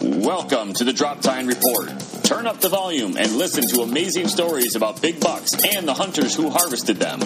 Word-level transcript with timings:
Welcome 0.00 0.74
to 0.74 0.84
the 0.84 0.92
Drop 0.92 1.20
Tine 1.22 1.48
Report. 1.48 1.88
Turn 2.22 2.46
up 2.46 2.60
the 2.60 2.68
volume 2.68 3.16
and 3.16 3.36
listen 3.36 3.66
to 3.68 3.80
amazing 3.80 4.28
stories 4.28 4.76
about 4.76 5.02
big 5.02 5.18
bucks 5.18 5.54
and 5.74 5.88
the 5.88 5.94
hunters 5.94 6.36
who 6.36 6.50
harvested 6.50 6.98
them. 6.98 7.20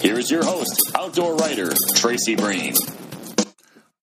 Here 0.00 0.18
is 0.18 0.28
your 0.28 0.44
host, 0.44 0.90
outdoor 0.96 1.36
writer 1.36 1.70
Tracy 1.94 2.34
Breen. 2.34 2.74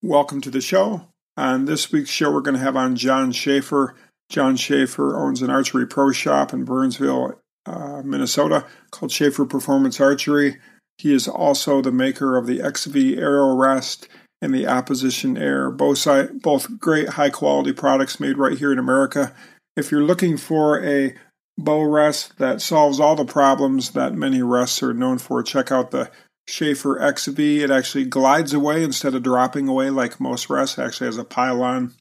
Welcome 0.01 0.39
to 0.41 0.49
the 0.49 0.62
show. 0.62 1.09
On 1.36 1.65
this 1.65 1.91
week's 1.91 2.09
show, 2.09 2.31
we're 2.31 2.39
going 2.39 2.55
to 2.55 2.63
have 2.63 2.78
on 2.78 2.96
John 2.96 3.33
Schaffer. 3.33 3.96
John 4.29 4.55
Schaffer 4.55 5.18
owns 5.18 5.41
an 5.41 5.50
archery 5.50 5.86
pro 5.86 6.13
shop 6.13 6.54
in 6.54 6.63
Burnsville, 6.63 7.41
uh, 7.66 8.02
Minnesota, 8.05 8.66
called 8.91 9.11
Schaffer 9.11 9.45
Performance 9.45 10.00
Archery. 10.00 10.61
He 10.97 11.13
is 11.13 11.27
also 11.27 11.82
the 11.82 11.91
maker 11.91 12.38
of 12.38 12.47
the 12.47 12.61
XV 12.63 13.20
Arrow 13.20 13.57
Rest 13.57 14.07
and 14.46 14.54
the 14.54 14.68
Opposition 14.68 15.38
Air, 15.38 15.71
both, 15.71 16.07
both 16.41 16.80
great 16.80 17.09
high 17.09 17.32
quality 17.32 17.73
products 17.73 18.20
made 18.20 18.38
right 18.38 18.57
here 18.57 18.71
in 18.71 18.79
America. 18.79 19.34
If 19.75 19.92
you're 19.92 20.04
looking 20.04 20.38
for 20.38 20.83
a 20.86 21.15
bow 21.57 21.82
rest 21.82 22.38
that 22.38 22.61
solves 22.61 23.00
all 23.00 23.16
the 23.16 23.25
problems 23.25 23.92
that 23.92 24.14
many 24.14 24.43
rests 24.43 24.83
are 24.83 24.93
known 24.93 25.18
for, 25.18 25.42
check 25.42 25.71
out 25.71 25.89
the 25.89 26.11
Schaffer 26.47 27.00
XV. 27.18 27.39
It 27.39 27.71
actually 27.71 28.05
glides 28.05 28.54
away 28.54 28.83
instead 28.83 29.16
of 29.16 29.24
dropping 29.24 29.68
away 29.68 29.89
like 29.89 30.19
most 30.19 30.47
rests. 30.47 30.77
It 30.77 30.83
actually 30.83 31.07
has 31.07 31.18
a 31.18 31.24
pylon 31.24 31.96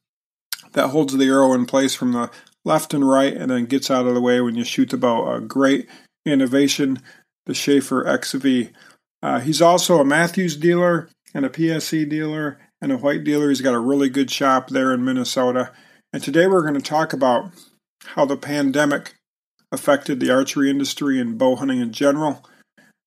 that 0.72 0.88
holds 0.88 1.16
the 1.16 1.24
arrow 1.24 1.54
in 1.54 1.64
place 1.64 1.94
from 1.94 2.12
the 2.12 2.30
left 2.64 2.92
and 2.92 3.08
right 3.08 3.34
and 3.34 3.50
then 3.50 3.64
gets 3.64 3.90
out 3.90 4.06
of 4.06 4.14
the 4.14 4.20
way 4.20 4.40
when 4.42 4.54
you 4.54 4.64
shoot 4.64 4.90
the 4.90 4.98
bow. 4.98 5.32
A 5.32 5.40
great 5.40 5.88
innovation, 6.26 7.00
the 7.46 7.54
Schaffer 7.54 8.04
XV. 8.22 8.70
Uh, 9.22 9.40
he's 9.40 9.62
also 9.62 9.98
a 9.98 10.04
Mathews 10.04 10.56
dealer 10.56 11.08
and 11.34 11.44
a 11.44 11.50
PSE 11.50 12.08
dealer 12.08 12.58
and 12.80 12.92
a 12.92 12.98
Hoyt 12.98 13.24
dealer. 13.24 13.48
He's 13.48 13.60
got 13.60 13.74
a 13.74 13.80
really 13.80 14.08
good 14.08 14.30
shop 14.30 14.70
there 14.70 14.92
in 14.92 15.04
Minnesota. 15.04 15.72
And 16.12 16.22
today 16.22 16.46
we're 16.46 16.62
going 16.62 16.74
to 16.74 16.80
talk 16.80 17.12
about 17.12 17.50
how 18.04 18.24
the 18.24 18.36
pandemic 18.36 19.14
affected 19.72 20.20
the 20.20 20.30
archery 20.30 20.70
industry 20.70 21.20
and 21.20 21.36
bow 21.36 21.56
hunting 21.56 21.80
in 21.80 21.92
general. 21.92 22.46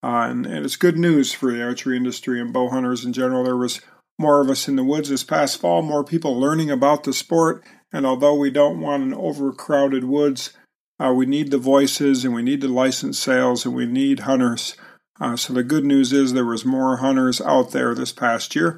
Uh, 0.03 0.27
and, 0.29 0.45
and, 0.45 0.65
it's 0.65 0.75
good 0.75 0.97
news 0.97 1.33
for 1.33 1.51
the 1.51 1.63
archery 1.63 1.97
industry 1.97 2.39
and 2.39 2.53
bow 2.53 2.69
hunters 2.69 3.03
in 3.03 3.13
general. 3.13 3.43
There 3.43 3.57
was 3.57 3.81
more 4.19 4.41
of 4.41 4.49
us 4.49 4.67
in 4.67 4.75
the 4.75 4.83
woods 4.83 5.09
this 5.09 5.23
past 5.23 5.59
fall, 5.59 5.81
more 5.81 6.03
people 6.03 6.39
learning 6.39 6.69
about 6.69 7.03
the 7.03 7.13
sport. 7.13 7.63
And 7.91 8.05
although 8.05 8.35
we 8.35 8.51
don't 8.51 8.79
want 8.79 9.03
an 9.03 9.13
overcrowded 9.13 10.03
woods, 10.03 10.53
uh, 10.99 11.13
we 11.15 11.25
need 11.25 11.51
the 11.51 11.57
voices 11.57 12.25
and 12.25 12.33
we 12.33 12.41
need 12.41 12.61
the 12.61 12.67
license 12.67 13.17
sales 13.17 13.65
and 13.65 13.73
we 13.73 13.85
need 13.85 14.21
hunters. 14.21 14.75
Uh, 15.19 15.35
so 15.35 15.53
the 15.53 15.63
good 15.63 15.83
news 15.85 16.13
is 16.13 16.33
there 16.33 16.45
was 16.45 16.65
more 16.65 16.97
hunters 16.97 17.41
out 17.41 17.71
there 17.71 17.95
this 17.95 18.11
past 18.11 18.55
year. 18.55 18.77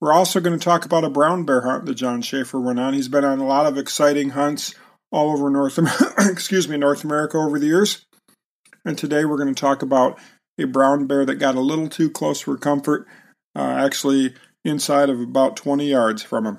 We're 0.00 0.12
also 0.12 0.40
going 0.40 0.58
to 0.58 0.64
talk 0.64 0.84
about 0.84 1.04
a 1.04 1.10
brown 1.10 1.44
bear 1.44 1.60
hunt 1.62 1.84
that 1.86 1.94
John 1.94 2.22
Schaffer 2.22 2.58
went 2.58 2.80
on. 2.80 2.94
He's 2.94 3.08
been 3.08 3.24
on 3.24 3.38
a 3.38 3.46
lot 3.46 3.66
of 3.66 3.76
exciting 3.76 4.30
hunts 4.30 4.74
all 5.12 5.32
over 5.32 5.50
North 5.50 5.76
America, 5.78 6.14
excuse 6.30 6.68
me, 6.68 6.76
North 6.76 7.04
America 7.04 7.36
over 7.36 7.58
the 7.58 7.66
years. 7.66 8.06
And 8.84 8.96
today 8.96 9.24
we're 9.24 9.36
going 9.36 9.54
to 9.54 9.60
talk 9.60 9.82
about 9.82 10.18
a 10.58 10.64
brown 10.64 11.06
bear 11.06 11.26
that 11.26 11.36
got 11.36 11.54
a 11.54 11.60
little 11.60 11.88
too 11.88 12.10
close 12.10 12.40
for 12.40 12.56
comfort, 12.56 13.06
uh, 13.54 13.60
actually 13.60 14.34
inside 14.64 15.10
of 15.10 15.20
about 15.20 15.56
20 15.56 15.88
yards 15.88 16.22
from 16.22 16.46
him. 16.46 16.58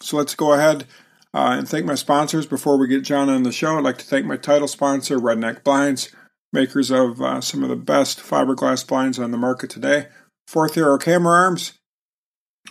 So 0.00 0.16
let's 0.16 0.34
go 0.34 0.52
ahead 0.52 0.86
uh, 1.32 1.56
and 1.58 1.68
thank 1.68 1.86
my 1.86 1.94
sponsors 1.94 2.46
before 2.46 2.76
we 2.76 2.88
get 2.88 3.04
John 3.04 3.30
on 3.30 3.42
the 3.42 3.52
show. 3.52 3.76
I'd 3.76 3.84
like 3.84 3.98
to 3.98 4.04
thank 4.04 4.26
my 4.26 4.36
title 4.36 4.68
sponsor, 4.68 5.18
Redneck 5.18 5.64
Blinds, 5.64 6.10
makers 6.54 6.90
of 6.90 7.20
uh, 7.20 7.42
some 7.42 7.62
of 7.62 7.68
the 7.68 7.76
best 7.76 8.20
fiberglass 8.20 8.86
blinds 8.86 9.18
on 9.18 9.30
the 9.30 9.36
market 9.36 9.68
today. 9.68 10.06
Fourth 10.48 10.78
Arrow 10.78 10.96
Camera 10.96 11.32
Arms. 11.32 11.74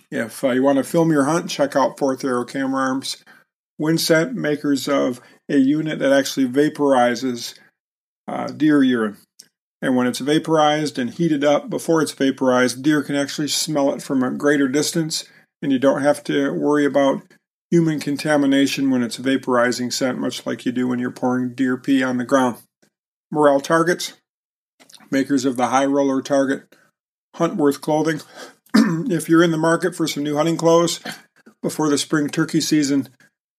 If 0.09 0.43
uh, 0.43 0.51
you 0.51 0.63
want 0.63 0.77
to 0.77 0.83
film 0.83 1.11
your 1.11 1.25
hunt, 1.25 1.49
check 1.49 1.75
out 1.75 1.99
Fourth 1.99 2.23
Arrow 2.23 2.45
Camera 2.45 2.81
Arms. 2.81 3.23
Winsent, 3.77 4.33
makers 4.33 4.87
of 4.87 5.19
a 5.49 5.57
unit 5.57 5.99
that 5.99 6.13
actually 6.13 6.47
vaporizes 6.47 7.55
uh, 8.27 8.47
deer 8.47 8.81
urine. 8.81 9.17
And 9.81 9.97
when 9.97 10.07
it's 10.07 10.19
vaporized 10.19 10.97
and 10.97 11.09
heated 11.09 11.43
up 11.43 11.69
before 11.69 12.01
it's 12.01 12.13
vaporized, 12.13 12.81
deer 12.81 13.03
can 13.03 13.15
actually 13.15 13.49
smell 13.49 13.93
it 13.93 14.01
from 14.01 14.23
a 14.23 14.31
greater 14.31 14.69
distance, 14.69 15.25
and 15.61 15.71
you 15.71 15.79
don't 15.79 16.01
have 16.01 16.23
to 16.25 16.53
worry 16.53 16.85
about 16.85 17.23
human 17.69 17.99
contamination 17.99 18.91
when 18.91 19.03
it's 19.03 19.17
vaporizing 19.17 19.91
scent, 19.91 20.19
much 20.19 20.45
like 20.45 20.65
you 20.65 20.71
do 20.71 20.87
when 20.87 20.99
you're 20.99 21.11
pouring 21.11 21.53
deer 21.53 21.75
pee 21.75 22.01
on 22.01 22.17
the 22.17 22.23
ground. 22.23 22.57
Morrell 23.33 23.59
Targets, 23.59 24.13
makers 25.09 25.43
of 25.43 25.57
the 25.57 25.67
High 25.67 25.85
Roller 25.85 26.21
Target, 26.21 26.75
Huntworth 27.35 27.81
Clothing. 27.81 28.21
if 28.75 29.27
you're 29.27 29.43
in 29.43 29.49
the 29.49 29.57
market 29.57 29.95
for 29.95 30.07
some 30.07 30.23
new 30.23 30.37
hunting 30.37 30.55
clothes 30.55 30.99
before 31.63 31.89
the 31.89 31.97
spring 31.97 32.29
turkey 32.29 32.61
season, 32.61 33.09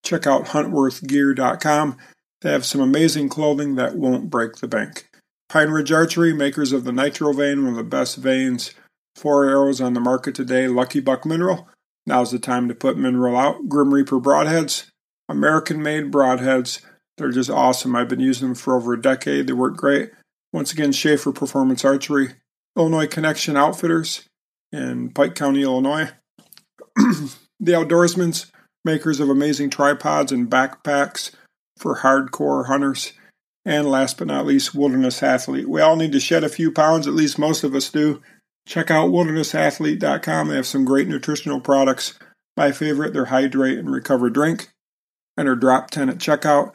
check 0.05 0.29
out 0.29 0.47
huntworthgear.com. 0.47 1.97
They 2.43 2.53
have 2.53 2.65
some 2.65 2.81
amazing 2.81 3.29
clothing 3.29 3.75
that 3.75 3.97
won't 3.97 4.31
break 4.31 4.57
the 4.57 4.69
bank. 4.69 5.09
Pine 5.49 5.71
Ridge 5.71 5.91
Archery, 5.91 6.33
makers 6.33 6.73
of 6.73 6.85
the 6.85 6.93
Nitro 6.93 7.33
Vane, 7.33 7.65
one 7.65 7.73
of 7.73 7.77
the 7.77 7.83
best 7.83 8.17
vanes 8.17 8.75
for 9.17 9.45
arrows 9.45 9.81
on 9.81 9.95
the 9.95 10.01
market 10.01 10.37
today. 10.37 10.69
Lucky 10.69 11.01
Buck 11.01 11.27
Mineral. 11.27 11.69
Now's 12.07 12.31
the 12.31 12.39
time 12.39 12.69
to 12.69 12.75
put 12.75 12.97
mineral 12.97 13.37
out. 13.37 13.69
Grim 13.69 13.93
Reaper 13.93 14.21
Broadheads, 14.21 14.91
American 15.29 15.83
made 15.83 16.13
broadheads. 16.13 16.81
They're 17.17 17.31
just 17.31 17.51
awesome. 17.51 17.95
I've 17.95 18.09
been 18.09 18.21
using 18.21 18.49
them 18.49 18.55
for 18.55 18.77
over 18.77 18.93
a 18.93 19.01
decade. 19.01 19.47
They 19.47 19.53
work 19.53 19.77
great. 19.77 20.11
Once 20.53 20.73
again, 20.73 20.93
Schaffer 20.93 21.33
Performance 21.33 21.85
Archery, 21.85 22.35
Illinois 22.77 23.07
Connection 23.07 23.57
Outfitters 23.57 24.25
in 24.73 25.11
Pike 25.11 25.35
County, 25.35 25.63
Illinois. 25.63 26.11
the 26.97 27.73
Outdoorsmans, 27.73 28.51
makers 28.85 29.21
of 29.21 29.29
amazing 29.29 29.71
tripods 29.71 30.33
and 30.33 30.51
backpacks 30.51 31.33
for 31.79 31.99
hardcore 31.99 32.67
hunters. 32.67 33.13
And 33.65 33.91
last 33.91 34.19
but 34.19 34.27
not 34.27 34.47
least, 34.47 34.75
Wilderness 34.75 35.23
Athlete. 35.23 35.69
We 35.69 35.81
all 35.81 35.97
need 35.97 36.13
to 36.13 36.21
shed 36.21 36.45
a 36.45 36.49
few 36.49 36.71
pounds, 36.71 37.07
at 37.07 37.15
least 37.15 37.39
most 37.39 37.65
of 37.65 37.75
us 37.75 37.91
do. 37.91 38.23
Check 38.67 38.91
out 38.91 39.11
wildernessathlete.com. 39.11 40.49
They 40.49 40.57
have 40.57 40.67
some 40.67 40.85
great 40.85 41.09
nutritional 41.09 41.61
products. 41.61 42.19
My 42.57 42.73
favorite, 42.73 43.13
their 43.13 43.27
Hydrate 43.27 43.79
and 43.79 43.91
Recover 43.91 44.31
drink. 44.31 44.69
Enter 45.39 45.57
drop 45.57 45.91
10 45.91 46.11
at 46.11 46.19
checkout 46.19 46.75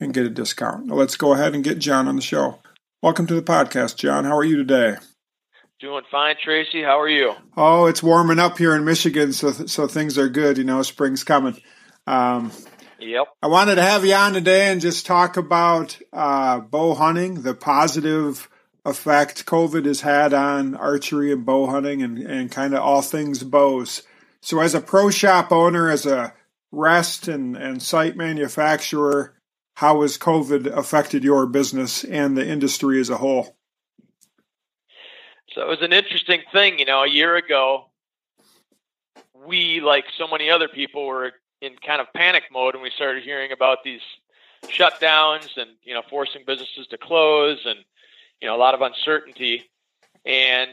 and 0.00 0.14
get 0.14 0.26
a 0.26 0.30
discount. 0.30 0.86
Now 0.86 0.94
let's 0.94 1.16
go 1.16 1.32
ahead 1.32 1.54
and 1.54 1.64
get 1.64 1.78
John 1.78 2.08
on 2.08 2.16
the 2.16 2.22
show. 2.22 2.60
Welcome 3.02 3.26
to 3.28 3.34
the 3.34 3.42
podcast, 3.42 3.96
John. 3.96 4.24
How 4.24 4.36
are 4.36 4.44
you 4.44 4.56
today? 4.56 4.96
Doing 5.80 6.04
fine, 6.10 6.34
Tracy. 6.42 6.82
How 6.82 7.00
are 7.00 7.08
you? 7.08 7.34
Oh, 7.56 7.86
it's 7.86 8.02
warming 8.02 8.40
up 8.40 8.58
here 8.58 8.74
in 8.74 8.84
Michigan, 8.84 9.32
so 9.32 9.52
so 9.52 9.86
things 9.86 10.18
are 10.18 10.28
good. 10.28 10.58
You 10.58 10.64
know, 10.64 10.82
spring's 10.82 11.22
coming. 11.22 11.60
Um, 12.06 12.50
Yep. 13.00 13.28
I 13.42 13.46
wanted 13.46 13.76
to 13.76 13.82
have 13.82 14.04
you 14.04 14.14
on 14.14 14.32
today 14.32 14.72
and 14.72 14.80
just 14.80 15.06
talk 15.06 15.36
about 15.36 15.98
uh, 16.12 16.58
bow 16.60 16.94
hunting, 16.94 17.42
the 17.42 17.54
positive 17.54 18.48
effect 18.84 19.46
COVID 19.46 19.84
has 19.84 20.00
had 20.00 20.34
on 20.34 20.74
archery 20.74 21.32
and 21.32 21.46
bow 21.46 21.66
hunting 21.66 22.02
and, 22.02 22.18
and 22.18 22.50
kind 22.50 22.74
of 22.74 22.80
all 22.80 23.02
things 23.02 23.44
bows. 23.44 24.02
So, 24.40 24.60
as 24.60 24.74
a 24.74 24.80
pro 24.80 25.10
shop 25.10 25.52
owner, 25.52 25.88
as 25.88 26.06
a 26.06 26.34
rest 26.72 27.28
and, 27.28 27.56
and 27.56 27.80
sight 27.80 28.16
manufacturer, 28.16 29.34
how 29.78 30.02
has 30.02 30.18
COVID 30.18 30.66
affected 30.76 31.22
your 31.22 31.46
business 31.46 32.02
and 32.02 32.36
the 32.36 32.44
industry 32.44 32.98
as 32.98 33.10
a 33.10 33.16
whole? 33.16 33.56
So, 35.52 35.62
it 35.62 35.68
was 35.68 35.82
an 35.82 35.92
interesting 35.92 36.40
thing. 36.50 36.80
You 36.80 36.84
know, 36.84 37.04
a 37.04 37.08
year 37.08 37.36
ago, 37.36 37.84
we, 39.46 39.80
like 39.80 40.06
so 40.16 40.26
many 40.26 40.50
other 40.50 40.66
people, 40.66 41.06
were 41.06 41.30
in 41.60 41.76
kind 41.86 42.00
of 42.00 42.08
panic 42.12 42.42
mode 42.50 42.74
and 42.74 42.82
we 42.82 42.90
started 42.90 43.22
hearing 43.22 43.52
about 43.52 43.84
these 43.84 44.00
shutdowns 44.64 45.56
and 45.56 45.70
you 45.84 45.94
know 45.94 46.02
forcing 46.10 46.42
businesses 46.44 46.88
to 46.88 46.98
close 46.98 47.60
and 47.64 47.78
you 48.40 48.48
know 48.48 48.56
a 48.56 48.58
lot 48.58 48.74
of 48.74 48.82
uncertainty 48.82 49.70
and 50.24 50.70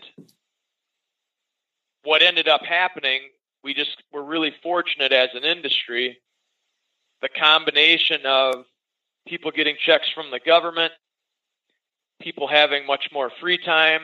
what 2.04 2.24
ended 2.24 2.48
up 2.48 2.62
happening 2.64 3.22
we 3.64 3.76
just 3.76 4.02
were 4.12 4.24
really 4.24 4.54
fortunate 4.64 5.12
as 5.12 5.30
an 5.36 5.44
industry 5.44 6.18
the 7.22 7.30
combination 7.30 8.22
of 8.26 8.66
people 9.28 9.52
getting 9.52 9.76
checks 9.84 10.10
from 10.14 10.32
the 10.32 10.40
government 10.40 10.94
people 12.22 12.48
having 12.48 12.86
much 12.86 13.10
more 13.12 13.32
free 13.42 13.58
time 13.58 14.02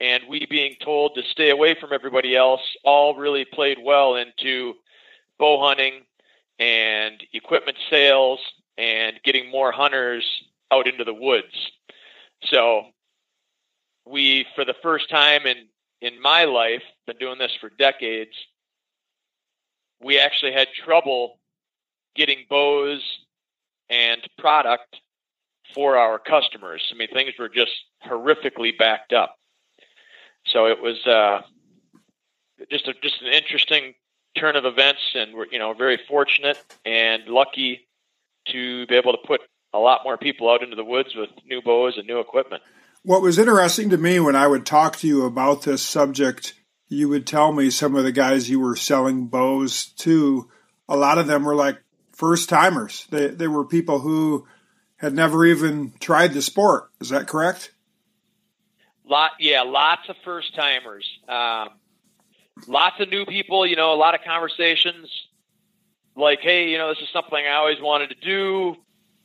and 0.00 0.24
we 0.28 0.46
being 0.46 0.74
told 0.82 1.14
to 1.14 1.22
stay 1.30 1.50
away 1.50 1.76
from 1.80 1.92
everybody 1.92 2.36
else 2.36 2.60
all 2.84 3.16
really 3.16 3.44
played 3.44 3.78
well 3.82 4.16
into 4.16 4.74
bow 5.38 5.66
hunting 5.66 6.02
and 6.58 7.22
equipment 7.32 7.76
sales 7.90 8.40
and 8.76 9.20
getting 9.24 9.50
more 9.50 9.72
hunters 9.72 10.24
out 10.70 10.86
into 10.86 11.04
the 11.04 11.14
woods. 11.14 11.70
So 12.44 12.86
we, 14.04 14.46
for 14.54 14.64
the 14.64 14.74
first 14.82 15.08
time 15.08 15.46
in, 15.46 15.68
in 16.00 16.20
my 16.20 16.44
life, 16.44 16.82
been 17.06 17.16
doing 17.18 17.38
this 17.38 17.52
for 17.60 17.70
decades, 17.70 18.32
we 20.02 20.18
actually 20.18 20.52
had 20.52 20.68
trouble 20.84 21.38
getting 22.14 22.44
bows 22.48 23.00
and 23.90 24.20
product 24.38 24.96
for 25.74 25.96
our 25.96 26.18
customers. 26.18 26.82
I 26.92 26.96
mean, 26.96 27.08
things 27.12 27.32
were 27.38 27.48
just 27.48 27.72
horrifically 28.06 28.76
backed 28.76 29.12
up. 29.12 29.36
So 30.46 30.66
it 30.66 30.80
was 30.80 31.04
uh, 31.06 31.42
just 32.70 32.86
a, 32.88 32.94
just 33.02 33.22
an 33.22 33.32
interesting 33.32 33.94
turn 34.38 34.56
of 34.56 34.64
events, 34.64 35.00
and 35.14 35.34
we're 35.34 35.46
you 35.50 35.58
know 35.58 35.72
very 35.74 35.98
fortunate 36.08 36.58
and 36.84 37.24
lucky 37.26 37.88
to 38.48 38.86
be 38.86 38.94
able 38.94 39.12
to 39.12 39.26
put 39.26 39.40
a 39.72 39.78
lot 39.78 40.02
more 40.04 40.16
people 40.16 40.50
out 40.50 40.62
into 40.62 40.76
the 40.76 40.84
woods 40.84 41.14
with 41.16 41.30
new 41.46 41.62
bows 41.62 41.96
and 41.96 42.06
new 42.06 42.20
equipment. 42.20 42.62
What 43.02 43.22
was 43.22 43.38
interesting 43.38 43.90
to 43.90 43.98
me 43.98 44.20
when 44.20 44.36
I 44.36 44.46
would 44.46 44.64
talk 44.64 44.96
to 44.98 45.06
you 45.06 45.24
about 45.24 45.62
this 45.62 45.82
subject, 45.82 46.54
you 46.88 47.08
would 47.08 47.26
tell 47.26 47.52
me 47.52 47.70
some 47.70 47.96
of 47.96 48.04
the 48.04 48.12
guys 48.12 48.48
you 48.48 48.60
were 48.60 48.76
selling 48.76 49.26
bows 49.26 49.86
to. 49.98 50.48
A 50.88 50.96
lot 50.96 51.18
of 51.18 51.26
them 51.26 51.44
were 51.44 51.54
like 51.54 51.78
first 52.14 52.48
timers. 52.48 53.06
They 53.10 53.28
they 53.28 53.48
were 53.48 53.64
people 53.64 54.00
who 54.00 54.46
had 54.96 55.12
never 55.12 55.44
even 55.44 55.92
tried 56.00 56.32
the 56.32 56.42
sport. 56.42 56.90
Is 57.00 57.10
that 57.10 57.26
correct? 57.26 57.72
Lot, 59.06 59.32
yeah, 59.38 59.62
lots 59.62 60.08
of 60.08 60.16
first 60.24 60.54
timers. 60.54 61.06
Um, 61.28 61.70
lots 62.66 63.00
of 63.00 63.10
new 63.10 63.26
people. 63.26 63.66
You 63.66 63.76
know, 63.76 63.92
a 63.92 63.96
lot 63.96 64.14
of 64.14 64.20
conversations. 64.24 65.08
Like, 66.16 66.40
hey, 66.40 66.68
you 66.68 66.78
know, 66.78 66.88
this 66.88 67.02
is 67.02 67.08
something 67.12 67.44
I 67.44 67.54
always 67.54 67.80
wanted 67.80 68.10
to 68.10 68.14
do. 68.14 68.76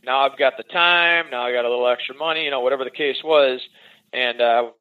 Now 0.04 0.22
I've 0.22 0.38
got 0.38 0.58
the 0.58 0.64
time. 0.64 1.30
Now 1.30 1.44
I 1.44 1.52
got 1.52 1.66
a 1.66 1.70
little 1.70 1.88
extra 1.88 2.16
money. 2.16 2.44
You 2.44 2.52
know, 2.52 2.62
whatever 2.62 2.84
the 2.84 2.90
case 2.92 3.18
was, 3.24 3.62
and 4.12 4.42
uh, 4.42 4.72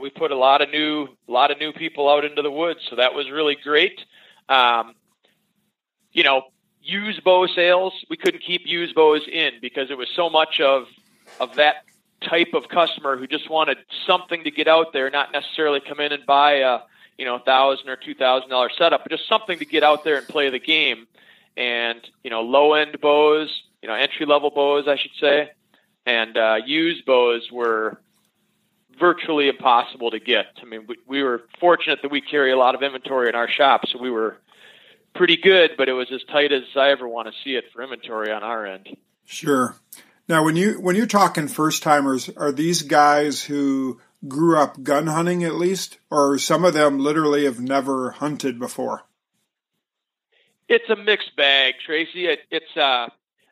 we 0.00 0.10
put 0.10 0.30
a 0.30 0.36
lot 0.36 0.60
of 0.60 0.70
new, 0.70 1.08
a 1.26 1.32
lot 1.32 1.50
of 1.50 1.58
new 1.58 1.72
people 1.72 2.08
out 2.08 2.24
into 2.24 2.42
the 2.42 2.50
woods. 2.50 2.80
So 2.88 2.96
that 2.96 3.14
was 3.14 3.30
really 3.30 3.56
great. 3.62 4.00
Um, 4.48 4.94
you 6.12 6.24
know, 6.24 6.42
used 6.88 7.22
bow 7.22 7.46
sales, 7.46 7.92
we 8.08 8.16
couldn't 8.16 8.42
keep 8.42 8.66
used 8.66 8.94
bows 8.94 9.22
in 9.30 9.52
because 9.60 9.90
it 9.90 9.98
was 9.98 10.08
so 10.14 10.30
much 10.30 10.60
of 10.60 10.86
of 11.38 11.54
that 11.56 11.84
type 12.22 12.54
of 12.54 12.68
customer 12.68 13.16
who 13.16 13.26
just 13.26 13.48
wanted 13.48 13.78
something 14.06 14.42
to 14.44 14.50
get 14.50 14.66
out 14.66 14.92
there, 14.92 15.10
not 15.10 15.30
necessarily 15.32 15.80
come 15.80 16.00
in 16.00 16.12
and 16.12 16.24
buy 16.26 16.54
a 16.54 16.80
you 17.18 17.24
know 17.24 17.38
thousand 17.38 17.88
or 17.88 17.96
two 17.96 18.14
thousand 18.14 18.48
dollar 18.48 18.70
setup, 18.76 19.04
but 19.04 19.12
just 19.12 19.28
something 19.28 19.58
to 19.58 19.64
get 19.64 19.82
out 19.82 20.02
there 20.04 20.16
and 20.16 20.26
play 20.26 20.48
the 20.50 20.58
game. 20.58 21.06
And 21.56 22.00
you 22.24 22.30
know, 22.30 22.42
low 22.42 22.74
end 22.74 23.00
bows, 23.00 23.62
you 23.82 23.88
know, 23.88 23.94
entry 23.94 24.26
level 24.26 24.50
bows, 24.50 24.88
I 24.88 24.96
should 24.96 25.14
say, 25.20 25.50
and 26.06 26.36
uh, 26.36 26.58
used 26.64 27.04
bows 27.04 27.50
were 27.52 28.00
virtually 28.98 29.48
impossible 29.48 30.10
to 30.10 30.18
get. 30.18 30.46
I 30.60 30.64
mean, 30.64 30.86
we, 30.88 30.96
we 31.06 31.22
were 31.22 31.44
fortunate 31.60 32.02
that 32.02 32.10
we 32.10 32.20
carry 32.20 32.50
a 32.50 32.56
lot 32.56 32.74
of 32.74 32.82
inventory 32.82 33.28
in 33.28 33.34
our 33.34 33.48
shop, 33.48 33.86
so 33.86 33.98
we 33.98 34.10
were 34.10 34.38
pretty 35.14 35.36
good, 35.36 35.72
but 35.76 35.88
it 35.88 35.92
was 35.92 36.10
as 36.12 36.22
tight 36.24 36.52
as 36.52 36.62
I 36.76 36.90
ever 36.90 37.08
want 37.08 37.28
to 37.28 37.34
see 37.44 37.56
it 37.56 37.64
for 37.72 37.82
inventory 37.82 38.32
on 38.32 38.42
our 38.42 38.66
end. 38.66 38.88
Sure. 39.24 39.76
Now, 40.28 40.44
when 40.44 40.56
you 40.56 40.74
when 40.80 40.94
you're 40.94 41.06
talking 41.06 41.48
first 41.48 41.82
timers, 41.82 42.28
are 42.30 42.52
these 42.52 42.82
guys 42.82 43.42
who 43.42 44.00
grew 44.26 44.58
up 44.58 44.82
gun 44.82 45.06
hunting 45.06 45.44
at 45.44 45.54
least, 45.54 45.98
or 46.10 46.38
some 46.38 46.64
of 46.64 46.74
them 46.74 46.98
literally 46.98 47.44
have 47.44 47.60
never 47.60 48.10
hunted 48.10 48.58
before? 48.58 49.04
It's 50.68 50.88
a 50.90 50.96
mixed 50.96 51.34
bag, 51.34 51.76
Tracy. 51.84 52.26
It, 52.26 52.40
it's 52.50 52.76
uh, 52.76 53.08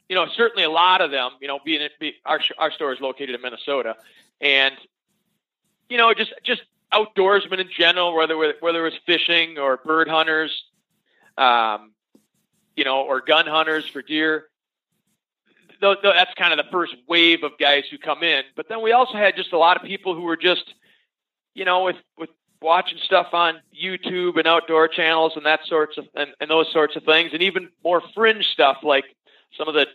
you 0.08 0.16
know, 0.16 0.26
certainly 0.36 0.64
a 0.64 0.70
lot 0.70 1.00
of 1.00 1.10
them. 1.10 1.32
You 1.40 1.48
know, 1.48 1.58
being 1.64 1.88
be, 1.98 2.14
our 2.24 2.40
our 2.58 2.70
store 2.70 2.92
is 2.92 3.00
located 3.00 3.34
in 3.34 3.40
Minnesota, 3.40 3.96
and 4.40 4.74
you 5.88 5.96
know, 5.96 6.12
just 6.14 6.32
just 6.44 6.62
outdoorsmen 6.92 7.58
in 7.58 7.70
general, 7.76 8.14
whether 8.14 8.36
whether 8.60 8.86
it's 8.86 8.96
fishing 9.06 9.58
or 9.58 9.78
bird 9.78 10.08
hunters, 10.08 10.64
um, 11.38 11.92
you 12.76 12.84
know, 12.84 13.02
or 13.02 13.20
gun 13.20 13.46
hunters 13.46 13.86
for 13.86 14.02
deer. 14.02 14.46
That's 15.80 16.32
kind 16.34 16.58
of 16.58 16.64
the 16.64 16.70
first 16.70 16.94
wave 17.06 17.42
of 17.42 17.52
guys 17.58 17.84
who 17.90 17.98
come 17.98 18.22
in. 18.22 18.44
But 18.54 18.68
then 18.68 18.82
we 18.82 18.92
also 18.92 19.14
had 19.14 19.36
just 19.36 19.52
a 19.52 19.58
lot 19.58 19.76
of 19.76 19.82
people 19.82 20.14
who 20.14 20.22
were 20.22 20.36
just, 20.36 20.74
you 21.54 21.64
know, 21.64 21.84
with 21.84 21.96
with 22.16 22.30
watching 22.62 22.98
stuff 23.04 23.28
on 23.32 23.60
YouTube 23.78 24.38
and 24.38 24.46
outdoor 24.46 24.88
channels 24.88 25.32
and 25.36 25.44
that 25.44 25.60
sorts 25.66 25.98
of 25.98 26.06
and, 26.14 26.30
and 26.40 26.50
those 26.50 26.70
sorts 26.72 26.96
of 26.96 27.04
things, 27.04 27.30
and 27.32 27.42
even 27.42 27.68
more 27.84 28.02
fringe 28.14 28.46
stuff 28.46 28.78
like 28.82 29.04
some 29.56 29.68
of 29.68 29.74
the 29.74 29.86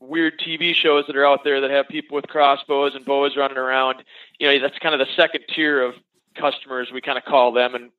weird 0.00 0.38
TV 0.38 0.74
shows 0.74 1.04
that 1.08 1.16
are 1.16 1.26
out 1.26 1.42
there 1.42 1.60
that 1.60 1.70
have 1.70 1.88
people 1.88 2.14
with 2.14 2.28
crossbows 2.28 2.94
and 2.94 3.04
bows 3.04 3.36
running 3.36 3.58
around. 3.58 4.04
You 4.38 4.48
know, 4.48 4.60
that's 4.60 4.78
kind 4.78 4.94
of 4.94 5.04
the 5.04 5.12
second 5.16 5.42
tier 5.54 5.82
of 5.82 5.94
customers 6.36 6.90
we 6.92 7.00
kind 7.00 7.18
of 7.18 7.24
call 7.24 7.52
them, 7.52 7.74
and 7.74 7.90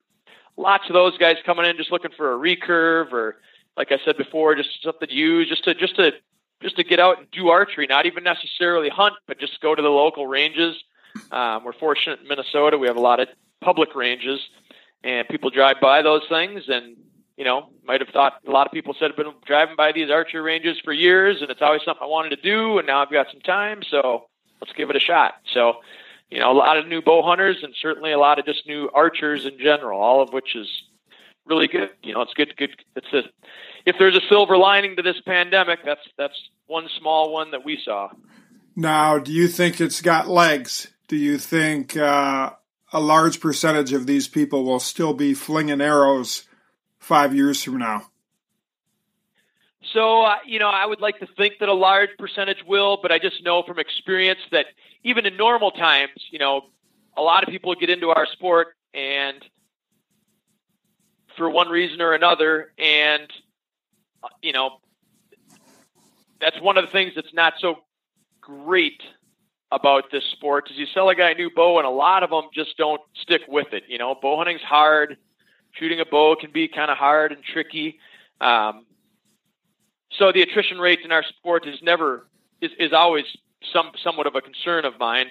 lots 0.57 0.85
of 0.87 0.93
those 0.93 1.17
guys 1.17 1.37
coming 1.45 1.65
in 1.65 1.77
just 1.77 1.91
looking 1.91 2.11
for 2.15 2.33
a 2.33 2.37
recurve 2.37 3.11
or, 3.11 3.37
like 3.77 3.91
I 3.91 3.97
said 4.03 4.17
before, 4.17 4.55
just 4.55 4.83
something 4.83 5.07
to 5.07 5.13
use, 5.13 5.47
just 5.47 5.63
to 5.65 5.73
just 5.73 5.95
to 5.95 6.11
just 6.61 6.75
to 6.75 6.83
get 6.83 6.99
out 6.99 7.19
and 7.19 7.31
do 7.31 7.49
archery, 7.49 7.87
not 7.87 8.05
even 8.05 8.23
necessarily 8.23 8.89
hunt, 8.89 9.15
but 9.27 9.39
just 9.39 9.61
go 9.61 9.73
to 9.73 9.81
the 9.81 9.89
local 9.89 10.27
ranges. 10.27 10.75
Um, 11.31 11.63
we're 11.63 11.73
fortunate 11.73 12.19
in 12.21 12.27
Minnesota; 12.27 12.77
we 12.77 12.87
have 12.87 12.97
a 12.97 13.01
lot 13.01 13.19
of 13.19 13.29
public 13.61 13.95
ranges, 13.95 14.39
and 15.03 15.27
people 15.27 15.49
drive 15.49 15.77
by 15.81 16.01
those 16.01 16.23
things, 16.29 16.63
and 16.67 16.97
you 17.37 17.45
know, 17.45 17.69
might 17.85 18.01
have 18.01 18.09
thought 18.09 18.33
a 18.45 18.51
lot 18.51 18.67
of 18.67 18.73
people 18.73 18.93
said 18.99 19.11
"I've 19.11 19.17
been 19.17 19.33
driving 19.45 19.77
by 19.77 19.93
these 19.93 20.11
archery 20.11 20.41
ranges 20.41 20.77
for 20.83 20.91
years, 20.91 21.41
and 21.41 21.49
it's 21.49 21.61
always 21.61 21.81
something 21.85 22.03
I 22.03 22.07
wanted 22.07 22.29
to 22.31 22.41
do, 22.41 22.77
and 22.77 22.85
now 22.87 23.01
I've 23.01 23.11
got 23.11 23.27
some 23.31 23.41
time, 23.41 23.81
so 23.89 24.27
let's 24.61 24.73
give 24.73 24.89
it 24.89 24.95
a 24.95 24.99
shot. 24.99 25.35
So 25.53 25.75
you 26.29 26.39
know, 26.39 26.51
a 26.51 26.53
lot 26.53 26.77
of 26.77 26.87
new 26.87 27.01
bow 27.01 27.23
hunters 27.23 27.57
and 27.63 27.73
certainly 27.81 28.11
a 28.11 28.19
lot 28.19 28.39
of 28.39 28.45
just 28.45 28.67
new 28.67 28.89
archers 28.93 29.45
in 29.45 29.57
general, 29.57 29.99
all 29.99 30.21
of 30.21 30.31
which 30.31 30.55
is 30.55 30.67
really 31.45 31.67
good. 31.67 31.89
You 32.03 32.13
know, 32.13 32.21
it's 32.21 32.33
good. 32.33 32.55
Good. 32.55 32.75
It's 32.95 33.11
a, 33.13 33.23
if 33.85 33.95
there's 33.97 34.15
a 34.15 34.21
silver 34.29 34.57
lining 34.57 34.95
to 34.97 35.01
this 35.01 35.19
pandemic, 35.25 35.79
that's 35.83 36.01
that's 36.17 36.49
one 36.67 36.87
small 36.99 37.33
one 37.33 37.51
that 37.51 37.65
we 37.65 37.79
saw. 37.83 38.09
Now, 38.75 39.17
do 39.17 39.31
you 39.31 39.47
think 39.47 39.81
it's 39.81 40.01
got 40.01 40.27
legs? 40.27 40.87
Do 41.07 41.17
you 41.17 41.37
think 41.37 41.97
uh, 41.97 42.51
a 42.93 42.99
large 42.99 43.39
percentage 43.39 43.93
of 43.93 44.05
these 44.05 44.27
people 44.27 44.63
will 44.63 44.79
still 44.79 45.13
be 45.13 45.33
flinging 45.33 45.81
arrows 45.81 46.47
five 46.99 47.35
years 47.35 47.63
from 47.63 47.79
now? 47.79 48.03
So, 49.93 50.21
uh, 50.21 50.35
you 50.45 50.59
know, 50.59 50.69
I 50.69 50.85
would 50.85 51.01
like 51.01 51.19
to 51.19 51.27
think 51.35 51.55
that 51.59 51.69
a 51.69 51.73
large 51.73 52.09
percentage 52.19 52.63
will, 52.67 52.99
but 53.01 53.11
I 53.11 53.17
just 53.17 53.43
know 53.43 53.63
from 53.63 53.79
experience 53.79 54.39
that 54.51 54.67
even 55.03 55.25
in 55.25 55.37
normal 55.37 55.71
times, 55.71 56.11
you 56.31 56.39
know, 56.39 56.61
a 57.17 57.21
lot 57.21 57.43
of 57.43 57.49
people 57.49 57.73
get 57.75 57.89
into 57.89 58.09
our 58.09 58.25
sport 58.25 58.75
and 58.93 59.43
for 61.37 61.49
one 61.49 61.69
reason 61.69 62.01
or 62.01 62.13
another, 62.13 62.73
and 62.77 63.31
you 64.41 64.51
know, 64.51 64.79
that's 66.41 66.59
one 66.61 66.77
of 66.77 66.85
the 66.85 66.91
things 66.91 67.13
that's 67.15 67.33
not 67.33 67.53
so 67.59 67.79
great 68.41 69.01
about 69.71 70.11
this 70.11 70.23
sport 70.31 70.69
is 70.71 70.77
you 70.77 70.87
sell 70.87 71.09
a 71.09 71.15
guy 71.15 71.29
a 71.29 71.35
new 71.35 71.49
bow 71.49 71.77
and 71.77 71.85
a 71.85 71.91
lot 71.91 72.23
of 72.23 72.31
them 72.31 72.43
just 72.53 72.75
don't 72.77 73.01
stick 73.21 73.41
with 73.47 73.71
it. 73.73 73.83
You 73.87 73.97
know, 73.97 74.15
bow 74.19 74.37
hunting's 74.37 74.61
hard. 74.61 75.17
Shooting 75.71 75.99
a 75.99 76.05
bow 76.05 76.35
can 76.35 76.51
be 76.51 76.67
kind 76.67 76.89
of 76.89 76.97
hard 76.97 77.31
and 77.31 77.43
tricky. 77.43 77.99
Um, 78.41 78.85
so 80.11 80.31
the 80.31 80.41
attrition 80.41 80.79
rate 80.79 80.99
in 81.03 81.11
our 81.11 81.23
sport 81.23 81.67
is 81.67 81.81
never 81.83 82.27
is, 82.61 82.71
is 82.79 82.93
always 82.93 83.25
some 83.73 83.91
somewhat 84.03 84.27
of 84.27 84.35
a 84.35 84.41
concern 84.41 84.85
of 84.85 84.97
mine. 84.99 85.27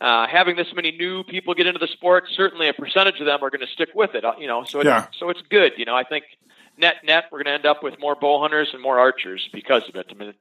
Uh, 0.00 0.26
having 0.26 0.56
this 0.56 0.66
many 0.74 0.90
new 0.92 1.22
people 1.22 1.54
get 1.54 1.66
into 1.66 1.78
the 1.78 1.86
sport, 1.86 2.24
certainly 2.34 2.68
a 2.68 2.72
percentage 2.72 3.20
of 3.20 3.26
them 3.26 3.38
are 3.42 3.50
going 3.50 3.60
to 3.60 3.72
stick 3.72 3.90
with 3.94 4.14
it. 4.14 4.24
Uh, 4.24 4.32
you 4.38 4.48
know, 4.48 4.64
so 4.64 4.80
it's, 4.80 4.86
yeah. 4.86 5.06
so 5.18 5.28
it's 5.30 5.42
good. 5.48 5.72
You 5.76 5.84
know, 5.84 5.94
I 5.94 6.02
think 6.02 6.24
net 6.76 6.96
net 7.04 7.24
we're 7.30 7.38
going 7.38 7.46
to 7.46 7.52
end 7.52 7.66
up 7.66 7.82
with 7.82 7.98
more 8.00 8.16
bow 8.16 8.40
hunters 8.40 8.70
and 8.72 8.82
more 8.82 8.98
archers 8.98 9.48
because 9.52 9.88
of 9.88 9.94
it. 9.96 10.06
I 10.10 10.14
mean, 10.14 10.34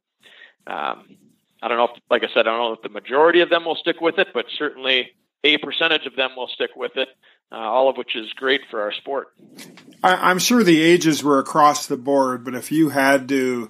um, 0.67 1.17
I 1.61 1.67
don't 1.67 1.77
know 1.77 1.85
if, 1.95 2.01
like 2.09 2.23
I 2.23 2.27
said, 2.33 2.47
I 2.47 2.51
don't 2.51 2.57
know 2.57 2.73
if 2.73 2.81
the 2.81 2.89
majority 2.89 3.41
of 3.41 3.49
them 3.49 3.65
will 3.65 3.75
stick 3.75 4.01
with 4.01 4.17
it, 4.17 4.29
but 4.33 4.45
certainly 4.57 5.11
a 5.43 5.57
percentage 5.57 6.05
of 6.05 6.15
them 6.15 6.31
will 6.35 6.47
stick 6.47 6.71
with 6.75 6.95
it. 6.95 7.09
Uh, 7.53 7.57
all 7.57 7.89
of 7.89 7.97
which 7.97 8.15
is 8.15 8.31
great 8.31 8.61
for 8.71 8.81
our 8.81 8.93
sport. 8.93 9.33
I, 10.01 10.29
I'm 10.31 10.39
sure 10.39 10.63
the 10.63 10.81
ages 10.81 11.21
were 11.21 11.37
across 11.37 11.85
the 11.85 11.97
board, 11.97 12.45
but 12.45 12.55
if 12.55 12.71
you 12.71 12.87
had 12.87 13.27
to 13.27 13.69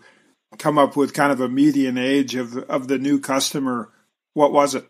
come 0.58 0.77
up 0.77 0.96
with 0.96 1.13
kind 1.13 1.31
of 1.31 1.41
a 1.41 1.50
median 1.50 1.98
age 1.98 2.36
of 2.36 2.58
of 2.58 2.88
the 2.88 2.98
new 2.98 3.20
customer, 3.20 3.91
what 4.34 4.51
was 4.51 4.75
it? 4.75 4.86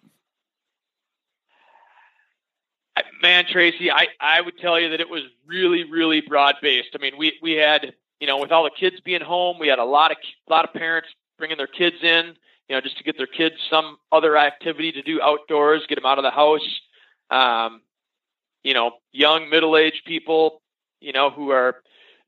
Man, 3.22 3.46
Tracy, 3.52 3.92
I, 3.92 4.08
I 4.20 4.42
would 4.42 4.58
tell 4.58 4.80
you 4.80 4.90
that 4.90 5.00
it 5.00 5.10
was 5.10 5.22
really, 5.46 5.84
really 5.84 6.22
broad 6.22 6.56
based. 6.60 6.90
I 6.96 6.98
mean, 6.98 7.14
we, 7.18 7.34
we 7.42 7.52
had, 7.52 7.94
you 8.20 8.26
know, 8.26 8.40
with 8.40 8.52
all 8.52 8.64
the 8.64 8.72
kids 8.72 9.00
being 9.00 9.22
home, 9.22 9.60
we 9.60 9.68
had 9.68 9.78
a 9.78 9.86
lot 9.86 10.12
of 10.12 10.18
a 10.48 10.52
lot 10.52 10.66
of 10.66 10.74
parents 10.74 11.08
bringing 11.38 11.58
their 11.58 11.68
kids 11.68 11.98
in, 12.02 12.34
you 12.68 12.76
know, 12.76 12.82
just 12.82 12.98
to 12.98 13.04
get 13.04 13.18
their 13.18 13.28
kids 13.28 13.56
some 13.70 13.98
other 14.12 14.38
activity 14.38 14.92
to 14.94 15.04
do 15.04 15.22
outdoors, 15.22 15.84
get 15.88 15.96
them 15.96 16.06
out 16.06 16.18
of 16.18 16.24
the 16.24 16.32
house. 16.32 16.68
Um, 17.30 17.82
you 18.64 18.74
know, 18.74 18.92
young, 19.12 19.50
middle 19.50 19.78
aged 19.78 20.04
people, 20.06 20.62
you 21.00 21.14
know, 21.14 21.30
who 21.30 21.52
are 21.52 21.76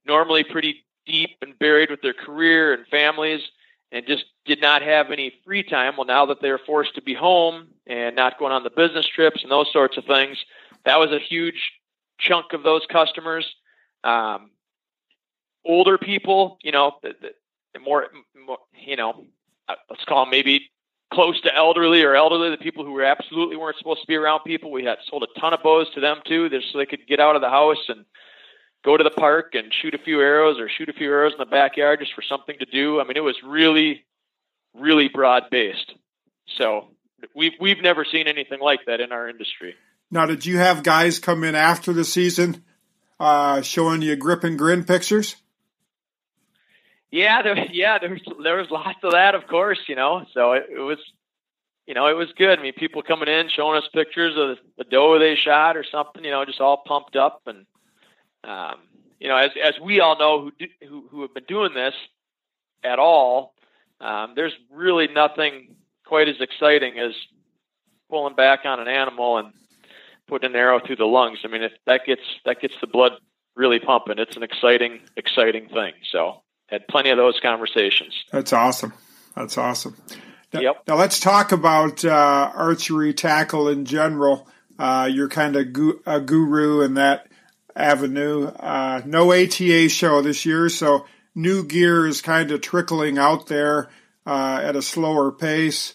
normally 0.06 0.44
pretty 0.44 0.86
deep 1.06 1.32
and 1.42 1.58
buried 1.60 1.90
with 1.90 2.02
their 2.02 2.14
career 2.14 2.74
and 2.74 2.88
families 2.88 3.42
and 3.92 4.06
just 4.08 4.26
did 4.46 4.62
not 4.62 4.82
have 4.82 5.12
any 5.12 5.34
free 5.46 5.64
time. 5.64 5.96
Well, 5.98 6.08
now 6.08 6.26
that 6.26 6.42
they're 6.42 6.58
forced 6.58 6.96
to 6.96 7.02
be 7.02 7.14
home 7.14 7.68
and 7.86 8.16
not 8.16 8.40
going 8.40 8.52
on 8.52 8.64
the 8.64 8.72
business 8.72 9.06
trips 9.06 9.44
and 9.44 9.52
those 9.52 9.72
sorts 9.72 9.98
of 9.98 10.06
things, 10.06 10.38
that 10.86 11.00
was 11.00 11.12
a 11.12 11.20
huge 11.20 11.74
chunk 12.18 12.54
of 12.54 12.64
those 12.64 12.82
customers. 12.90 13.56
Um, 14.04 14.52
older 15.64 15.98
people, 15.98 16.58
you 16.64 16.72
know, 16.72 16.94
the, 17.04 17.14
the 17.74 17.80
more, 17.80 18.08
more, 18.46 18.58
you 18.74 18.96
know, 18.96 19.26
uh, 19.70 19.76
let's 19.90 20.04
call 20.06 20.26
them 20.26 20.32
maybe 20.32 20.70
close 21.14 21.40
to 21.42 21.56
elderly 21.56 22.04
or 22.04 22.16
elderly, 22.16 22.50
the 22.50 22.58
people 22.58 22.84
who 22.84 22.92
were 22.92 23.04
absolutely 23.04 23.56
weren't 23.56 23.78
supposed 23.78 24.02
to 24.02 24.08
be 24.08 24.16
around 24.16 24.42
people. 24.44 24.72
We 24.72 24.84
had 24.84 24.98
sold 25.08 25.24
a 25.24 25.40
ton 25.40 25.54
of 25.54 25.62
bows 25.62 25.90
to 25.94 26.02
them 26.02 26.22
too, 26.26 26.50
just 26.50 26.72
so 26.72 26.80
they 26.80 26.88
could 26.88 27.08
get 27.08 27.20
out 27.20 27.36
of 27.36 27.42
the 27.42 27.50
house 27.50 27.86
and 27.88 28.06
go 28.84 28.98
to 28.98 29.04
the 29.04 29.12
park 29.12 29.54
and 29.54 29.74
shoot 29.74 29.94
a 29.94 29.98
few 29.98 30.20
arrows 30.20 30.60
or 30.60 30.70
shoot 30.70 30.90
a 30.90 30.94
few 30.94 31.10
arrows 31.10 31.34
in 31.34 31.40
the 31.40 31.46
backyard 31.46 32.00
just 32.00 32.14
for 32.14 32.22
something 32.22 32.58
to 32.60 32.66
do. 32.66 33.00
I 33.00 33.06
mean, 33.06 33.18
it 33.18 33.24
was 33.24 33.36
really, 33.46 34.06
really 34.74 35.08
broad 35.08 35.44
based. 35.50 35.94
So 36.58 36.88
we've 37.36 37.54
we've 37.60 37.82
never 37.82 38.06
seen 38.06 38.28
anything 38.28 38.60
like 38.60 38.82
that 38.88 39.00
in 39.00 39.12
our 39.12 39.30
industry. 39.30 39.76
Now, 40.12 40.26
did 40.26 40.46
you 40.46 40.58
have 40.58 40.84
guys 40.84 41.20
come 41.20 41.44
in 41.44 41.56
after 41.56 41.94
the 41.94 42.04
season 42.04 42.64
uh, 43.20 43.62
showing 43.62 44.02
you 44.02 44.16
grip 44.16 44.44
and 44.44 44.58
grin 44.58 44.84
pictures? 44.84 45.36
Yeah, 47.10 47.42
there, 47.44 47.58
yeah, 47.72 48.00
there 48.00 48.10
was 48.10 48.22
there 48.44 48.58
was 48.58 48.70
lots 48.70 49.00
of 49.04 49.12
that, 49.12 49.36
of 49.36 49.48
course, 49.48 49.80
you 49.88 49.96
know. 49.96 50.26
So 50.34 50.54
it, 50.54 50.66
it 50.70 50.80
was, 50.80 50.98
you 51.88 51.94
know, 51.94 52.08
it 52.08 52.18
was 52.18 52.28
good. 52.38 52.60
I 52.60 52.62
mean, 52.62 52.74
people 52.74 53.02
coming 53.04 53.30
in 53.30 53.50
showing 53.50 53.78
us 53.78 53.88
pictures 53.94 54.34
of 54.36 54.58
the 54.78 54.84
doe 54.84 55.20
they 55.20 55.36
shot 55.36 55.78
or 55.78 55.86
something, 55.90 56.24
you 56.24 56.32
know, 56.32 56.44
just 56.44 56.60
all 56.60 56.84
pumped 56.86 57.16
up 57.16 57.42
and 57.46 57.66
um, 58.44 58.76
you 59.20 59.28
know, 59.28 59.38
as 59.38 59.52
as 59.64 59.74
we 59.82 60.00
all 60.00 60.18
know 60.18 60.42
who 60.42 60.52
do, 60.60 60.68
who 60.88 61.08
who 61.10 61.22
have 61.22 61.34
been 61.34 61.46
doing 61.48 61.74
this 61.74 61.94
at 62.84 63.00
all, 63.00 63.54
um, 64.02 64.34
there's 64.36 64.54
really 64.72 65.08
nothing 65.08 65.76
quite 66.06 66.28
as 66.28 66.36
exciting 66.40 67.00
as 67.00 67.14
pulling 68.10 68.36
back 68.36 68.62
on 68.66 68.80
an 68.80 68.88
animal 68.88 69.38
and 69.38 69.54
putting 70.28 70.50
an 70.52 70.56
arrow 70.56 70.80
through 70.86 70.98
the 70.98 71.06
lungs. 71.06 71.40
I 71.44 71.48
mean, 71.48 71.64
if 71.64 71.72
that 71.86 72.02
gets 72.06 72.22
that 72.46 72.60
gets 72.60 72.74
the 72.82 72.88
blood 72.88 73.14
really 73.56 73.80
pumping, 73.80 74.20
it's 74.20 74.36
an 74.36 74.44
exciting 74.44 75.00
exciting 75.16 75.70
thing. 75.70 75.94
So 76.12 76.42
had 76.68 76.88
plenty 76.88 77.10
of 77.10 77.18
those 77.18 77.40
conversations. 77.42 78.14
That's 78.32 78.54
awesome. 78.54 78.94
That's 79.36 79.58
awesome. 79.58 79.96
Now, 80.54 80.60
yep. 80.60 80.84
Now 80.88 80.98
let's 80.98 81.20
talk 81.20 81.52
about 81.52 82.04
uh, 82.06 82.52
archery 82.54 83.14
tackle 83.14 83.70
in 83.70 83.86
general. 83.86 84.48
Uh, 84.78 85.10
you're 85.12 85.30
kind 85.30 85.56
of 85.56 85.72
gu- 85.74 86.02
a 86.06 86.20
guru 86.20 86.82
in 86.82 86.96
that 86.96 87.28
avenue. 87.76 88.46
Uh, 88.46 89.02
no 89.06 89.34
ATA 89.34 89.90
show 89.90 90.22
this 90.22 90.46
year, 90.46 90.70
so 90.70 91.06
new 91.36 91.66
gear 91.66 92.06
is 92.08 92.22
kind 92.22 92.52
of 92.52 92.62
trickling 92.62 93.18
out 93.18 93.48
there 93.48 93.90
uh, 94.26 94.60
at 94.64 94.76
a 94.76 94.82
slower 94.82 95.32
pace. 95.32 95.94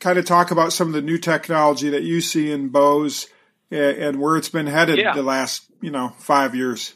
Kind 0.00 0.18
of 0.18 0.24
talk 0.24 0.50
about 0.50 0.72
some 0.72 0.88
of 0.88 0.94
the 0.94 1.02
new 1.02 1.18
technology 1.18 1.90
that 1.90 2.02
you 2.02 2.20
see 2.20 2.50
in 2.50 2.68
bows 2.68 3.28
and, 3.70 3.96
and 3.96 4.20
where 4.20 4.36
it's 4.36 4.48
been 4.48 4.66
headed 4.66 4.98
yeah. 4.98 5.14
the 5.14 5.22
last, 5.22 5.64
you 5.80 5.90
know, 5.90 6.10
five 6.18 6.54
years. 6.54 6.94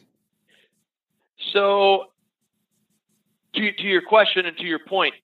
So, 1.53 2.05
to, 3.55 3.73
to 3.73 3.83
your 3.83 4.03
question 4.03 4.45
and 4.45 4.57
to 4.59 4.65
your 4.65 4.79
point, 4.79 5.15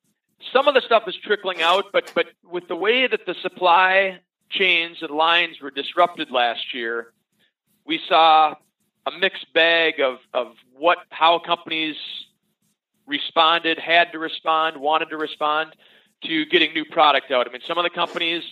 some 0.53 0.69
of 0.69 0.75
the 0.75 0.81
stuff 0.81 1.05
is 1.07 1.17
trickling 1.25 1.61
out, 1.61 1.87
but 1.93 2.13
but 2.15 2.27
with 2.45 2.69
the 2.69 2.77
way 2.77 3.07
that 3.07 3.27
the 3.27 3.35
supply 3.43 4.21
chains 4.51 4.99
and 5.03 5.11
lines 5.11 5.61
were 5.61 5.71
disrupted 5.71 6.31
last 6.31 6.75
year, 6.75 7.13
we 7.85 8.01
saw 8.09 8.55
a 9.07 9.11
mixed 9.19 9.53
bag 9.53 10.01
of, 10.01 10.19
of 10.35 10.55
what 10.77 10.99
how 11.11 11.39
companies 11.39 11.97
responded, 13.07 13.79
had 13.79 14.13
to 14.13 14.19
respond, 14.19 14.77
wanted 14.77 15.11
to 15.11 15.17
respond 15.17 15.77
to 16.25 16.45
getting 16.47 16.73
new 16.75 16.85
product 16.85 17.31
out. 17.31 17.49
I 17.49 17.53
mean, 17.53 17.63
some 17.65 17.79
of 17.79 17.85
the 17.85 17.91
companies, 17.91 18.43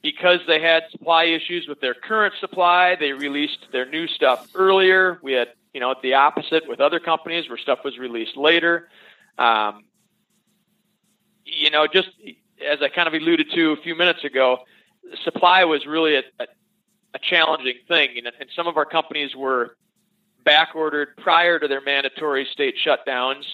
because 0.00 0.40
they 0.46 0.60
had 0.60 0.84
supply 0.90 1.24
issues 1.24 1.66
with 1.66 1.80
their 1.80 1.94
current 1.94 2.34
supply, 2.40 2.96
they 2.96 3.12
released 3.12 3.66
their 3.72 3.86
new 3.86 4.06
stuff 4.06 4.48
earlier. 4.54 5.18
We 5.22 5.32
had, 5.32 5.48
you 5.74 5.80
know, 5.80 5.94
the 6.02 6.14
opposite 6.14 6.68
with 6.68 6.80
other 6.80 7.00
companies 7.00 7.48
where 7.48 7.58
stuff 7.58 7.80
was 7.84 7.98
released 7.98 8.36
later. 8.36 8.88
Um, 9.38 9.84
you 11.44 11.70
know, 11.70 11.86
just 11.86 12.10
as 12.64 12.80
I 12.80 12.88
kind 12.88 13.08
of 13.08 13.14
alluded 13.14 13.50
to 13.54 13.72
a 13.72 13.76
few 13.76 13.96
minutes 13.96 14.24
ago, 14.24 14.58
supply 15.24 15.64
was 15.64 15.84
really 15.86 16.14
a, 16.16 16.22
a 16.38 16.46
a 17.14 17.18
challenging 17.18 17.76
thing. 17.88 18.10
And, 18.16 18.26
and 18.40 18.48
some 18.54 18.66
of 18.66 18.76
our 18.76 18.86
companies 18.86 19.34
were 19.36 19.76
back 20.44 20.74
ordered 20.74 21.16
prior 21.16 21.58
to 21.58 21.68
their 21.68 21.80
mandatory 21.80 22.46
state 22.50 22.74
shutdowns. 22.84 23.44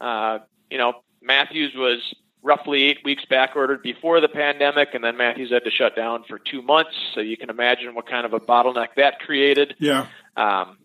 Uh, 0.00 0.38
you 0.70 0.78
know, 0.78 0.94
Mathews 1.22 1.72
was 1.74 2.14
roughly 2.42 2.84
eight 2.84 2.98
weeks 3.04 3.24
back 3.24 3.56
ordered 3.56 3.82
before 3.82 4.20
the 4.20 4.28
pandemic, 4.28 4.94
and 4.94 5.02
then 5.02 5.16
Mathews 5.16 5.50
had 5.50 5.64
to 5.64 5.70
shut 5.70 5.96
down 5.96 6.24
for 6.28 6.38
two 6.38 6.60
months. 6.60 6.94
So 7.14 7.20
you 7.20 7.36
can 7.36 7.48
imagine 7.50 7.94
what 7.94 8.06
kind 8.06 8.26
of 8.26 8.34
a 8.34 8.40
bottleneck 8.40 8.88
that 8.96 9.20
created. 9.20 9.74
Yeah. 9.78 10.06
Um, 10.36 10.78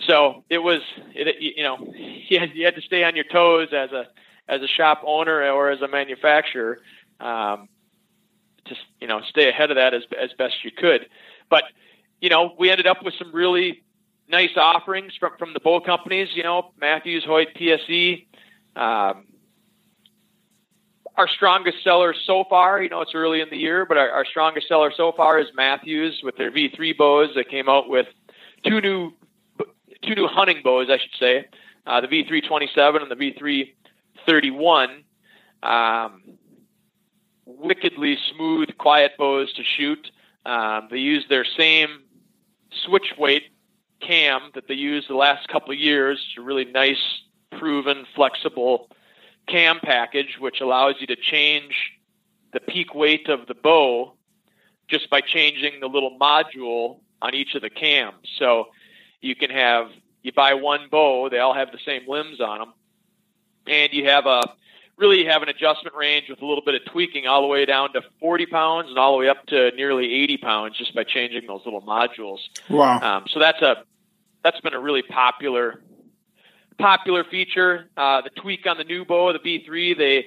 so 0.00 0.44
it 0.50 0.58
was, 0.58 0.80
it, 1.14 1.36
you 1.40 1.62
know, 1.62 1.78
you 2.28 2.40
had, 2.40 2.50
you 2.54 2.64
had 2.64 2.74
to 2.74 2.82
stay 2.82 3.04
on 3.04 3.14
your 3.14 3.24
toes 3.24 3.68
as 3.72 3.92
a 3.92 4.06
as 4.46 4.60
a 4.60 4.66
shop 4.66 5.02
owner 5.06 5.50
or 5.50 5.70
as 5.70 5.80
a 5.80 5.88
manufacturer. 5.88 6.78
Um, 7.18 7.68
to 8.66 8.74
you 9.00 9.06
know 9.06 9.20
stay 9.28 9.48
ahead 9.48 9.70
of 9.70 9.76
that 9.76 9.94
as 9.94 10.02
as 10.20 10.30
best 10.38 10.64
you 10.64 10.70
could. 10.70 11.06
But 11.50 11.64
you 12.20 12.30
know, 12.30 12.54
we 12.58 12.70
ended 12.70 12.86
up 12.86 13.04
with 13.04 13.14
some 13.18 13.32
really 13.34 13.82
nice 14.28 14.56
offerings 14.56 15.12
from 15.18 15.32
from 15.38 15.52
the 15.52 15.60
bow 15.60 15.80
companies. 15.80 16.28
You 16.34 16.42
know, 16.42 16.72
Mathews, 16.80 17.24
Hoyt, 17.24 17.48
PSE. 17.54 18.26
Um, 18.76 19.26
our 21.16 21.28
strongest 21.28 21.84
seller 21.84 22.14
so 22.26 22.44
far, 22.50 22.82
you 22.82 22.88
know, 22.88 23.00
it's 23.00 23.14
early 23.14 23.40
in 23.40 23.48
the 23.48 23.56
year, 23.56 23.86
but 23.86 23.96
our, 23.96 24.10
our 24.10 24.24
strongest 24.24 24.66
seller 24.66 24.92
so 24.96 25.12
far 25.12 25.38
is 25.38 25.46
Mathews 25.54 26.20
with 26.24 26.36
their 26.36 26.50
V3 26.50 26.96
bows. 26.96 27.30
They 27.36 27.44
came 27.44 27.68
out 27.68 27.88
with 27.88 28.06
two 28.66 28.80
new 28.80 29.12
two 30.02 30.14
new 30.14 30.26
hunting 30.26 30.60
bows, 30.62 30.88
I 30.90 30.98
should 30.98 31.14
say, 31.18 31.46
uh, 31.86 32.00
the 32.00 32.08
V327 32.08 33.02
and 33.02 33.10
the 33.10 33.64
V331. 34.36 35.02
Um, 35.62 36.22
wickedly 37.46 38.18
smooth, 38.34 38.68
quiet 38.78 39.12
bows 39.18 39.52
to 39.54 39.62
shoot. 39.62 40.10
Um, 40.46 40.88
they 40.90 40.98
use 40.98 41.24
their 41.28 41.44
same 41.44 42.02
switch 42.84 43.14
weight 43.18 43.44
cam 44.00 44.50
that 44.54 44.68
they 44.68 44.74
used 44.74 45.08
the 45.08 45.14
last 45.14 45.48
couple 45.48 45.72
of 45.72 45.78
years. 45.78 46.22
It's 46.28 46.38
a 46.38 46.42
really 46.42 46.64
nice, 46.64 47.02
proven, 47.50 48.06
flexible 48.14 48.90
cam 49.46 49.78
package, 49.80 50.36
which 50.38 50.60
allows 50.60 50.96
you 51.00 51.06
to 51.08 51.16
change 51.16 51.74
the 52.52 52.60
peak 52.60 52.94
weight 52.94 53.28
of 53.28 53.46
the 53.46 53.54
bow 53.54 54.14
just 54.88 55.10
by 55.10 55.20
changing 55.20 55.80
the 55.80 55.88
little 55.88 56.18
module 56.18 57.00
on 57.22 57.34
each 57.34 57.54
of 57.54 57.62
the 57.62 57.70
cams. 57.70 58.28
So 58.38 58.68
you 59.20 59.34
can 59.34 59.50
have 59.50 59.90
you 60.22 60.32
buy 60.32 60.54
one 60.54 60.88
bow, 60.90 61.28
they 61.28 61.38
all 61.38 61.54
have 61.54 61.70
the 61.70 61.78
same 61.84 62.08
limbs 62.08 62.40
on 62.40 62.58
them, 62.58 62.72
and 63.66 63.92
you 63.92 64.06
have 64.06 64.26
a 64.26 64.42
really 64.96 65.24
have 65.24 65.42
an 65.42 65.48
adjustment 65.48 65.96
range 65.96 66.28
with 66.28 66.40
a 66.40 66.46
little 66.46 66.64
bit 66.64 66.74
of 66.74 66.84
tweaking 66.92 67.26
all 67.26 67.42
the 67.42 67.48
way 67.48 67.64
down 67.64 67.92
to 67.92 68.02
40 68.20 68.46
pounds 68.46 68.88
and 68.88 68.98
all 68.98 69.12
the 69.12 69.18
way 69.18 69.28
up 69.28 69.44
to 69.46 69.70
nearly 69.72 70.12
80 70.22 70.36
pounds 70.38 70.78
just 70.78 70.94
by 70.94 71.04
changing 71.04 71.46
those 71.46 71.62
little 71.64 71.82
modules. 71.82 72.38
Wow. 72.70 73.00
Um, 73.00 73.24
so 73.28 73.40
that's 73.40 73.60
a, 73.60 73.84
that's 74.42 74.60
been 74.60 74.74
a 74.74 74.80
really 74.80 75.02
popular, 75.02 75.82
popular 76.78 77.24
feature. 77.24 77.88
Uh, 77.96 78.20
the 78.22 78.30
tweak 78.30 78.66
on 78.66 78.78
the 78.78 78.84
new 78.84 79.04
bow, 79.04 79.32
the 79.32 79.38
V3, 79.40 79.98
they 79.98 80.26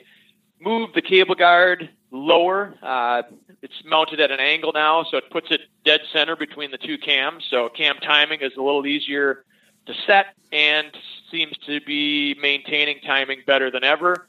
moved 0.59 0.95
the 0.95 1.01
cable 1.01 1.35
guard 1.35 1.89
lower. 2.11 2.75
Uh, 2.81 3.23
it's 3.61 3.83
mounted 3.85 4.19
at 4.19 4.31
an 4.31 4.39
angle 4.39 4.71
now, 4.73 5.03
so 5.09 5.17
it 5.17 5.29
puts 5.29 5.47
it 5.51 5.61
dead 5.85 6.01
center 6.11 6.35
between 6.35 6.71
the 6.71 6.77
two 6.77 6.97
cams. 6.97 7.45
So 7.49 7.69
cam 7.69 7.97
timing 8.01 8.41
is 8.41 8.51
a 8.57 8.61
little 8.61 8.85
easier 8.85 9.45
to 9.85 9.93
set 10.05 10.27
and 10.51 10.87
seems 11.31 11.57
to 11.65 11.79
be 11.81 12.35
maintaining 12.41 12.99
timing 13.01 13.39
better 13.45 13.71
than 13.71 13.83
ever. 13.83 14.27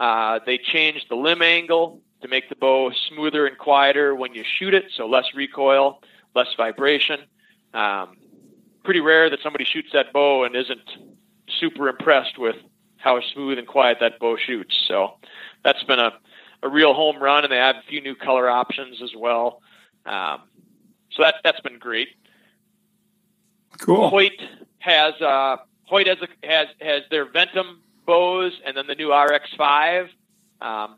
Uh, 0.00 0.40
they 0.46 0.56
changed 0.58 1.06
the 1.10 1.14
limb 1.14 1.42
angle 1.42 2.00
to 2.22 2.28
make 2.28 2.48
the 2.48 2.56
bow 2.56 2.90
smoother 3.08 3.46
and 3.46 3.58
quieter 3.58 4.14
when 4.14 4.34
you 4.34 4.42
shoot 4.44 4.72
it, 4.72 4.86
so 4.96 5.06
less 5.06 5.26
recoil, 5.34 6.02
less 6.34 6.48
vibration. 6.56 7.20
Um, 7.74 8.16
pretty 8.82 9.00
rare 9.00 9.28
that 9.28 9.40
somebody 9.42 9.64
shoots 9.64 9.90
that 9.92 10.12
bow 10.12 10.44
and 10.44 10.56
isn't 10.56 10.90
super 11.60 11.88
impressed 11.88 12.38
with 12.38 12.56
how 12.96 13.20
smooth 13.20 13.58
and 13.58 13.66
quiet 13.66 13.98
that 14.00 14.18
bow 14.18 14.36
shoots. 14.36 14.74
So 14.88 15.18
that's 15.62 15.82
been 15.84 15.98
a, 15.98 16.12
a 16.62 16.68
real 16.68 16.94
home 16.94 17.22
run, 17.22 17.44
and 17.44 17.52
they 17.52 17.58
have 17.58 17.76
a 17.76 17.82
few 17.86 18.00
new 18.00 18.14
color 18.14 18.48
options 18.48 19.02
as 19.02 19.12
well. 19.14 19.60
Um, 20.06 20.40
so 21.12 21.22
that 21.22 21.36
that's 21.44 21.60
been 21.60 21.78
great. 21.78 22.08
Cool. 23.78 24.08
Hoyt 24.08 24.40
has 24.78 25.14
uh, 25.20 25.58
Hoyt 25.84 26.06
has 26.06 26.18
a, 26.22 26.46
has 26.46 26.68
has 26.80 27.02
their 27.10 27.26
Ventum 27.26 27.78
bows 28.10 28.60
and 28.66 28.76
then 28.76 28.88
the 28.88 28.96
new 28.96 29.10
RX5. 29.10 30.08
Um, 30.60 30.96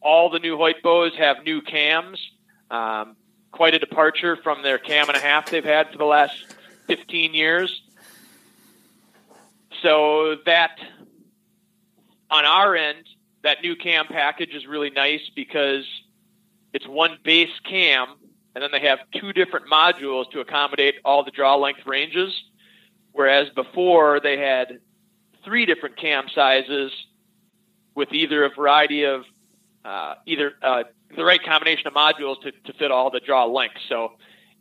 all 0.00 0.30
the 0.30 0.38
new 0.38 0.56
Hoyt 0.56 0.82
bows 0.82 1.12
have 1.18 1.44
new 1.44 1.60
cams. 1.60 2.18
Um, 2.70 3.16
quite 3.52 3.74
a 3.74 3.78
departure 3.78 4.38
from 4.42 4.62
their 4.62 4.78
cam 4.78 5.08
and 5.08 5.16
a 5.16 5.20
half 5.20 5.50
they've 5.50 5.62
had 5.62 5.92
for 5.92 5.98
the 5.98 6.06
last 6.06 6.34
15 6.86 7.34
years. 7.34 7.82
So 9.82 10.36
that 10.46 10.78
on 12.30 12.46
our 12.46 12.74
end, 12.74 13.04
that 13.42 13.60
new 13.62 13.76
cam 13.76 14.06
package 14.06 14.54
is 14.54 14.66
really 14.66 14.88
nice 14.88 15.30
because 15.36 15.84
it's 16.72 16.88
one 16.88 17.18
base 17.22 17.60
cam 17.68 18.08
and 18.54 18.64
then 18.64 18.70
they 18.72 18.88
have 18.88 19.00
two 19.14 19.34
different 19.34 19.66
modules 19.66 20.30
to 20.30 20.40
accommodate 20.40 20.94
all 21.04 21.24
the 21.24 21.30
draw 21.30 21.56
length 21.56 21.84
ranges. 21.84 22.32
Whereas 23.12 23.50
before 23.50 24.18
they 24.20 24.38
had 24.38 24.78
three 25.44 25.66
different 25.66 25.96
cam 25.96 26.26
sizes 26.34 26.92
with 27.94 28.12
either 28.12 28.44
a 28.44 28.50
variety 28.50 29.04
of 29.04 29.24
uh, 29.84 30.14
either 30.26 30.52
uh, 30.62 30.84
the 31.16 31.24
right 31.24 31.42
combination 31.42 31.86
of 31.86 31.92
modules 31.92 32.40
to, 32.42 32.52
to 32.52 32.72
fit 32.78 32.90
all 32.90 33.10
the 33.10 33.20
draw 33.20 33.44
lengths. 33.44 33.80
So 33.88 34.12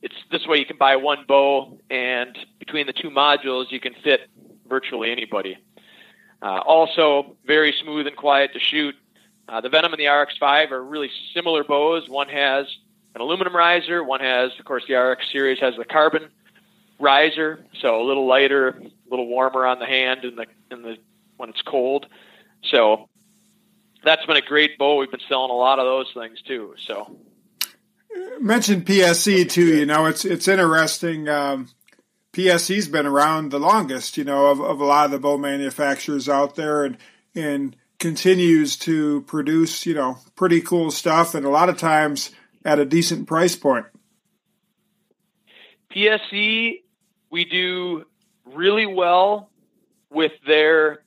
it's 0.01 0.15
this 0.31 0.45
way 0.45 0.57
you 0.57 0.65
can 0.65 0.77
buy 0.77 0.97
one 0.97 1.25
bow, 1.27 1.79
and 1.89 2.37
between 2.59 2.87
the 2.87 2.93
two 2.93 3.09
modules, 3.09 3.71
you 3.71 3.79
can 3.79 3.93
fit 4.03 4.29
virtually 4.67 5.11
anybody. 5.11 5.57
Uh, 6.41 6.59
also, 6.65 7.37
very 7.45 7.73
smooth 7.81 8.05
and 8.05 8.17
quiet 8.17 8.51
to 8.53 8.59
shoot. 8.59 8.95
Uh, 9.47 9.61
the 9.61 9.69
Ventum 9.69 9.91
and 9.91 9.97
the 9.97 10.05
RX5 10.05 10.71
are 10.71 10.83
really 10.83 11.09
similar 11.33 11.63
bows. 11.63 12.09
One 12.09 12.27
has 12.27 12.65
an 13.15 13.21
aluminum 13.21 13.55
riser. 13.55 14.03
One 14.03 14.19
has, 14.19 14.51
of 14.59 14.65
course, 14.65 14.83
the 14.87 14.95
RX 14.95 15.31
series 15.31 15.59
has 15.59 15.75
the 15.77 15.85
carbon 15.85 16.29
riser, 16.99 17.65
so 17.79 18.01
a 18.01 18.03
little 18.03 18.27
lighter, 18.27 18.81
little 19.13 19.27
warmer 19.27 19.65
on 19.65 19.79
the 19.79 19.86
hand 19.86 20.25
in 20.25 20.36
the 20.36 20.46
in 20.72 20.82
the 20.82 20.98
when 21.38 21.50
it's 21.50 21.62
cold. 21.62 22.08
So 22.63 23.10
that's 24.03 24.25
been 24.25 24.38
a 24.38 24.41
great 24.41 24.77
bow. 24.77 24.98
We've 24.98 25.12
been 25.12 25.20
selling 25.29 25.51
a 25.51 25.55
lot 25.55 25.79
of 25.79 25.86
those 25.86 26.12
things 26.13 26.41
too. 26.41 26.75
So 26.88 27.17
mentioned 28.39 28.86
PSE 28.86 29.50
too. 29.50 29.77
You 29.77 29.86
know, 29.86 30.05
it's 30.05 30.25
it's 30.25 30.48
interesting. 30.48 31.29
Um, 31.29 31.70
PSE's 32.34 32.88
been 32.88 33.05
around 33.05 33.51
the 33.51 33.60
longest, 33.60 34.17
you 34.17 34.24
know, 34.24 34.48
of, 34.48 34.60
of 34.60 34.82
a 34.82 34.86
lot 34.86 35.05
of 35.05 35.12
the 35.12 35.20
bow 35.20 35.38
manufacturers 35.38 36.27
out 36.27 36.55
there, 36.55 36.84
and 36.84 36.98
and 37.36 37.75
continues 38.00 38.75
to 38.77 39.22
produce, 39.22 39.86
you 39.86 39.93
know, 39.93 40.17
pretty 40.36 40.62
cool 40.62 40.91
stuff, 40.91 41.36
and 41.36 41.46
a 41.46 41.50
lot 41.50 41.70
of 41.70 41.77
times 41.77 42.32
at 42.65 42.79
a 42.79 42.86
decent 42.86 43.27
price 43.27 43.55
point. 43.55 43.86
PSE, 45.93 46.82
we 47.29 47.46
do 47.46 48.05
really 48.55 48.86
well 48.86 49.50
with 50.10 50.31
their 50.45 51.03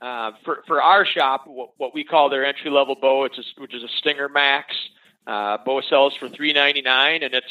uh, 0.00 0.32
for 0.44 0.62
for 0.66 0.82
our 0.82 1.06
shop, 1.06 1.46
what, 1.46 1.70
what 1.76 1.94
we 1.94 2.02
call 2.04 2.28
their 2.28 2.44
entry 2.44 2.70
level 2.70 2.96
bow, 2.96 3.24
it's 3.24 3.38
a, 3.38 3.60
which 3.60 3.74
is 3.74 3.84
a 3.84 3.88
Stinger 3.98 4.28
Max. 4.28 4.74
Uh, 5.26 5.58
bow 5.64 5.80
sells 5.80 6.16
for 6.16 6.28
three 6.28 6.52
ninety 6.52 6.82
nine, 6.82 7.22
and 7.22 7.32
it's 7.34 7.46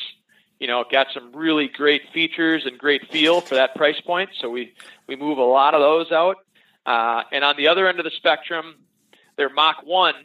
you 0.59 0.67
know 0.67 0.83
got 0.91 1.07
some 1.13 1.31
really 1.33 1.69
great 1.69 2.01
features 2.13 2.65
and 2.65 2.77
great 2.77 3.09
feel 3.09 3.39
for 3.39 3.55
that 3.55 3.73
price 3.75 3.99
point. 4.01 4.31
So 4.39 4.49
we 4.49 4.73
we 5.07 5.15
move 5.15 5.37
a 5.37 5.43
lot 5.43 5.73
of 5.73 5.79
those 5.79 6.11
out. 6.11 6.37
Uh, 6.85 7.23
and 7.31 7.43
on 7.43 7.55
the 7.55 7.67
other 7.67 7.87
end 7.87 7.99
of 7.99 8.05
the 8.05 8.11
spectrum, 8.11 8.75
their 9.37 9.49
Mach 9.49 9.83
One 9.85 10.15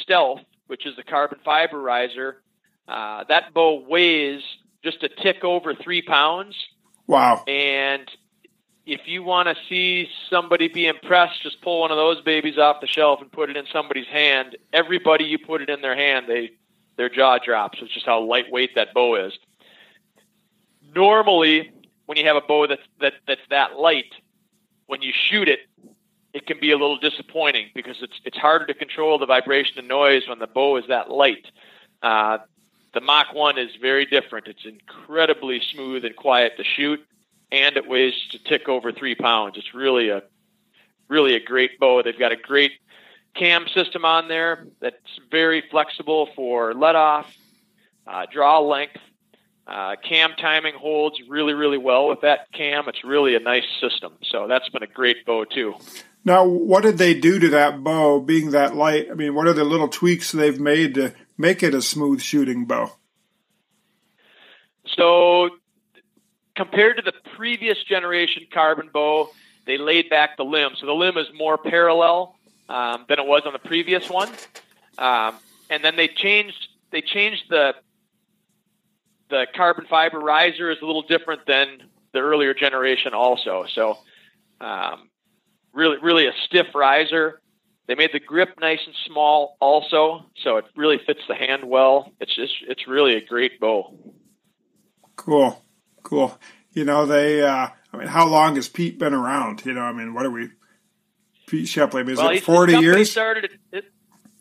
Stealth, 0.00 0.40
which 0.68 0.86
is 0.86 0.96
the 0.96 1.02
carbon 1.02 1.38
fiber 1.44 1.78
riser, 1.78 2.42
uh, 2.88 3.24
that 3.28 3.52
bow 3.52 3.84
weighs 3.86 4.40
just 4.82 5.02
a 5.02 5.08
tick 5.08 5.44
over 5.44 5.74
three 5.74 6.00
pounds. 6.00 6.54
Wow! 7.06 7.44
And 7.46 8.10
if 8.86 9.00
you 9.06 9.22
want 9.22 9.48
to 9.48 9.56
see 9.68 10.08
somebody 10.30 10.68
be 10.68 10.86
impressed, 10.86 11.42
just 11.42 11.60
pull 11.60 11.80
one 11.80 11.90
of 11.90 11.96
those 11.96 12.20
babies 12.22 12.56
off 12.56 12.80
the 12.80 12.86
shelf 12.86 13.20
and 13.20 13.30
put 13.30 13.50
it 13.50 13.56
in 13.56 13.66
somebody's 13.72 14.06
hand. 14.06 14.56
Everybody 14.72 15.24
you 15.24 15.38
put 15.38 15.60
it 15.60 15.68
in 15.68 15.80
their 15.80 15.96
hand, 15.96 16.26
they 16.28 16.52
their 16.96 17.08
jaw 17.08 17.38
drops. 17.38 17.78
It's 17.82 17.92
just 17.92 18.06
how 18.06 18.20
lightweight 18.22 18.74
that 18.76 18.94
bow 18.94 19.26
is. 19.26 19.38
Normally, 20.94 21.72
when 22.06 22.16
you 22.16 22.24
have 22.26 22.36
a 22.36 22.40
bow 22.40 22.66
that's 22.68 22.82
that 23.00 23.14
that's 23.26 23.40
that 23.50 23.76
light, 23.76 24.14
when 24.86 25.02
you 25.02 25.12
shoot 25.12 25.48
it, 25.48 25.60
it 26.32 26.46
can 26.46 26.60
be 26.60 26.70
a 26.70 26.78
little 26.78 26.98
disappointing 26.98 27.70
because 27.74 27.96
it's 28.00 28.20
it's 28.24 28.38
harder 28.38 28.66
to 28.66 28.74
control 28.74 29.18
the 29.18 29.26
vibration 29.26 29.78
and 29.78 29.88
noise 29.88 30.28
when 30.28 30.38
the 30.38 30.46
bow 30.46 30.76
is 30.76 30.84
that 30.88 31.10
light. 31.10 31.46
Uh, 32.02 32.38
the 32.94 33.00
Mach 33.00 33.34
1 33.34 33.58
is 33.58 33.70
very 33.80 34.06
different. 34.06 34.46
It's 34.46 34.64
incredibly 34.64 35.60
smooth 35.72 36.04
and 36.04 36.16
quiet 36.16 36.56
to 36.56 36.64
shoot 36.64 37.00
and 37.52 37.76
it 37.76 37.88
weighs 37.88 38.14
to 38.30 38.38
tick 38.42 38.68
over 38.68 38.92
three 38.92 39.14
pounds. 39.14 39.56
It's 39.56 39.74
really 39.74 40.08
a 40.10 40.22
really 41.08 41.34
a 41.34 41.40
great 41.40 41.78
bow. 41.78 42.02
They've 42.02 42.18
got 42.18 42.32
a 42.32 42.36
great 42.36 42.72
cam 43.34 43.66
system 43.68 44.04
on 44.04 44.28
there 44.28 44.66
that's 44.80 44.96
very 45.30 45.62
flexible 45.70 46.28
for 46.34 46.74
let 46.74 46.96
off, 46.96 47.32
uh, 48.06 48.26
draw 48.32 48.60
length. 48.60 48.98
Uh, 49.66 49.96
cam 49.96 50.32
timing 50.40 50.74
holds 50.74 51.16
really, 51.28 51.52
really 51.52 51.78
well 51.78 52.08
with 52.08 52.20
that 52.20 52.50
cam. 52.52 52.88
It's 52.88 53.04
really 53.04 53.34
a 53.34 53.40
nice 53.40 53.64
system. 53.80 54.14
So 54.22 54.46
that's 54.46 54.68
been 54.68 54.84
a 54.84 54.88
great 54.88 55.26
bow 55.26 55.44
too. 55.44 55.74
Now, 56.24 56.44
what 56.44 56.82
did 56.82 56.98
they 56.98 57.14
do 57.14 57.38
to 57.38 57.48
that 57.50 57.84
bow 57.84 58.20
being 58.20 58.50
that 58.50 58.74
light? 58.74 59.08
I 59.10 59.14
mean, 59.14 59.34
what 59.34 59.46
are 59.46 59.52
the 59.52 59.64
little 59.64 59.88
tweaks 59.88 60.32
they've 60.32 60.58
made 60.58 60.94
to 60.94 61.14
make 61.36 61.62
it 61.62 61.74
a 61.74 61.82
smooth 61.82 62.20
shooting 62.20 62.64
bow? 62.64 62.92
So 64.96 65.50
compared 66.54 66.96
to 66.96 67.02
the 67.02 67.12
previous 67.36 67.82
generation 67.84 68.46
carbon 68.52 68.90
bow, 68.92 69.30
they 69.66 69.78
laid 69.78 70.08
back 70.08 70.36
the 70.36 70.44
limb. 70.44 70.70
So 70.78 70.86
the 70.86 70.94
limb 70.94 71.18
is 71.18 71.26
more 71.34 71.58
parallel 71.58 72.36
um, 72.68 73.04
than 73.08 73.18
it 73.18 73.26
was 73.26 73.42
on 73.46 73.52
the 73.52 73.58
previous 73.58 74.08
one. 74.08 74.30
Um, 74.98 75.36
and 75.68 75.84
then 75.84 75.96
they 75.96 76.08
changed 76.08 76.68
they 76.90 77.02
changed 77.02 77.44
the 77.50 77.74
the 79.28 79.46
carbon 79.54 79.86
fiber 79.90 80.20
riser 80.20 80.70
is 80.70 80.78
a 80.80 80.86
little 80.86 81.02
different 81.02 81.46
than 81.46 81.82
the 82.12 82.20
earlier 82.20 82.54
generation 82.54 83.12
also. 83.12 83.66
So 83.74 83.98
um, 84.60 85.10
really 85.72 85.98
really 86.00 86.26
a 86.26 86.32
stiff 86.46 86.74
riser. 86.74 87.40
They 87.86 87.94
made 87.94 88.10
the 88.12 88.20
grip 88.20 88.58
nice 88.60 88.80
and 88.84 88.94
small 89.06 89.56
also, 89.60 90.26
so 90.42 90.56
it 90.56 90.64
really 90.74 90.98
fits 91.06 91.20
the 91.28 91.34
hand 91.34 91.64
well. 91.64 92.12
It's 92.20 92.34
just 92.34 92.54
it's 92.68 92.88
really 92.88 93.14
a 93.14 93.24
great 93.24 93.60
bow. 93.60 93.94
Cool. 95.14 95.62
Cool. 96.02 96.38
You 96.72 96.84
know, 96.84 97.06
they, 97.06 97.42
uh, 97.42 97.68
I 97.92 97.96
mean, 97.96 98.08
how 98.08 98.26
long 98.26 98.56
has 98.56 98.68
Pete 98.68 98.98
been 98.98 99.14
around? 99.14 99.64
You 99.64 99.72
know, 99.72 99.80
I 99.80 99.92
mean, 99.92 100.14
what 100.14 100.26
are 100.26 100.30
we, 100.30 100.50
Pete 101.46 101.68
Shepley, 101.68 102.00
I 102.00 102.04
mean, 102.04 102.12
is 102.12 102.18
well, 102.18 102.30
it 102.30 102.44
40 102.44 102.74
years? 102.78 103.10
Started, 103.10 103.58
it, 103.72 103.84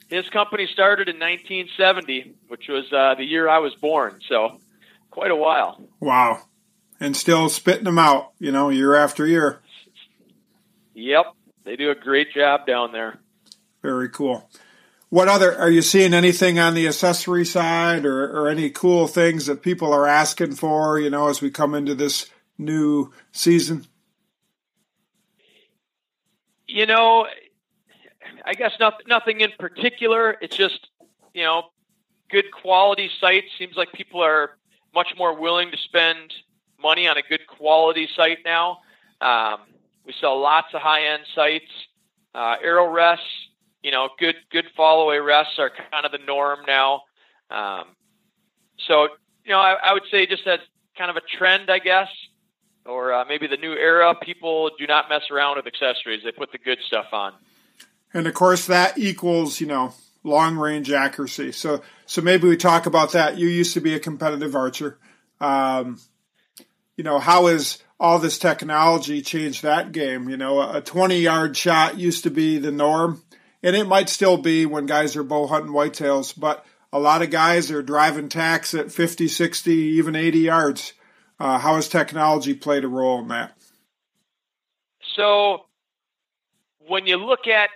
his 0.10 0.30
company 0.30 0.68
started 0.68 1.08
in 1.08 1.16
1970, 1.16 2.36
which 2.48 2.68
was 2.68 2.92
uh, 2.92 3.16
the 3.16 3.24
year 3.24 3.48
I 3.48 3.60
was 3.60 3.74
born. 3.76 4.20
So 4.28 4.60
quite 5.10 5.32
a 5.32 5.36
while. 5.36 5.82
Wow. 6.00 6.42
And 7.00 7.16
still 7.16 7.50
spitting 7.50 7.86
them 7.86 7.98
out, 7.98 8.34
you 8.38 8.52
know, 8.52 8.70
year 8.70 8.96
after 8.96 9.26
year. 9.26 9.62
Yep. 10.94 11.26
They 11.64 11.76
do 11.76 11.90
a 11.90 11.96
great 11.96 12.34
job 12.34 12.68
down 12.68 12.92
there. 12.92 13.20
Very 13.86 14.10
cool. 14.10 14.50
What 15.10 15.28
other 15.28 15.56
are 15.56 15.70
you 15.70 15.84
seeing 15.84 16.16
anything 16.16 16.58
on 16.58 16.74
the 16.74 16.88
accessory 16.88 17.46
side 17.46 18.04
or, 18.04 18.26
or 18.36 18.50
any 18.50 18.72
cool 18.72 19.06
things 19.06 19.46
that 19.46 19.62
people 19.62 19.94
are 19.94 20.08
asking 20.08 20.56
for, 20.56 21.00
you 21.00 21.12
know, 21.12 21.28
as 21.28 21.40
we 21.40 21.52
come 21.52 21.76
into 21.76 21.94
this 21.94 22.32
new 22.58 23.14
season? 23.32 23.86
You 26.66 26.88
know, 26.88 27.28
I 28.44 28.56
guess 28.56 28.72
not, 28.80 29.04
nothing 29.08 29.42
in 29.42 29.52
particular. 29.60 30.36
It's 30.42 30.58
just, 30.58 30.88
you 31.36 31.44
know, 31.44 31.66
good 32.32 32.52
quality 32.52 33.12
sights. 33.22 33.50
Seems 33.60 33.76
like 33.76 33.94
people 33.94 34.24
are 34.24 34.58
much 34.96 35.14
more 35.16 35.40
willing 35.40 35.70
to 35.70 35.78
spend 35.78 36.34
money 36.82 37.08
on 37.08 37.18
a 37.18 37.22
good 37.22 37.46
quality 37.46 38.10
sight 38.16 38.40
now. 38.44 38.80
Um, 39.22 39.60
we 40.08 40.14
sell 40.20 40.42
lots 40.42 40.74
of 40.74 40.82
high 40.82 41.06
end 41.14 41.22
sights. 41.36 41.70
Uh, 42.34 42.56
arrow 42.64 42.92
rests, 42.92 43.24
you 43.86 43.92
know, 43.92 44.10
good 44.18 44.34
good 44.52 44.66
fall 44.76 45.04
away 45.04 45.20
rests 45.20 45.60
are 45.60 45.70
kind 45.70 46.08
of 46.08 46.12
the 46.12 46.18
norm 46.18 46.62
now. 46.68 47.04
Um, 47.52 47.84
so, 48.88 49.10
you 49.44 49.52
know, 49.52 49.60
I, 49.60 49.74
I, 49.74 49.94
would 49.94 50.02
say 50.10 50.26
just 50.26 50.48
as 50.48 50.60
kind 50.98 51.12
of 51.12 51.18
a 51.18 51.38
trend, 51.38 51.70
I 51.70 51.78
guess, 51.78 52.08
or 52.84 53.14
uh, 53.14 53.26
maybe 53.30 53.46
the 53.46 53.58
new 53.58 53.74
era, 53.74 54.16
people 54.20 54.72
do 54.80 54.88
not 54.88 55.08
mess 55.08 55.22
around 55.30 55.58
with 55.58 55.68
accessories. 55.68 56.22
They 56.24 56.32
put 56.32 56.52
the 56.52 56.58
good 56.58 56.80
stuff 56.88 57.06
on. 57.14 57.34
And 58.12 58.26
of 58.26 58.34
course, 58.34 58.66
that 58.66 58.98
equals, 58.98 59.62
you 59.62 59.68
know, 59.68 59.94
long 60.24 60.58
range 60.58 60.92
accuracy. 60.92 61.52
So, 61.52 61.84
so 62.08 62.24
maybe 62.24 62.48
we 62.48 62.58
talk 62.58 62.88
about 62.88 63.12
that. 63.12 63.38
You 63.38 63.48
used 63.48 63.76
to 63.76 63.82
be 63.82 63.94
a 63.94 64.00
competitive 64.00 64.56
archer. 64.56 64.98
Um, 65.40 66.00
you 66.98 67.04
know, 67.04 67.20
how 67.20 67.46
has 67.46 67.78
all 68.00 68.18
this 68.18 68.40
technology 68.40 69.22
changed 69.22 69.62
that 69.62 69.92
game? 69.92 70.28
You 70.28 70.38
know, 70.38 70.60
a 70.60 70.82
20 70.82 71.20
yard 71.20 71.56
shot 71.56 72.00
used 72.00 72.24
to 72.24 72.32
be 72.32 72.58
the 72.58 72.72
norm 72.72 73.22
and 73.66 73.76
it 73.76 73.88
might 73.88 74.10
still 74.10 74.38
be 74.38 74.68
when 74.68 74.86
guys 74.86 75.16
are 75.16 75.24
bow 75.24 75.48
hunting 75.48 75.74
whitetails, 75.74 76.40
but 76.40 76.64
a 76.94 77.00
lot 77.00 77.24
of 77.24 77.32
guys 77.32 77.72
are 77.72 77.82
driving 77.82 78.30
tacks 78.30 78.76
at 78.76 78.92
50, 78.92 79.28
60, 79.28 79.72
even 79.74 80.16
80 80.16 80.40
yards. 80.40 80.94
Uh, 81.40 81.58
how 81.58 81.74
has 81.74 81.90
technology 81.90 82.54
played 82.54 82.84
a 82.84 82.88
role 82.88 83.20
in 83.20 83.30
that? 83.30 83.58
So, 85.16 85.66
when 86.88 87.08
you 87.08 87.18
look 87.18 87.48
at 87.48 87.70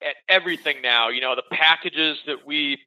at 0.00 0.14
everything 0.28 0.80
now, 0.80 1.10
you 1.10 1.20
know 1.20 1.34
the 1.36 1.42
packages 1.54 2.18
that 2.26 2.46
we 2.46 2.78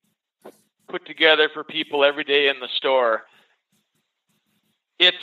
put 0.90 1.06
together 1.06 1.48
for 1.54 1.64
people 1.64 2.04
every 2.04 2.24
day 2.24 2.48
in 2.48 2.60
the 2.60 2.70
store. 2.76 3.24
It's 4.98 5.18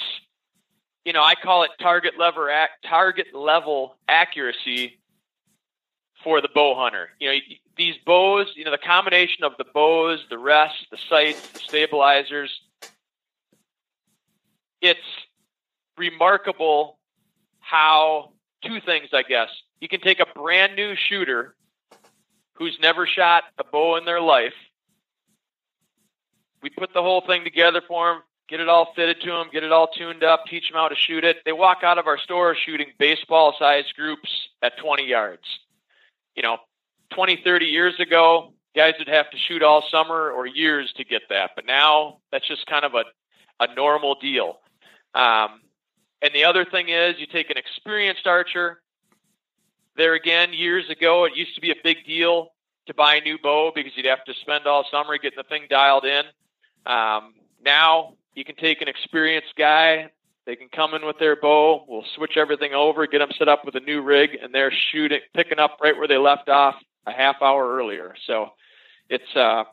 you 1.04 1.12
know 1.12 1.22
I 1.22 1.34
call 1.34 1.64
it 1.64 1.70
target 1.80 2.14
level 2.18 2.48
target 2.84 3.34
level 3.34 3.96
accuracy 4.06 4.97
for 6.22 6.40
the 6.40 6.48
bow 6.54 6.74
hunter. 6.74 7.10
You 7.18 7.32
know, 7.32 7.38
these 7.76 7.96
bows, 8.04 8.52
you 8.56 8.64
know, 8.64 8.70
the 8.70 8.78
combination 8.78 9.44
of 9.44 9.52
the 9.58 9.64
bows, 9.64 10.24
the 10.30 10.38
rest, 10.38 10.86
the 10.90 10.98
sights, 11.08 11.46
the 11.48 11.60
stabilizers, 11.60 12.60
it's 14.80 15.00
remarkable 15.96 16.98
how 17.60 18.32
two 18.64 18.80
things, 18.80 19.08
I 19.12 19.22
guess. 19.22 19.48
You 19.80 19.88
can 19.88 20.00
take 20.00 20.20
a 20.20 20.26
brand 20.34 20.76
new 20.76 20.94
shooter 20.96 21.54
who's 22.54 22.78
never 22.80 23.06
shot 23.06 23.44
a 23.58 23.64
bow 23.64 23.96
in 23.96 24.04
their 24.04 24.20
life. 24.20 24.54
We 26.62 26.70
put 26.70 26.92
the 26.92 27.02
whole 27.02 27.20
thing 27.20 27.44
together 27.44 27.80
for 27.86 28.12
them 28.12 28.22
get 28.48 28.60
it 28.60 28.68
all 28.68 28.92
fitted 28.96 29.20
to 29.20 29.30
them, 29.30 29.48
get 29.52 29.62
it 29.62 29.72
all 29.72 29.88
tuned 29.88 30.24
up, 30.24 30.46
teach 30.46 30.68
them 30.68 30.76
how 30.76 30.88
to 30.88 30.96
shoot 30.96 31.24
it. 31.24 31.38
They 31.44 31.52
walk 31.52 31.78
out 31.82 31.98
of 31.98 32.06
our 32.06 32.18
store 32.18 32.56
shooting 32.56 32.88
baseball 32.98 33.54
sized 33.58 33.94
groups 33.94 34.28
at 34.62 34.78
20 34.78 35.06
yards. 35.06 35.42
You 36.38 36.42
know, 36.42 36.58
20, 37.14 37.40
30 37.42 37.66
years 37.66 37.98
ago, 37.98 38.52
guys 38.76 38.94
would 39.00 39.08
have 39.08 39.28
to 39.32 39.36
shoot 39.36 39.60
all 39.60 39.82
summer 39.90 40.30
or 40.30 40.46
years 40.46 40.92
to 40.96 41.02
get 41.02 41.22
that. 41.30 41.50
But 41.56 41.66
now 41.66 42.18
that's 42.30 42.46
just 42.46 42.64
kind 42.66 42.84
of 42.84 42.94
a, 42.94 43.02
a 43.58 43.74
normal 43.74 44.14
deal. 44.20 44.60
Um, 45.16 45.62
and 46.22 46.32
the 46.32 46.44
other 46.44 46.64
thing 46.64 46.90
is, 46.90 47.16
you 47.18 47.26
take 47.26 47.50
an 47.50 47.56
experienced 47.56 48.24
archer. 48.28 48.80
There 49.96 50.14
again, 50.14 50.52
years 50.52 50.88
ago, 50.88 51.24
it 51.24 51.32
used 51.34 51.56
to 51.56 51.60
be 51.60 51.72
a 51.72 51.76
big 51.82 52.06
deal 52.06 52.52
to 52.86 52.94
buy 52.94 53.16
a 53.16 53.20
new 53.20 53.36
bow 53.42 53.72
because 53.74 53.90
you'd 53.96 54.06
have 54.06 54.24
to 54.26 54.34
spend 54.40 54.68
all 54.68 54.86
summer 54.92 55.18
getting 55.18 55.38
the 55.38 55.42
thing 55.42 55.66
dialed 55.68 56.04
in. 56.04 56.22
Um, 56.86 57.34
now 57.64 58.14
you 58.36 58.44
can 58.44 58.54
take 58.54 58.80
an 58.80 58.86
experienced 58.86 59.54
guy. 59.58 60.12
They 60.48 60.56
can 60.56 60.70
come 60.74 60.94
in 60.94 61.04
with 61.04 61.18
their 61.18 61.36
bow. 61.36 61.84
We'll 61.86 62.06
switch 62.16 62.38
everything 62.38 62.72
over, 62.72 63.06
get 63.06 63.18
them 63.18 63.28
set 63.38 63.48
up 63.48 63.66
with 63.66 63.74
a 63.74 63.80
new 63.80 64.00
rig, 64.00 64.30
and 64.42 64.54
they're 64.54 64.72
shooting, 64.90 65.20
picking 65.34 65.58
up 65.58 65.76
right 65.82 65.94
where 65.94 66.08
they 66.08 66.16
left 66.16 66.48
off 66.48 66.74
a 67.06 67.12
half 67.12 67.42
hour 67.42 67.76
earlier. 67.76 68.14
So 68.26 68.52
it's 69.10 69.36
uh, 69.36 69.64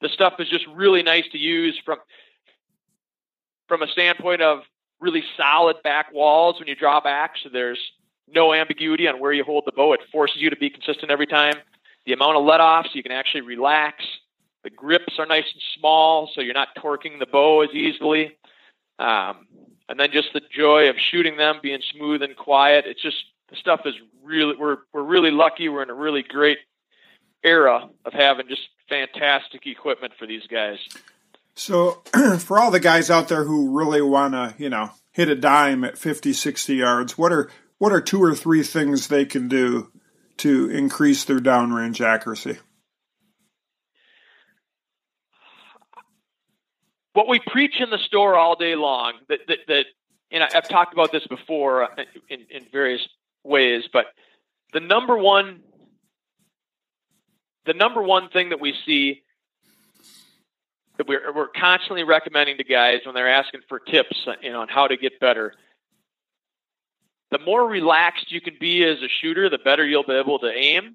the 0.00 0.08
stuff 0.08 0.32
is 0.40 0.48
just 0.48 0.66
really 0.74 1.04
nice 1.04 1.26
to 1.30 1.38
use 1.38 1.80
from 1.84 1.98
from 3.68 3.82
a 3.82 3.86
standpoint 3.86 4.42
of 4.42 4.62
really 4.98 5.22
solid 5.36 5.76
back 5.84 6.12
walls 6.12 6.58
when 6.58 6.66
you 6.66 6.74
draw 6.74 7.00
back. 7.00 7.34
So 7.40 7.48
there's 7.52 7.78
no 8.26 8.52
ambiguity 8.52 9.06
on 9.06 9.20
where 9.20 9.32
you 9.32 9.44
hold 9.44 9.62
the 9.64 9.72
bow. 9.72 9.92
It 9.92 10.00
forces 10.10 10.38
you 10.42 10.50
to 10.50 10.56
be 10.56 10.70
consistent 10.70 11.12
every 11.12 11.28
time. 11.28 11.54
The 12.04 12.14
amount 12.14 12.36
of 12.36 12.44
let 12.44 12.60
offs, 12.60 12.88
so 12.88 12.96
you 12.96 13.04
can 13.04 13.12
actually 13.12 13.42
relax. 13.42 14.02
The 14.64 14.70
grips 14.70 15.20
are 15.20 15.26
nice 15.26 15.46
and 15.52 15.62
small, 15.78 16.28
so 16.34 16.40
you're 16.40 16.52
not 16.52 16.74
torquing 16.76 17.20
the 17.20 17.26
bow 17.26 17.62
as 17.62 17.70
easily. 17.70 18.36
Um, 18.98 19.46
and 19.88 19.98
then 19.98 20.10
just 20.12 20.32
the 20.32 20.40
joy 20.50 20.88
of 20.88 20.96
shooting 20.98 21.36
them, 21.36 21.56
being 21.62 21.82
smooth 21.92 22.22
and 22.22 22.36
quiet. 22.36 22.84
It's 22.86 23.02
just 23.02 23.16
the 23.50 23.56
stuff 23.56 23.80
is 23.84 23.94
really 24.22 24.56
we're 24.56 24.78
we're 24.92 25.02
really 25.02 25.30
lucky. 25.30 25.68
We're 25.68 25.82
in 25.82 25.90
a 25.90 25.94
really 25.94 26.22
great 26.22 26.58
era 27.42 27.88
of 28.04 28.12
having 28.12 28.48
just 28.48 28.68
fantastic 28.88 29.66
equipment 29.66 30.14
for 30.18 30.26
these 30.26 30.46
guys. 30.46 30.78
So, 31.54 32.02
for 32.38 32.58
all 32.58 32.70
the 32.70 32.80
guys 32.80 33.10
out 33.10 33.28
there 33.28 33.44
who 33.44 33.78
really 33.78 34.02
want 34.02 34.34
to, 34.34 34.54
you 34.58 34.70
know, 34.70 34.90
hit 35.12 35.28
a 35.28 35.36
dime 35.36 35.84
at 35.84 35.96
50, 35.96 36.32
60 36.32 36.74
yards, 36.74 37.16
what 37.16 37.32
are 37.32 37.50
what 37.78 37.92
are 37.92 38.00
two 38.00 38.22
or 38.22 38.34
three 38.34 38.62
things 38.62 39.08
they 39.08 39.24
can 39.24 39.48
do 39.48 39.90
to 40.38 40.70
increase 40.70 41.24
their 41.24 41.38
downrange 41.38 42.00
accuracy? 42.00 42.58
What 47.14 47.28
we 47.28 47.40
preach 47.40 47.80
in 47.80 47.90
the 47.90 47.98
store 47.98 48.36
all 48.36 48.56
day 48.56 48.76
long 48.76 49.14
that 49.28 49.40
that, 49.48 49.58
that 49.68 49.86
and 50.30 50.42
I, 50.42 50.48
have 50.52 50.68
talked 50.68 50.92
about 50.92 51.12
this 51.12 51.26
before 51.26 51.84
uh, 51.84 52.04
in, 52.28 52.40
in 52.50 52.66
various 52.70 53.06
ways, 53.42 53.84
but 53.92 54.06
the 54.72 54.80
number 54.80 55.16
one 55.16 55.60
the 57.66 57.74
number 57.74 58.02
one 58.02 58.28
thing 58.28 58.50
that 58.50 58.60
we 58.60 58.74
see 58.84 59.22
that 60.98 61.08
we're, 61.08 61.32
we're 61.32 61.48
constantly 61.48 62.04
recommending 62.04 62.58
to 62.58 62.64
guys 62.64 63.00
when 63.04 63.14
they're 63.14 63.28
asking 63.28 63.60
for 63.68 63.80
tips 63.80 64.28
you 64.42 64.52
know, 64.52 64.60
on 64.60 64.68
how 64.68 64.86
to 64.86 64.96
get 64.96 65.18
better 65.18 65.54
the 67.34 67.38
more 67.40 67.66
relaxed 67.68 68.30
you 68.30 68.40
can 68.40 68.54
be 68.60 68.84
as 68.84 68.98
a 68.98 69.08
shooter 69.20 69.48
the 69.48 69.58
better 69.58 69.84
you'll 69.84 70.04
be 70.04 70.12
able 70.12 70.38
to 70.38 70.52
aim. 70.52 70.94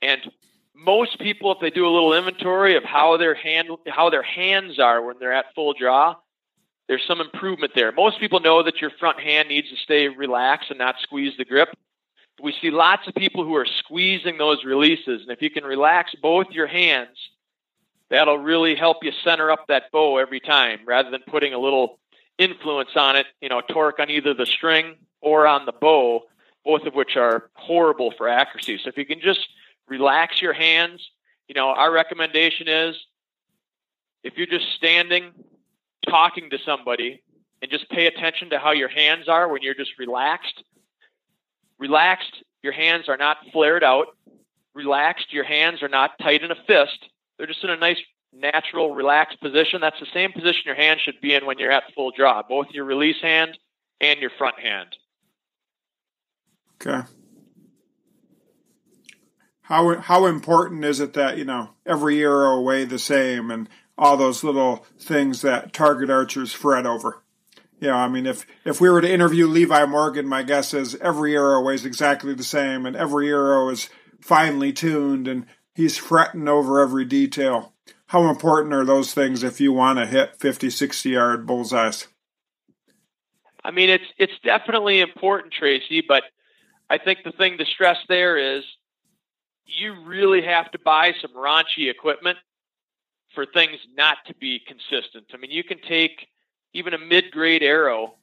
And 0.00 0.20
most 0.78 1.18
people, 1.18 1.52
if 1.52 1.58
they 1.60 1.70
do 1.70 1.86
a 1.86 1.90
little 1.90 2.14
inventory 2.14 2.76
of 2.76 2.84
how 2.84 3.16
their 3.16 3.34
hand 3.34 3.68
how 3.88 4.10
their 4.10 4.22
hands 4.22 4.78
are 4.78 5.02
when 5.02 5.16
they're 5.18 5.32
at 5.32 5.54
full 5.54 5.74
draw, 5.74 6.14
there's 6.86 7.04
some 7.06 7.20
improvement 7.20 7.72
there. 7.74 7.92
Most 7.92 8.20
people 8.20 8.40
know 8.40 8.62
that 8.62 8.80
your 8.80 8.90
front 8.98 9.20
hand 9.20 9.48
needs 9.48 9.68
to 9.70 9.76
stay 9.76 10.08
relaxed 10.08 10.70
and 10.70 10.78
not 10.78 10.96
squeeze 11.00 11.34
the 11.36 11.44
grip. 11.44 11.68
We 12.40 12.54
see 12.62 12.70
lots 12.70 13.08
of 13.08 13.14
people 13.14 13.44
who 13.44 13.56
are 13.56 13.66
squeezing 13.66 14.38
those 14.38 14.64
releases, 14.64 15.22
and 15.22 15.30
if 15.30 15.42
you 15.42 15.50
can 15.50 15.64
relax 15.64 16.14
both 16.22 16.46
your 16.50 16.68
hands, 16.68 17.16
that'll 18.10 18.38
really 18.38 18.76
help 18.76 18.98
you 19.02 19.10
center 19.24 19.50
up 19.50 19.66
that 19.66 19.90
bow 19.90 20.18
every 20.18 20.38
time, 20.38 20.80
rather 20.86 21.10
than 21.10 21.22
putting 21.26 21.52
a 21.52 21.58
little 21.58 21.98
influence 22.38 22.90
on 22.94 23.16
it. 23.16 23.26
You 23.40 23.48
know, 23.48 23.60
torque 23.60 23.98
on 23.98 24.08
either 24.10 24.32
the 24.32 24.46
string 24.46 24.94
or 25.20 25.48
on 25.48 25.66
the 25.66 25.72
bow, 25.72 26.22
both 26.64 26.82
of 26.86 26.94
which 26.94 27.16
are 27.16 27.50
horrible 27.54 28.12
for 28.16 28.28
accuracy. 28.28 28.78
So 28.82 28.88
if 28.88 28.96
you 28.96 29.04
can 29.04 29.20
just 29.20 29.48
relax 29.88 30.40
your 30.40 30.52
hands. 30.52 31.10
You 31.48 31.54
know, 31.54 31.68
our 31.68 31.92
recommendation 31.92 32.68
is 32.68 32.96
if 34.22 34.36
you're 34.36 34.46
just 34.46 34.72
standing 34.76 35.32
talking 36.08 36.50
to 36.50 36.58
somebody 36.64 37.22
and 37.60 37.70
just 37.70 37.88
pay 37.90 38.06
attention 38.06 38.50
to 38.50 38.58
how 38.58 38.72
your 38.72 38.88
hands 38.88 39.28
are 39.28 39.48
when 39.48 39.62
you're 39.62 39.74
just 39.74 39.98
relaxed. 39.98 40.62
Relaxed, 41.78 42.42
your 42.62 42.72
hands 42.72 43.08
are 43.08 43.16
not 43.16 43.38
flared 43.52 43.84
out. 43.84 44.08
Relaxed, 44.74 45.32
your 45.32 45.44
hands 45.44 45.82
are 45.82 45.88
not 45.88 46.12
tight 46.20 46.42
in 46.42 46.50
a 46.50 46.56
fist. 46.66 47.08
They're 47.36 47.46
just 47.46 47.64
in 47.64 47.70
a 47.70 47.76
nice, 47.76 47.98
natural, 48.32 48.94
relaxed 48.94 49.40
position. 49.40 49.80
That's 49.80 49.98
the 49.98 50.06
same 50.12 50.32
position 50.32 50.62
your 50.66 50.74
hand 50.74 51.00
should 51.00 51.20
be 51.20 51.34
in 51.34 51.46
when 51.46 51.58
you're 51.58 51.72
at 51.72 51.84
full 51.94 52.10
draw, 52.10 52.42
both 52.42 52.66
your 52.70 52.84
release 52.84 53.20
hand 53.20 53.58
and 54.00 54.20
your 54.20 54.30
front 54.30 54.58
hand. 54.60 54.96
Okay 56.80 57.02
how 59.68 59.98
how 59.98 60.24
important 60.24 60.82
is 60.82 60.98
it 60.98 61.12
that 61.12 61.36
you 61.36 61.44
know 61.44 61.68
every 61.84 62.22
arrow 62.22 62.58
weigh 62.58 62.86
the 62.86 62.98
same 62.98 63.50
and 63.50 63.68
all 63.98 64.16
those 64.16 64.42
little 64.42 64.86
things 64.98 65.42
that 65.42 65.74
target 65.74 66.08
archers 66.08 66.54
fret 66.54 66.86
over? 66.86 67.22
You 67.78 67.88
know, 67.88 67.96
I 67.96 68.08
mean, 68.08 68.24
if 68.24 68.46
if 68.64 68.80
we 68.80 68.88
were 68.88 69.02
to 69.02 69.12
interview 69.12 69.46
Levi 69.46 69.84
Morgan, 69.84 70.26
my 70.26 70.42
guess 70.42 70.72
is 70.72 70.94
every 70.96 71.36
arrow 71.36 71.62
weighs 71.62 71.84
exactly 71.84 72.32
the 72.32 72.44
same, 72.44 72.86
and 72.86 72.96
every 72.96 73.28
arrow 73.28 73.68
is 73.68 73.90
finely 74.22 74.72
tuned, 74.72 75.28
and 75.28 75.44
he's 75.74 75.98
fretting 75.98 76.48
over 76.48 76.80
every 76.80 77.04
detail. 77.04 77.74
How 78.06 78.30
important 78.30 78.72
are 78.72 78.86
those 78.86 79.12
things 79.12 79.42
if 79.42 79.60
you 79.60 79.74
want 79.74 79.98
to 79.98 80.06
hit 80.06 80.40
50, 80.40 80.70
60 80.70 81.10
yard 81.10 81.46
bullseyes? 81.46 82.08
I 83.62 83.70
mean, 83.70 83.90
it's 83.90 84.10
it's 84.16 84.38
definitely 84.42 85.00
important, 85.00 85.52
Tracy, 85.52 86.02
but 86.08 86.22
I 86.88 86.96
think 86.96 87.18
the 87.22 87.32
thing 87.32 87.58
to 87.58 87.66
stress 87.66 87.98
there 88.08 88.56
is 88.56 88.64
you 89.68 89.94
really 90.04 90.42
have 90.42 90.70
to 90.72 90.78
buy 90.78 91.12
some 91.20 91.32
raunchy 91.32 91.90
equipment 91.90 92.38
for 93.34 93.44
things 93.44 93.76
not 93.94 94.16
to 94.26 94.34
be 94.34 94.60
consistent. 94.66 95.26
I 95.32 95.36
mean, 95.36 95.50
you 95.50 95.62
can 95.62 95.78
take 95.86 96.26
even 96.72 96.94
a 96.94 96.98
mid-grade 96.98 97.62
arrow 97.62 98.14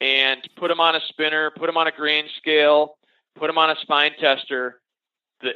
and 0.00 0.40
put 0.56 0.68
them 0.68 0.80
on 0.80 0.96
a 0.96 1.00
spinner, 1.08 1.50
put 1.50 1.66
them 1.66 1.76
on 1.76 1.86
a 1.86 1.92
grain 1.92 2.24
scale, 2.38 2.96
put 3.36 3.46
them 3.46 3.58
on 3.58 3.70
a 3.70 3.76
spine 3.76 4.12
tester. 4.18 4.80
The, 5.42 5.52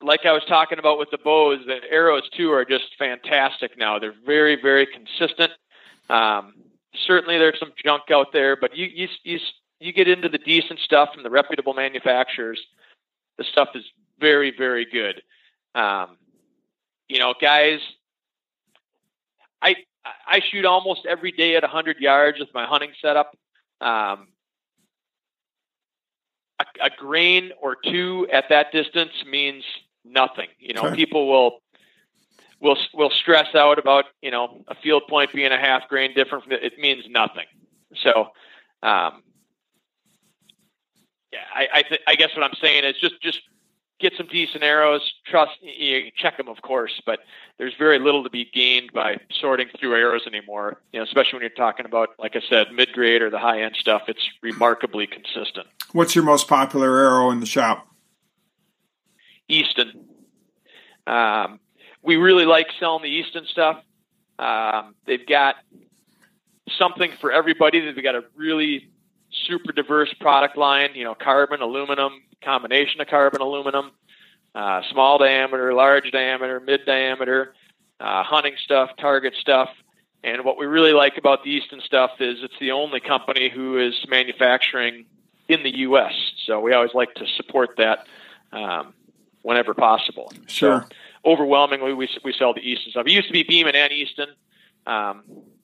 like 0.00 0.24
I 0.24 0.32
was 0.32 0.44
talking 0.48 0.78
about 0.78 0.98
with 0.98 1.10
the 1.10 1.18
bows, 1.18 1.60
the 1.66 1.80
arrows 1.90 2.28
too 2.30 2.52
are 2.52 2.64
just 2.64 2.84
fantastic 2.98 3.76
now. 3.76 3.98
They're 3.98 4.14
very, 4.24 4.60
very 4.60 4.86
consistent. 4.86 5.52
Um, 6.08 6.54
certainly, 7.06 7.38
there's 7.38 7.58
some 7.58 7.72
junk 7.84 8.04
out 8.10 8.32
there, 8.32 8.56
but 8.56 8.76
you, 8.76 8.86
you 8.86 9.08
you 9.24 9.38
you 9.80 9.92
get 9.92 10.08
into 10.08 10.28
the 10.28 10.38
decent 10.38 10.78
stuff 10.80 11.10
from 11.12 11.22
the 11.22 11.30
reputable 11.30 11.74
manufacturers 11.74 12.60
the 13.38 13.44
stuff 13.44 13.68
is 13.74 13.84
very, 14.18 14.52
very 14.56 14.84
good. 14.84 15.22
Um, 15.74 16.16
you 17.08 17.18
know, 17.18 17.34
guys, 17.40 17.80
I 19.62 19.76
I 20.26 20.40
shoot 20.40 20.64
almost 20.64 21.06
every 21.06 21.32
day 21.32 21.56
at 21.56 21.62
100 21.62 21.98
yards 21.98 22.38
with 22.38 22.48
my 22.54 22.66
hunting 22.66 22.92
setup. 23.00 23.36
Um, 23.80 24.28
a, 26.58 26.64
a, 26.84 26.90
grain 26.96 27.52
or 27.60 27.76
two 27.76 28.26
at 28.32 28.48
that 28.48 28.72
distance 28.72 29.12
means 29.28 29.64
nothing. 30.04 30.48
You 30.58 30.74
know, 30.74 30.82
okay. 30.86 30.96
people 30.96 31.28
will 31.28 31.60
will 32.60 32.78
will 32.94 33.10
stress 33.10 33.54
out 33.54 33.78
about 33.78 34.06
you 34.22 34.30
know 34.30 34.64
a 34.68 34.74
field 34.74 35.02
point 35.08 35.32
being 35.32 35.52
a 35.52 35.58
half 35.58 35.88
grain 35.88 36.14
different. 36.14 36.44
From 36.44 36.52
it, 36.54 36.64
it 36.64 36.78
means 36.78 37.04
nothing. 37.08 37.46
So, 38.02 38.28
um, 38.82 39.22
I 41.54 41.68
I, 41.74 41.82
th- 41.82 42.00
I 42.06 42.14
guess 42.14 42.30
what 42.34 42.44
I'm 42.44 42.54
saying 42.60 42.84
is 42.84 42.96
just 43.00 43.20
just 43.20 43.42
get 43.98 44.12
some 44.16 44.26
decent 44.26 44.62
arrows. 44.62 45.14
Trust 45.24 45.52
you 45.62 46.10
check 46.16 46.36
them, 46.36 46.48
of 46.48 46.60
course, 46.62 47.00
but 47.04 47.20
there's 47.58 47.74
very 47.78 47.98
little 47.98 48.22
to 48.24 48.30
be 48.30 48.44
gained 48.44 48.92
by 48.92 49.18
sorting 49.40 49.68
through 49.78 49.94
arrows 49.94 50.26
anymore. 50.26 50.80
You 50.92 51.00
know, 51.00 51.04
especially 51.04 51.38
when 51.38 51.42
you're 51.42 51.50
talking 51.50 51.86
about, 51.86 52.10
like 52.18 52.36
I 52.36 52.40
said, 52.48 52.72
mid 52.72 52.92
grade 52.92 53.22
or 53.22 53.30
the 53.30 53.38
high 53.38 53.62
end 53.62 53.76
stuff. 53.78 54.02
It's 54.08 54.28
remarkably 54.42 55.06
consistent. 55.06 55.66
What's 55.92 56.14
your 56.14 56.24
most 56.24 56.48
popular 56.48 56.98
arrow 56.98 57.30
in 57.30 57.40
the 57.40 57.46
shop? 57.46 57.88
Easton. 59.48 60.08
Um, 61.06 61.60
we 62.02 62.16
really 62.16 62.44
like 62.44 62.66
selling 62.78 63.02
the 63.02 63.08
Easton 63.08 63.46
stuff. 63.46 63.82
Um, 64.38 64.94
they've 65.06 65.26
got 65.26 65.56
something 66.78 67.12
for 67.20 67.32
everybody. 67.32 67.80
They've 67.80 68.02
got 68.02 68.16
a 68.16 68.24
really 68.36 68.90
super 69.46 69.72
diverse 69.72 70.12
product 70.20 70.56
line. 70.56 70.90
You 70.94 71.04
know, 71.04 71.14
carbon, 71.14 71.60
aluminum, 71.60 72.22
combination 72.42 73.00
of 73.00 73.08
carbon, 73.08 73.40
aluminum, 73.40 73.90
uh, 74.54 74.82
small 74.90 75.18
diameter, 75.18 75.72
large 75.74 76.10
diameter, 76.10 76.60
mid 76.60 76.84
diameter. 76.86 77.54
uh, 78.00 78.22
hunting 78.22 78.54
stuff, 78.64 78.90
target 78.98 79.34
stuff. 79.40 79.68
And 80.22 80.44
what 80.44 80.58
we 80.58 80.66
really 80.66 80.92
like 80.92 81.16
about 81.18 81.44
the 81.44 81.50
Easton 81.50 81.80
stuff 81.80 82.12
is 82.20 82.38
it's 82.42 82.58
the 82.58 82.72
only 82.72 83.00
company 83.00 83.48
who 83.48 83.78
is 83.78 83.94
manufacturing 84.08 85.06
in 85.48 85.62
the 85.62 85.78
U.S. 85.78 86.12
So 86.44 86.60
we 86.60 86.72
always 86.72 86.94
like 86.94 87.14
to 87.14 87.26
support 87.36 87.76
that 87.78 88.06
um, 88.52 88.92
whenever 89.42 89.74
possible. 89.74 90.32
Sure. 90.46 90.86
So 90.88 90.96
overwhelmingly, 91.30 91.94
we, 91.94 92.08
we 92.24 92.32
sell 92.32 92.54
the 92.54 92.60
Easton 92.60 92.90
stuff. 92.90 93.06
It 93.06 93.12
used 93.12 93.28
to 93.28 93.32
be 93.32 93.44
Beman 93.44 93.76
and 93.76 93.92
Easton. 93.92 94.28
Um, 94.86 95.22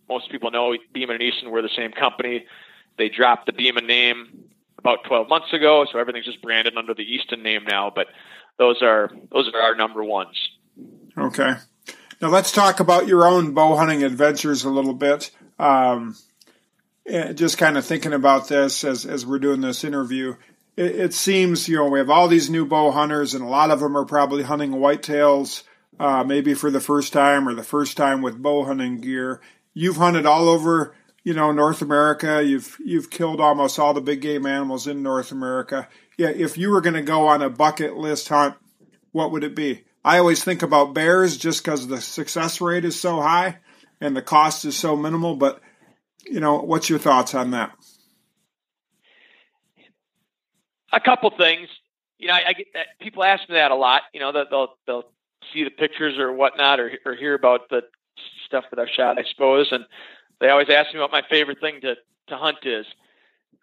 most 0.08 0.30
people 0.30 0.50
know 0.50 0.76
Beman 0.92 1.16
and 1.16 1.22
Easton 1.22 1.50
were 1.50 1.62
the 1.62 1.70
same 1.74 1.92
company. 1.92 2.46
They 2.98 3.09
dropped 3.09 3.46
the 3.46 3.52
Beman 3.52 3.87
name 3.87 4.44
about 4.78 5.05
12 5.05 5.28
months 5.28 5.52
ago, 5.52 5.87
so 5.90 5.98
everything's 5.98 6.26
just 6.26 6.42
branded 6.42 6.76
under 6.76 6.94
the 6.94 7.02
Easton 7.02 7.42
name 7.42 7.64
now. 7.64 7.92
But 7.94 8.09
those 8.59 8.83
are 8.83 9.11
those 9.31 9.50
are 9.52 9.61
our 9.61 9.74
number 9.74 10.02
ones. 10.05 10.37
Okay. 11.16 11.55
Now 12.20 12.28
let's 12.28 12.52
talk 12.52 12.81
about 12.81 13.09
your 13.09 13.26
own 13.26 13.52
bow 13.55 13.76
hunting 13.76 14.05
adventures 14.05 14.64
a 14.64 14.70
little 14.70 14.94
bit. 14.94 15.31
Um, 15.59 16.16
eh, 17.07 17.33
just 17.33 17.59
kind 17.59 17.76
of 17.76 17.85
thinking 17.85 18.12
about 18.12 18.48
this 18.48 18.85
as 18.85 19.07
as 19.07 19.26
we're 19.26 19.38
doing 19.38 19.61
this 19.61 19.85
interview. 19.85 20.37
It, 20.76 20.96
it, 20.96 21.14
seems 21.14 21.68
you 21.68 21.76
know 21.76 21.88
we 21.88 21.98
have 21.98 22.11
all 22.11 22.28
these 22.28 22.48
new 22.48 22.66
bow 22.66 22.90
hunters, 22.90 23.35
and 23.35 23.44
a 23.44 23.48
lot 23.48 23.70
of 23.70 23.81
them 23.81 23.96
are 23.96 24.05
probably 24.05 24.42
hunting 24.42 24.72
whitetails, 24.72 25.64
uh, 25.98 26.24
maybe 26.24 26.55
for 26.55 26.70
the 26.70 26.81
first 26.81 27.12
time 27.12 27.48
or 27.48 27.55
the 27.55 27.62
first 27.62 27.96
time 27.96 28.22
with 28.22 28.42
bow 28.42 28.64
hunting 28.64 29.00
gear. 29.00 29.40
You've 29.74 29.96
hunted 29.96 30.26
all 30.26 30.48
over 30.48 30.94
you 31.24 31.35
know 31.35 31.52
North 31.52 31.82
America. 31.82 32.42
You've 32.42 32.76
you've 32.85 33.11
killed 33.11 33.40
almost 33.40 33.78
all 33.78 33.94
the 33.94 34.00
big 34.00 34.20
game 34.20 34.46
animals 34.46 34.87
in 34.87 35.02
North 35.02 35.32
America. 35.32 35.88
Yeah, 36.18 36.28
if 36.28 36.58
you 36.58 36.70
were 36.70 36.80
going 36.80 36.94
to 36.94 37.02
go 37.02 37.28
on 37.28 37.42
a 37.42 37.50
bucket 37.50 37.96
list 37.96 38.28
hunt, 38.28 38.54
what 39.12 39.32
would 39.32 39.44
it 39.44 39.54
be? 39.54 39.85
I 40.04 40.18
always 40.18 40.42
think 40.42 40.62
about 40.62 40.94
bears 40.94 41.37
just 41.37 41.64
because 41.64 41.87
the 41.87 42.00
success 42.00 42.61
rate 42.61 42.85
is 42.85 42.98
so 42.98 43.20
high 43.20 43.58
and 44.00 44.16
the 44.16 44.22
cost 44.22 44.64
is 44.64 44.76
so 44.76 44.96
minimal. 44.96 45.37
But 45.37 45.61
you 46.24 46.40
know, 46.40 46.61
what's 46.61 46.90
your 46.90 46.98
thoughts 46.98 47.35
on 47.35 47.52
that? 47.52 47.72
A 50.92 51.00
couple 51.00 51.30
things. 51.30 51.68
You 52.18 52.28
know, 52.28 52.35
I, 52.35 52.48
I 52.48 52.52
get 52.52 52.66
that 52.74 52.87
people 53.00 53.24
ask 53.24 53.48
me 53.48 53.54
that 53.54 53.70
a 53.70 53.76
lot. 53.76 54.02
You 54.12 54.20
know, 54.20 54.32
they'll 54.32 54.76
they'll 54.87 55.11
see 55.52 55.64
the 55.64 55.70
pictures 55.70 56.18
or 56.18 56.32
whatnot, 56.32 56.80
or 56.80 56.90
or 57.06 57.14
hear 57.14 57.35
about 57.35 57.68
the 57.70 57.82
stuff 58.46 58.64
that 58.70 58.78
I've 58.78 58.90
shot, 58.94 59.18
I 59.18 59.24
suppose, 59.30 59.68
and 59.70 59.85
they 60.42 60.50
always 60.50 60.68
ask 60.68 60.92
me 60.92 60.98
what 60.98 61.12
my 61.12 61.22
favorite 61.31 61.61
thing 61.61 61.81
to 61.83 61.94
to 62.26 62.37
hunt 62.37 62.59
is. 62.64 62.85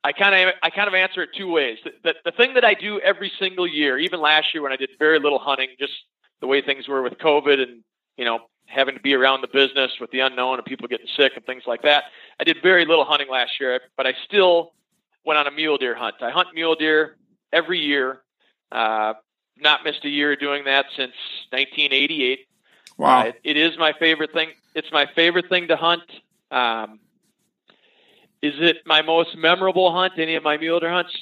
I 0.03 0.13
kind 0.13 0.33
of 0.33 0.55
I 0.63 0.69
kind 0.69 0.87
of 0.87 0.93
answer 0.93 1.21
it 1.21 1.29
two 1.35 1.51
ways. 1.51 1.77
The, 1.83 1.91
the, 2.03 2.15
the 2.25 2.31
thing 2.31 2.53
that 2.53 2.63
I 2.63 2.73
do 2.73 2.99
every 3.01 3.31
single 3.37 3.67
year, 3.67 3.99
even 3.99 4.21
last 4.21 4.53
year 4.53 4.63
when 4.63 4.71
I 4.71 4.77
did 4.77 4.91
very 4.97 5.19
little 5.19 5.39
hunting, 5.39 5.69
just 5.77 5.91
the 6.39 6.47
way 6.47 6.61
things 6.61 6.87
were 6.87 7.01
with 7.01 7.17
COVID 7.17 7.61
and 7.61 7.83
you 8.17 8.23
know 8.23 8.39
having 8.65 8.95
to 8.95 9.01
be 9.01 9.13
around 9.13 9.41
the 9.41 9.47
business 9.47 9.91
with 9.99 10.09
the 10.11 10.21
unknown 10.21 10.57
and 10.57 10.65
people 10.65 10.87
getting 10.87 11.07
sick 11.17 11.33
and 11.35 11.45
things 11.45 11.63
like 11.67 11.81
that. 11.81 12.05
I 12.39 12.45
did 12.45 12.57
very 12.63 12.85
little 12.85 13.03
hunting 13.03 13.27
last 13.29 13.59
year, 13.59 13.81
but 13.97 14.07
I 14.07 14.13
still 14.25 14.71
went 15.25 15.37
on 15.37 15.47
a 15.47 15.51
mule 15.51 15.77
deer 15.77 15.95
hunt. 15.95 16.15
I 16.21 16.29
hunt 16.29 16.47
mule 16.53 16.75
deer 16.75 17.17
every 17.51 17.79
year. 17.79 18.21
Uh, 18.71 19.15
not 19.57 19.83
missed 19.83 20.05
a 20.05 20.09
year 20.09 20.37
doing 20.37 20.63
that 20.63 20.85
since 20.95 21.13
1988. 21.49 22.47
Wow! 22.97 23.19
Uh, 23.19 23.23
it, 23.25 23.41
it 23.43 23.57
is 23.57 23.77
my 23.77 23.91
favorite 23.91 24.31
thing. 24.31 24.51
It's 24.75 24.91
my 24.93 25.07
favorite 25.13 25.49
thing 25.49 25.67
to 25.67 25.75
hunt. 25.75 26.03
Um, 26.51 26.99
is 28.41 28.53
it 28.57 28.77
my 28.85 29.01
most 29.01 29.35
memorable 29.35 29.91
hunt? 29.93 30.13
Any 30.17 30.35
of 30.35 30.43
my 30.43 30.57
mule 30.57 30.79
deer 30.79 30.91
hunts? 30.91 31.15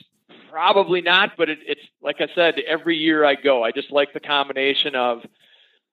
Probably 0.51 1.01
not, 1.01 1.31
but 1.37 1.49
it, 1.49 1.59
it's 1.65 1.81
like 2.01 2.21
I 2.21 2.27
said, 2.33 2.55
every 2.67 2.95
year 2.97 3.25
I 3.25 3.35
go. 3.35 3.63
I 3.63 3.71
just 3.71 3.91
like 3.91 4.13
the 4.13 4.19
combination 4.19 4.95
of 4.95 5.21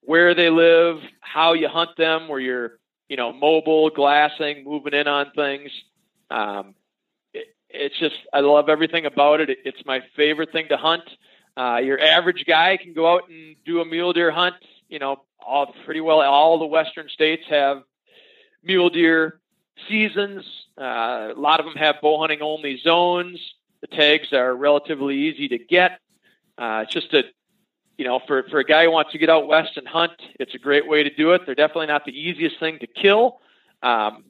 where 0.00 0.34
they 0.34 0.50
live, 0.50 0.98
how 1.20 1.54
you 1.54 1.68
hunt 1.68 1.96
them, 1.96 2.28
where 2.28 2.40
you're, 2.40 2.78
you 3.08 3.16
know, 3.16 3.32
mobile, 3.32 3.90
glassing, 3.90 4.64
moving 4.64 4.92
in 4.92 5.08
on 5.08 5.32
things. 5.34 5.70
Um, 6.30 6.74
it, 7.32 7.46
it's 7.70 7.98
just, 7.98 8.16
I 8.32 8.40
love 8.40 8.68
everything 8.68 9.06
about 9.06 9.40
it. 9.40 9.50
it. 9.50 9.58
It's 9.64 9.84
my 9.86 10.02
favorite 10.14 10.52
thing 10.52 10.68
to 10.68 10.76
hunt. 10.76 11.04
Uh, 11.56 11.80
your 11.82 12.00
average 12.00 12.44
guy 12.46 12.76
can 12.76 12.92
go 12.92 13.12
out 13.12 13.28
and 13.28 13.56
do 13.64 13.80
a 13.80 13.84
mule 13.84 14.12
deer 14.12 14.30
hunt. 14.30 14.56
You 14.88 14.98
know, 14.98 15.24
all 15.44 15.74
pretty 15.84 16.00
well 16.00 16.20
all 16.20 16.58
the 16.58 16.66
western 16.66 17.08
states 17.08 17.44
have 17.48 17.82
mule 18.64 18.90
deer 18.90 19.40
seasons. 19.88 20.44
Uh, 20.78 21.32
a 21.34 21.38
lot 21.38 21.60
of 21.60 21.66
them 21.66 21.74
have 21.76 21.96
bow 22.00 22.20
hunting 22.20 22.42
only 22.42 22.78
zones. 22.78 23.38
The 23.80 23.86
tags 23.86 24.32
are 24.32 24.54
relatively 24.54 25.16
easy 25.16 25.48
to 25.48 25.58
get. 25.58 26.00
Uh, 26.56 26.84
it's 26.84 26.92
just 26.92 27.12
a, 27.12 27.24
you 27.98 28.04
know, 28.04 28.20
for, 28.26 28.44
for 28.44 28.58
a 28.58 28.64
guy 28.64 28.84
who 28.84 28.90
wants 28.90 29.12
to 29.12 29.18
get 29.18 29.28
out 29.28 29.46
west 29.46 29.76
and 29.76 29.86
hunt, 29.86 30.12
it's 30.40 30.54
a 30.54 30.58
great 30.58 30.88
way 30.88 31.02
to 31.02 31.14
do 31.14 31.32
it. 31.32 31.42
They're 31.46 31.54
definitely 31.54 31.86
not 31.86 32.04
the 32.04 32.18
easiest 32.18 32.58
thing 32.58 32.78
to 32.80 32.86
kill, 32.86 33.40
um, 33.82 34.24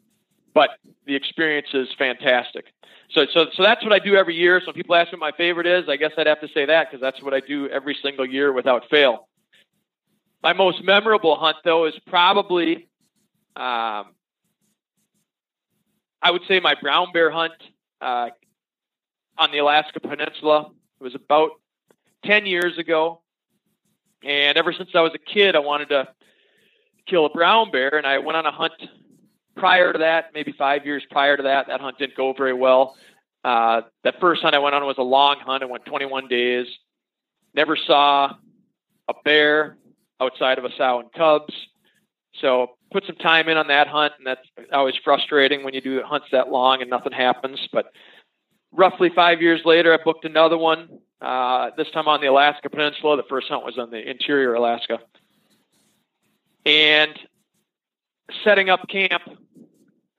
but 0.54 0.70
the 1.06 1.14
experience 1.14 1.68
is 1.72 1.88
fantastic. 1.96 2.66
So, 3.10 3.26
so, 3.32 3.46
so 3.54 3.62
that's 3.62 3.82
what 3.84 3.92
I 3.92 3.98
do 3.98 4.16
every 4.16 4.34
year. 4.34 4.60
So 4.60 4.66
when 4.66 4.74
people 4.74 4.94
ask 4.94 5.12
me 5.12 5.18
what 5.18 5.32
my 5.32 5.36
favorite 5.36 5.66
is, 5.66 5.88
I 5.88 5.96
guess 5.96 6.12
I'd 6.18 6.26
have 6.26 6.40
to 6.40 6.48
say 6.48 6.66
that 6.66 6.90
because 6.90 7.00
that's 7.00 7.22
what 7.22 7.32
I 7.32 7.40
do 7.40 7.68
every 7.68 7.96
single 8.02 8.26
year 8.26 8.52
without 8.52 8.88
fail. 8.90 9.28
My 10.42 10.52
most 10.52 10.82
memorable 10.82 11.36
hunt, 11.36 11.56
though, 11.64 11.86
is 11.86 11.94
probably 12.06 12.88
um, 13.56 14.14
I 16.24 16.30
would 16.30 16.42
say 16.48 16.58
my 16.58 16.74
brown 16.74 17.12
bear 17.12 17.30
hunt 17.30 17.52
uh, 18.00 18.30
on 19.36 19.52
the 19.52 19.58
Alaska 19.58 20.00
Peninsula. 20.00 20.70
It 20.98 21.04
was 21.04 21.14
about 21.14 21.50
10 22.24 22.46
years 22.46 22.78
ago. 22.78 23.20
And 24.24 24.56
ever 24.56 24.72
since 24.72 24.88
I 24.94 25.02
was 25.02 25.12
a 25.14 25.18
kid, 25.18 25.54
I 25.54 25.58
wanted 25.58 25.90
to 25.90 26.08
kill 27.06 27.26
a 27.26 27.28
brown 27.28 27.70
bear. 27.70 27.98
And 27.98 28.06
I 28.06 28.18
went 28.18 28.38
on 28.38 28.46
a 28.46 28.50
hunt 28.50 28.72
prior 29.54 29.92
to 29.92 29.98
that, 29.98 30.30
maybe 30.32 30.52
five 30.52 30.86
years 30.86 31.02
prior 31.10 31.36
to 31.36 31.42
that. 31.42 31.66
That 31.66 31.82
hunt 31.82 31.98
didn't 31.98 32.16
go 32.16 32.32
very 32.32 32.54
well. 32.54 32.96
Uh, 33.44 33.82
that 34.02 34.18
first 34.18 34.40
hunt 34.40 34.54
I 34.54 34.60
went 34.60 34.74
on 34.74 34.82
was 34.86 34.96
a 34.96 35.02
long 35.02 35.36
hunt. 35.40 35.62
I 35.62 35.66
went 35.66 35.84
21 35.84 36.28
days. 36.28 36.66
Never 37.52 37.76
saw 37.76 38.32
a 39.08 39.14
bear 39.26 39.76
outside 40.22 40.56
of 40.56 40.64
a 40.64 40.74
sow 40.78 41.00
and 41.00 41.12
cubs. 41.12 41.52
So 42.40 42.78
put 42.94 43.04
some 43.06 43.16
time 43.16 43.48
in 43.48 43.56
on 43.56 43.66
that 43.66 43.88
hunt, 43.88 44.12
and 44.18 44.26
that's 44.26 44.48
always 44.72 44.94
frustrating 45.02 45.64
when 45.64 45.74
you 45.74 45.80
do 45.80 46.00
hunts 46.04 46.28
that 46.30 46.48
long 46.48 46.80
and 46.80 46.88
nothing 46.88 47.10
happens. 47.10 47.58
But 47.72 47.86
roughly 48.70 49.10
five 49.10 49.42
years 49.42 49.62
later, 49.64 49.92
I 49.92 50.02
booked 50.02 50.24
another 50.24 50.56
one. 50.56 51.00
Uh, 51.20 51.70
this 51.76 51.90
time 51.90 52.06
on 52.06 52.20
the 52.20 52.28
Alaska 52.28 52.70
Peninsula. 52.70 53.16
The 53.16 53.24
first 53.28 53.48
hunt 53.48 53.64
was 53.64 53.78
on 53.78 53.90
the 53.90 54.08
interior 54.08 54.54
Alaska, 54.54 55.00
and 56.64 57.18
setting 58.44 58.70
up 58.70 58.88
camp. 58.88 59.22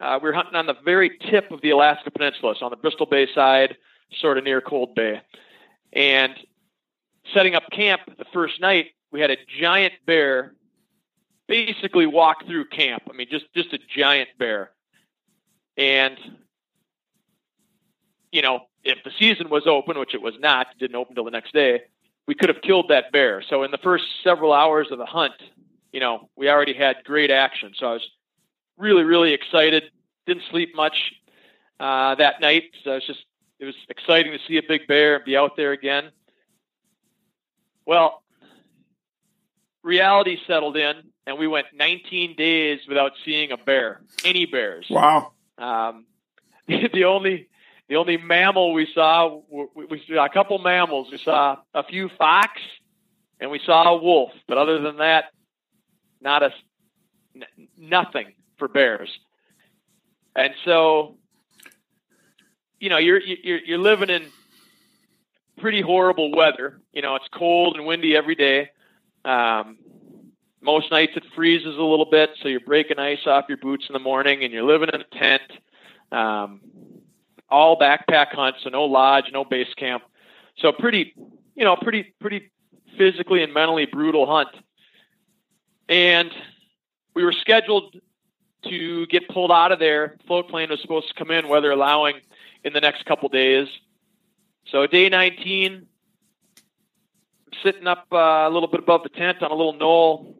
Uh, 0.01 0.19
we 0.21 0.27
were 0.27 0.33
hunting 0.33 0.55
on 0.55 0.65
the 0.65 0.75
very 0.83 1.17
tip 1.31 1.49
of 1.51 1.61
the 1.61 1.69
Alaska 1.69 2.11
Peninsula, 2.11 2.55
so 2.59 2.65
on 2.65 2.71
the 2.71 2.75
Bristol 2.75 3.05
Bay 3.05 3.27
side, 3.33 3.77
sort 4.19 4.37
of 4.37 4.43
near 4.43 4.59
Cold 4.59 4.93
Bay. 4.95 5.21
And 5.93 6.33
setting 7.33 7.55
up 7.55 7.63
camp 7.71 8.01
the 8.17 8.25
first 8.33 8.59
night, 8.59 8.87
we 9.13 9.21
had 9.21 9.31
a 9.31 9.37
giant 9.61 9.93
bear 10.05 10.53
basically 11.47 12.05
walk 12.05 12.45
through 12.45 12.65
camp. 12.65 13.03
I 13.09 13.13
mean, 13.13 13.27
just 13.29 13.45
just 13.53 13.73
a 13.73 13.79
giant 13.95 14.29
bear. 14.37 14.71
And 15.77 16.17
you 18.31 18.41
know, 18.41 18.61
if 18.83 19.03
the 19.03 19.11
season 19.17 19.49
was 19.49 19.65
open, 19.65 19.97
which 19.97 20.13
it 20.13 20.21
was 20.21 20.33
not, 20.39 20.67
it 20.71 20.79
didn't 20.79 20.95
open 20.95 21.15
till 21.15 21.23
the 21.23 21.31
next 21.31 21.53
day, 21.53 21.83
we 22.27 22.35
could 22.35 22.49
have 22.49 22.61
killed 22.61 22.89
that 22.89 23.11
bear. 23.11 23.41
So 23.49 23.63
in 23.63 23.71
the 23.71 23.77
first 23.77 24.03
several 24.23 24.51
hours 24.51 24.87
of 24.91 24.97
the 24.97 25.05
hunt, 25.05 25.33
you 25.91 25.99
know, 25.99 26.29
we 26.35 26.49
already 26.49 26.73
had 26.73 26.97
great 27.05 27.31
action. 27.31 27.73
So 27.77 27.87
I 27.87 27.93
was 27.93 28.07
really, 28.77 29.03
really 29.03 29.33
excited. 29.33 29.83
Didn't 30.25 30.43
sleep 30.49 30.75
much 30.75 31.13
uh, 31.79 32.15
that 32.15 32.41
night. 32.41 32.63
So 32.83 32.91
it 32.91 32.95
was 32.95 33.05
just 33.07 33.25
it 33.59 33.65
was 33.65 33.75
exciting 33.89 34.33
to 34.33 34.39
see 34.47 34.57
a 34.57 34.63
big 34.67 34.87
bear 34.87 35.15
and 35.15 35.25
be 35.25 35.37
out 35.37 35.55
there 35.55 35.71
again. 35.71 36.11
Well, 37.85 38.23
reality 39.85 40.37
settled 40.47 40.75
in, 40.75 40.95
and 41.25 41.37
we 41.37 41.47
went 41.47 41.67
19 41.73 42.35
days 42.35 42.79
without 42.87 43.13
seeing 43.23 43.51
a 43.51 43.57
bear, 43.57 44.01
any 44.25 44.45
bears. 44.45 44.87
Wow. 44.89 45.31
Um, 45.57 46.05
the 46.67 47.05
only 47.05 47.47
the 47.87 47.97
only 47.97 48.17
mammal 48.17 48.73
we 48.73 48.87
saw, 48.93 49.41
we, 49.47 49.85
we 49.85 50.03
saw 50.07 50.25
a 50.25 50.29
couple 50.29 50.57
mammals. 50.57 51.09
We 51.11 51.19
saw 51.19 51.57
a 51.73 51.83
few 51.83 52.09
fox, 52.17 52.59
and 53.39 53.51
we 53.51 53.59
saw 53.63 53.83
a 53.83 54.01
wolf. 54.01 54.31
But 54.47 54.57
other 54.57 54.81
than 54.81 54.97
that, 54.97 55.25
not 56.19 56.41
a 56.41 56.49
n- 57.35 57.67
nothing 57.77 58.33
for 58.57 58.67
bears. 58.67 59.09
And 60.35 60.53
so, 60.65 61.17
you 62.79 62.89
know, 62.89 62.97
you're 62.97 63.21
you're 63.21 63.59
you're 63.59 63.77
living 63.77 64.09
in 64.09 64.25
pretty 65.59 65.81
horrible 65.81 66.35
weather. 66.35 66.81
You 66.91 67.03
know, 67.03 67.15
it's 67.15 67.27
cold 67.31 67.77
and 67.77 67.85
windy 67.85 68.15
every 68.15 68.35
day. 68.35 68.71
Um, 69.25 69.77
most 70.61 70.91
nights 70.91 71.13
it 71.15 71.23
freezes 71.35 71.77
a 71.77 71.81
little 71.83 72.09
bit, 72.09 72.31
so 72.41 72.47
you're 72.47 72.59
breaking 72.59 72.99
ice 72.99 73.25
off 73.25 73.45
your 73.47 73.57
boots 73.57 73.85
in 73.89 73.93
the 73.93 73.99
morning, 73.99 74.43
and 74.43 74.53
you're 74.53 74.63
living 74.63 74.89
in 74.93 75.01
a 75.01 75.19
tent. 75.19 75.41
Um, 76.11 76.61
all 77.49 77.77
backpack 77.77 78.33
hunts, 78.33 78.59
so 78.63 78.69
no 78.69 78.85
lodge, 78.85 79.25
no 79.31 79.43
base 79.43 79.73
camp. 79.75 80.03
So 80.57 80.71
pretty, 80.71 81.13
you 81.55 81.63
know, 81.63 81.75
pretty 81.75 82.13
pretty 82.19 82.51
physically 82.97 83.43
and 83.43 83.53
mentally 83.53 83.85
brutal 83.85 84.25
hunt. 84.25 84.49
And 85.87 86.31
we 87.13 87.23
were 87.23 87.33
scheduled 87.33 87.95
to 88.67 89.05
get 89.07 89.27
pulled 89.29 89.51
out 89.51 89.71
of 89.71 89.79
there. 89.79 90.17
Float 90.27 90.49
plane 90.49 90.69
was 90.69 90.81
supposed 90.81 91.07
to 91.09 91.13
come 91.13 91.31
in, 91.31 91.47
weather 91.47 91.71
allowing, 91.71 92.15
in 92.63 92.73
the 92.73 92.81
next 92.81 93.05
couple 93.05 93.29
days. 93.29 93.67
So 94.67 94.87
day 94.87 95.09
19, 95.09 95.73
I'm 95.73 95.87
sitting 97.65 97.87
up 97.87 98.05
uh, 98.11 98.17
a 98.17 98.49
little 98.49 98.67
bit 98.67 98.79
above 98.79 99.01
the 99.03 99.09
tent 99.09 99.41
on 99.41 99.51
a 99.51 99.55
little 99.55 99.73
knoll, 99.73 100.35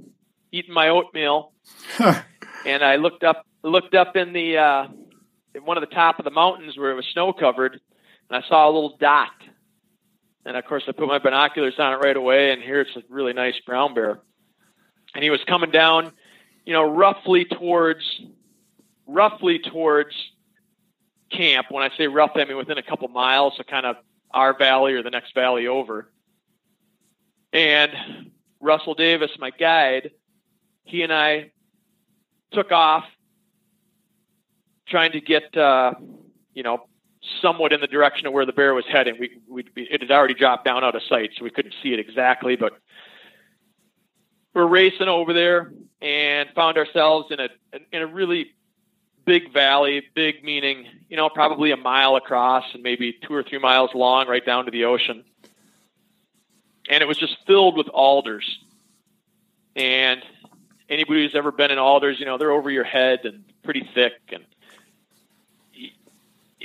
eating 0.52 0.74
my 0.74 0.90
oatmeal, 0.90 1.54
and 2.66 2.84
I 2.84 2.98
looked 2.98 3.24
up 3.24 3.46
looked 3.64 3.96
up 3.96 4.16
in 4.16 4.32
the 4.32 4.58
uh, 4.58 4.88
in 5.56 5.66
one 5.66 5.78
of 5.78 5.82
the 5.82 5.94
top 5.94 6.20
of 6.20 6.26
the 6.26 6.32
mountains 6.32 6.78
where 6.78 6.92
it 6.92 6.96
was 6.96 7.06
snow 7.08 7.34
covered, 7.34 7.80
and 8.30 8.44
I 8.44 8.48
saw 8.48 8.70
a 8.70 8.72
little 8.72 8.96
dot. 8.98 9.32
And 10.46 10.56
of 10.56 10.64
course, 10.66 10.84
I 10.88 10.92
put 10.92 11.08
my 11.08 11.18
binoculars 11.18 11.74
on 11.80 11.94
it 11.94 11.96
right 11.98 12.16
away, 12.16 12.52
and 12.52 12.62
here 12.62 12.82
it's 12.82 12.96
a 12.96 13.02
really 13.10 13.34
nice 13.34 13.56
brown 13.66 13.96
bear. 13.96 14.20
And 15.16 15.24
he 15.24 15.32
was 15.32 15.40
coming 15.48 15.72
down, 15.72 16.12
you 16.66 16.74
know, 16.74 16.84
roughly 16.84 17.46
towards, 17.46 18.04
roughly 19.08 19.58
towards 19.58 20.14
camp. 21.32 21.68
When 21.72 21.84
I 21.84 21.90
say 21.98 22.06
roughly, 22.06 22.44
I 22.44 22.46
mean 22.46 22.58
within 22.58 22.78
a 22.78 22.84
couple 22.84 23.08
miles, 23.08 23.54
so 23.58 23.64
kind 23.64 23.88
of 23.88 23.96
our 24.30 24.56
valley 24.56 24.94
or 24.94 25.02
the 25.02 25.10
next 25.10 25.34
valley 25.34 25.66
over. 25.66 26.12
And 27.56 28.32
Russell 28.60 28.96
Davis, 28.96 29.32
my 29.40 29.50
guide, 29.50 30.12
he 30.84 31.04
and 31.04 31.14
I 31.14 31.52
took 32.52 32.74
off 32.74 33.06
trying 34.90 35.14
to 35.14 35.22
get, 35.22 35.56
uh, 35.56 35.94
you 36.54 36.64
know, 36.64 36.88
somewhat 37.42 37.72
in 37.72 37.80
the 37.80 37.88
direction 37.88 38.28
of 38.28 38.34
where 38.34 38.46
the 38.46 38.52
bear 38.52 38.74
was 38.74 38.84
heading. 38.92 39.16
We, 39.18 39.40
we, 39.48 39.64
it 39.78 40.02
had 40.02 40.12
already 40.12 40.34
dropped 40.34 40.66
down 40.66 40.84
out 40.84 40.96
of 40.96 41.02
sight, 41.08 41.32
so 41.38 41.46
we 41.46 41.50
couldn't 41.50 41.74
see 41.82 41.94
it 41.94 42.00
exactly, 42.00 42.58
but 42.58 42.74
we're 44.54 44.68
racing 44.68 45.08
over 45.08 45.32
there 45.32 45.72
and 46.02 46.50
found 46.56 46.78
ourselves 46.78 47.28
in 47.32 47.40
a, 47.40 47.48
in 47.94 48.02
a 48.02 48.08
really 48.08 48.52
big 49.24 49.54
valley, 49.54 50.04
big 50.14 50.44
meaning, 50.44 50.88
you 51.08 51.16
know, 51.16 51.30
probably 51.30 51.72
a 51.72 51.78
mile 51.78 52.18
across 52.18 52.66
and 52.74 52.84
maybe 52.84 53.18
two 53.26 53.34
or 53.34 53.44
three 53.44 53.60
miles 53.60 53.92
long 53.96 54.28
right 54.28 54.46
down 54.46 54.66
to 54.66 54.72
the 54.72 54.84
ocean. 54.84 55.24
And 56.90 57.02
it 57.02 57.08
was 57.08 57.18
just 57.18 57.38
filled 57.48 57.78
with 57.78 57.88
alders. 57.88 58.60
And 59.76 60.22
anybody 60.90 61.24
who's 61.24 61.36
ever 61.36 61.52
been 61.52 61.72
in 61.72 61.78
alders, 61.78 62.20
you 62.20 62.26
know, 62.26 62.38
they're 62.38 62.52
over 62.52 62.70
your 62.70 62.84
head 62.84 63.22
and 63.24 63.44
pretty 63.64 63.90
thick 63.94 64.14
and 64.32 64.46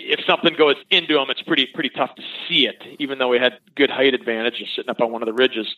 if 0.02 0.24
something 0.24 0.54
goes 0.54 0.76
into 0.90 1.14
them, 1.14 1.30
it's 1.30 1.42
pretty 1.42 1.66
pretty 1.66 1.90
tough 1.90 2.14
to 2.14 2.22
see 2.48 2.66
it, 2.66 2.83
even 2.98 3.18
though 3.18 3.28
we 3.28 3.38
had 3.38 3.59
good 3.74 3.90
height 3.90 4.14
advantage 4.14 4.59
just 4.59 4.74
sitting 4.74 4.90
up 4.90 5.00
on 5.00 5.12
one 5.12 5.22
of 5.22 5.26
the 5.26 5.33
ridges. 5.33 5.74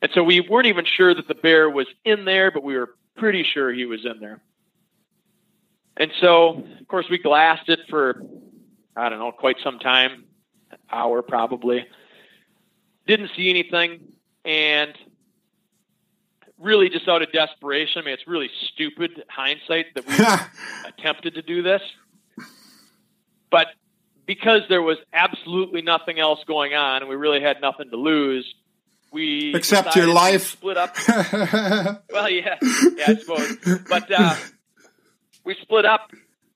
And 0.00 0.10
so 0.14 0.22
we 0.22 0.40
weren't 0.40 0.66
even 0.66 0.84
sure 0.84 1.14
that 1.14 1.28
the 1.28 1.34
bear 1.34 1.68
was 1.70 1.86
in 2.04 2.24
there, 2.24 2.50
but 2.50 2.62
we 2.62 2.76
were 2.76 2.94
pretty 3.16 3.44
sure 3.44 3.72
he 3.72 3.84
was 3.84 4.04
in 4.04 4.20
there. 4.20 4.40
And 5.96 6.10
so, 6.20 6.64
of 6.80 6.88
course, 6.88 7.06
we 7.10 7.18
glassed 7.18 7.68
it 7.68 7.80
for 7.88 8.22
I 8.96 9.08
don't 9.08 9.18
know, 9.18 9.32
quite 9.32 9.56
some 9.62 9.78
time, 9.78 10.24
hour 10.90 11.22
probably. 11.22 11.86
Didn't 13.06 13.30
see 13.36 13.50
anything, 13.50 14.12
and 14.44 14.96
really 16.62 16.88
just 16.88 17.08
out 17.08 17.22
of 17.22 17.32
desperation. 17.32 18.00
I 18.00 18.04
mean, 18.04 18.14
it's 18.14 18.26
really 18.26 18.50
stupid 18.72 19.24
hindsight 19.28 19.94
that 19.94 20.06
we 20.06 20.88
attempted 20.88 21.34
to 21.34 21.42
do 21.42 21.62
this. 21.62 21.82
But 23.50 23.66
because 24.26 24.62
there 24.68 24.82
was 24.82 24.98
absolutely 25.12 25.82
nothing 25.82 26.18
else 26.18 26.40
going 26.46 26.74
on 26.74 27.02
and 27.02 27.08
we 27.08 27.16
really 27.16 27.40
had 27.40 27.60
nothing 27.60 27.90
to 27.90 27.96
lose, 27.96 28.54
we 29.12 29.54
except 29.54 29.94
your 29.94 30.06
life 30.06 30.46
split 30.46 30.78
up. 30.78 30.96
well, 32.10 32.30
yeah, 32.30 32.56
yeah, 32.96 33.04
I 33.08 33.16
suppose. 33.16 33.58
But 33.86 34.10
uh, 34.10 34.36
we 35.44 35.54
split 35.60 35.84
up, 35.84 36.12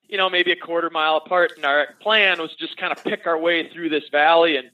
you 0.09 0.17
know, 0.17 0.31
maybe 0.31 0.53
a 0.53 0.57
quarter 0.57 0.89
mile 0.89 1.19
apart, 1.19 1.53
and 1.57 1.67
our 1.67 1.89
plan 2.01 2.41
was 2.41 2.55
just 2.55 2.79
kind 2.79 2.93
of 2.93 3.05
pick 3.05 3.27
our 3.27 3.39
way 3.39 3.69
through 3.71 3.91
this 3.91 4.05
valley 4.11 4.57
and 4.57 4.71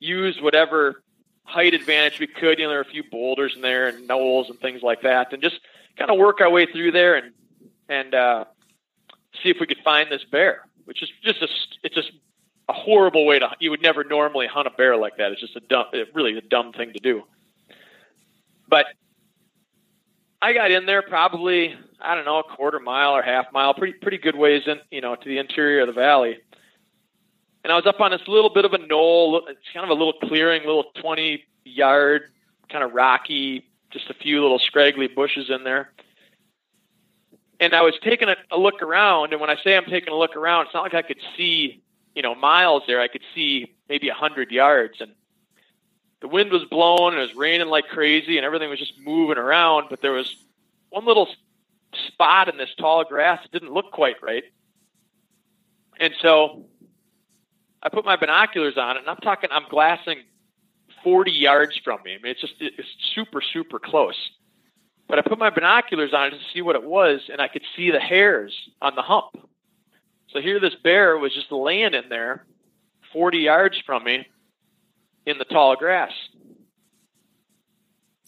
use 0.00 0.40
whatever 0.40 1.04
height 1.50 1.74
advantage 1.74 2.20
we 2.20 2.26
could. 2.26 2.58
You 2.58 2.64
know, 2.64 2.70
there 2.70 2.78
are 2.78 2.82
a 2.82 2.84
few 2.84 3.04
boulders 3.10 3.52
in 3.54 3.62
there 3.62 3.88
and 3.88 4.06
knolls 4.06 4.48
and 4.48 4.58
things 4.60 4.82
like 4.82 5.02
that, 5.02 5.32
and 5.32 5.42
just 5.42 5.60
kind 5.98 6.10
of 6.10 6.18
work 6.18 6.40
our 6.40 6.50
way 6.50 6.66
through 6.66 6.92
there 6.92 7.16
and 7.16 7.32
and 7.88 8.14
uh, 8.14 8.44
see 9.42 9.50
if 9.50 9.58
we 9.60 9.66
could 9.66 9.80
find 9.84 10.10
this 10.10 10.24
bear 10.24 10.64
which 10.90 11.04
is 11.04 11.10
just 11.22 11.40
a 11.40 11.46
it's 11.84 11.94
just 11.94 12.10
a 12.68 12.72
horrible 12.72 13.24
way 13.24 13.38
to 13.38 13.48
you 13.60 13.70
would 13.70 13.80
never 13.80 14.02
normally 14.02 14.48
hunt 14.48 14.66
a 14.66 14.70
bear 14.70 14.96
like 14.96 15.18
that. 15.18 15.30
It's 15.30 15.40
just 15.40 15.54
a 15.54 15.60
dumb, 15.60 15.84
really 16.14 16.36
a 16.36 16.40
dumb 16.40 16.72
thing 16.72 16.92
to 16.94 16.98
do. 16.98 17.22
But 18.68 18.86
I 20.42 20.52
got 20.52 20.72
in 20.72 20.86
there 20.86 21.02
probably 21.02 21.76
I 22.00 22.16
don't 22.16 22.24
know 22.24 22.40
a 22.40 22.42
quarter 22.42 22.80
mile 22.80 23.12
or 23.12 23.22
half 23.22 23.52
mile, 23.52 23.72
pretty 23.72 23.92
pretty 23.94 24.18
good 24.18 24.34
ways 24.34 24.64
in 24.66 24.80
you 24.90 25.00
know 25.00 25.14
to 25.14 25.28
the 25.28 25.38
interior 25.38 25.82
of 25.82 25.86
the 25.86 25.92
valley. 25.92 26.38
And 27.62 27.72
I 27.72 27.76
was 27.76 27.86
up 27.86 28.00
on 28.00 28.10
this 28.10 28.26
little 28.26 28.50
bit 28.50 28.64
of 28.64 28.72
a 28.72 28.78
knoll. 28.78 29.42
It's 29.48 29.60
kind 29.72 29.84
of 29.84 29.90
a 29.90 29.94
little 29.94 30.14
clearing, 30.14 30.62
little 30.62 30.90
twenty 30.94 31.44
yard, 31.64 32.22
kind 32.70 32.82
of 32.82 32.92
rocky, 32.92 33.68
just 33.90 34.08
a 34.08 34.14
few 34.14 34.40
little 34.40 34.58
scraggly 34.58 35.08
bushes 35.08 35.50
in 35.50 35.64
there 35.64 35.92
and 37.60 37.74
I 37.74 37.82
was 37.82 37.94
taking 38.02 38.28
a, 38.28 38.36
a 38.50 38.58
look 38.58 38.82
around, 38.82 39.32
and 39.32 39.40
when 39.40 39.50
I 39.50 39.56
say 39.62 39.76
I'm 39.76 39.84
taking 39.84 40.12
a 40.12 40.16
look 40.16 40.34
around, 40.34 40.66
it's 40.66 40.74
not 40.74 40.82
like 40.82 40.94
I 40.94 41.02
could 41.02 41.20
see, 41.36 41.82
you 42.14 42.22
know, 42.22 42.34
miles 42.34 42.82
there. 42.86 43.00
I 43.00 43.08
could 43.08 43.22
see 43.34 43.76
maybe 43.88 44.08
a 44.08 44.14
hundred 44.14 44.50
yards, 44.50 45.00
and 45.00 45.12
the 46.20 46.28
wind 46.28 46.50
was 46.50 46.64
blowing, 46.64 47.12
and 47.12 47.22
it 47.22 47.26
was 47.26 47.34
raining 47.34 47.68
like 47.68 47.86
crazy, 47.88 48.38
and 48.38 48.46
everything 48.46 48.70
was 48.70 48.78
just 48.78 48.94
moving 49.04 49.36
around. 49.36 49.88
But 49.90 50.00
there 50.00 50.12
was 50.12 50.34
one 50.88 51.04
little 51.04 51.28
spot 52.08 52.48
in 52.48 52.56
this 52.56 52.70
tall 52.78 53.04
grass 53.04 53.40
that 53.42 53.52
didn't 53.52 53.74
look 53.74 53.92
quite 53.92 54.22
right, 54.22 54.44
and 56.00 56.14
so 56.20 56.64
I 57.82 57.88
put 57.88 58.04
my 58.04 58.16
binoculars 58.16 58.76
on 58.76 58.96
it, 58.96 59.00
and 59.00 59.08
I'm 59.08 59.16
talking, 59.18 59.50
I'm 59.52 59.68
glassing 59.70 60.18
40 61.02 61.32
yards 61.32 61.78
from 61.82 62.00
me. 62.04 62.14
I 62.14 62.22
mean, 62.22 62.32
it's 62.32 62.40
just 62.40 62.54
it's 62.60 62.88
super 63.14 63.40
super 63.40 63.78
close 63.78 64.30
but 65.10 65.18
I 65.18 65.22
put 65.22 65.40
my 65.40 65.50
binoculars 65.50 66.14
on 66.14 66.28
it 66.28 66.30
to 66.30 66.36
see 66.54 66.62
what 66.62 66.76
it 66.76 66.84
was, 66.84 67.22
and 67.30 67.40
I 67.40 67.48
could 67.48 67.62
see 67.76 67.90
the 67.90 67.98
hairs 67.98 68.54
on 68.80 68.94
the 68.94 69.02
hump. 69.02 69.32
So 70.32 70.40
here, 70.40 70.60
this 70.60 70.76
bear 70.84 71.18
was 71.18 71.34
just 71.34 71.50
laying 71.50 71.94
in 71.94 72.08
there, 72.08 72.46
40 73.12 73.38
yards 73.38 73.76
from 73.84 74.04
me, 74.04 74.28
in 75.26 75.36
the 75.38 75.44
tall 75.44 75.74
grass. 75.74 76.12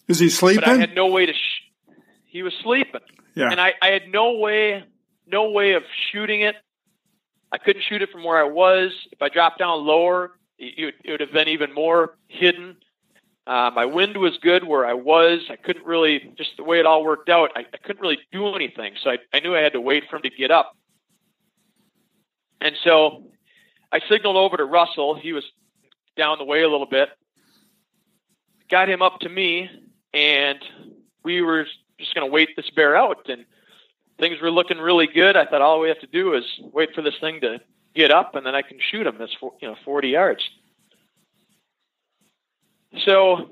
Is 0.09 0.19
he 0.19 0.29
sleeping? 0.29 0.61
But 0.65 0.69
I 0.69 0.77
had 0.77 0.93
no 0.93 1.07
way 1.07 1.25
to. 1.25 1.31
Sh- 1.31 1.93
he 2.25 2.43
was 2.43 2.53
sleeping. 2.61 2.99
Yeah. 3.33 3.49
And 3.49 3.61
I, 3.61 3.73
I 3.81 3.91
had 3.91 4.09
no 4.11 4.33
way, 4.33 4.83
no 5.25 5.51
way 5.51 5.73
of 5.73 5.83
shooting 6.11 6.41
it. 6.41 6.55
I 7.53 7.59
couldn't 7.59 7.83
shoot 7.87 8.01
it 8.01 8.09
from 8.09 8.23
where 8.23 8.39
I 8.39 8.49
was. 8.49 8.91
If 9.11 9.21
I 9.21 9.29
dropped 9.29 9.59
down 9.59 9.85
lower, 9.85 10.31
it, 10.57 10.95
it 11.03 11.11
would 11.11 11.19
have 11.19 11.31
been 11.31 11.47
even 11.47 11.71
more 11.71 12.17
hidden. 12.27 12.77
Uh, 13.45 13.69
my 13.75 13.85
wind 13.85 14.17
was 14.17 14.39
good 14.41 14.63
where 14.63 14.85
I 14.85 14.93
was. 14.95 15.41
I 15.51 15.55
couldn't 15.55 15.85
really, 15.85 16.33
just 16.35 16.57
the 16.57 16.63
way 16.63 16.79
it 16.79 16.87
all 16.87 17.03
worked 17.03 17.29
out, 17.29 17.51
I, 17.55 17.59
I 17.59 17.77
couldn't 17.77 18.01
really 18.01 18.17
do 18.31 18.55
anything. 18.55 18.93
So 19.03 19.11
I, 19.11 19.19
I 19.31 19.39
knew 19.39 19.55
I 19.55 19.59
had 19.59 19.73
to 19.73 19.81
wait 19.81 20.05
for 20.09 20.15
him 20.15 20.23
to 20.23 20.31
get 20.31 20.49
up. 20.49 20.75
And 22.59 22.75
so 22.83 23.25
I 23.91 23.99
signaled 24.09 24.37
over 24.37 24.57
to 24.57 24.65
Russell. 24.65 25.13
He 25.13 25.31
was 25.33 25.43
down 26.17 26.39
the 26.39 26.45
way 26.45 26.63
a 26.63 26.69
little 26.69 26.87
bit. 26.87 27.09
Got 28.67 28.89
him 28.89 29.03
up 29.03 29.19
to 29.19 29.29
me, 29.29 29.69
and 30.11 30.57
we 31.23 31.41
were 31.41 31.67
just 31.99 32.15
going 32.15 32.25
to 32.25 32.31
wait 32.31 32.55
this 32.55 32.69
bear 32.71 32.95
out. 32.95 33.29
And 33.29 33.45
things 34.19 34.41
were 34.41 34.51
looking 34.51 34.77
really 34.77 35.07
good. 35.07 35.35
I 35.35 35.45
thought 35.45 35.61
all 35.61 35.79
we 35.79 35.89
have 35.89 35.99
to 36.01 36.07
do 36.07 36.33
is 36.33 36.45
wait 36.59 36.93
for 36.93 37.01
this 37.01 37.15
thing 37.19 37.41
to 37.41 37.59
get 37.95 38.11
up, 38.11 38.35
and 38.35 38.45
then 38.45 38.55
I 38.55 38.61
can 38.61 38.77
shoot 38.79 39.05
him. 39.05 39.17
This 39.17 39.31
you 39.61 39.67
know 39.67 39.75
40 39.85 40.09
yards. 40.09 40.43
So 43.05 43.51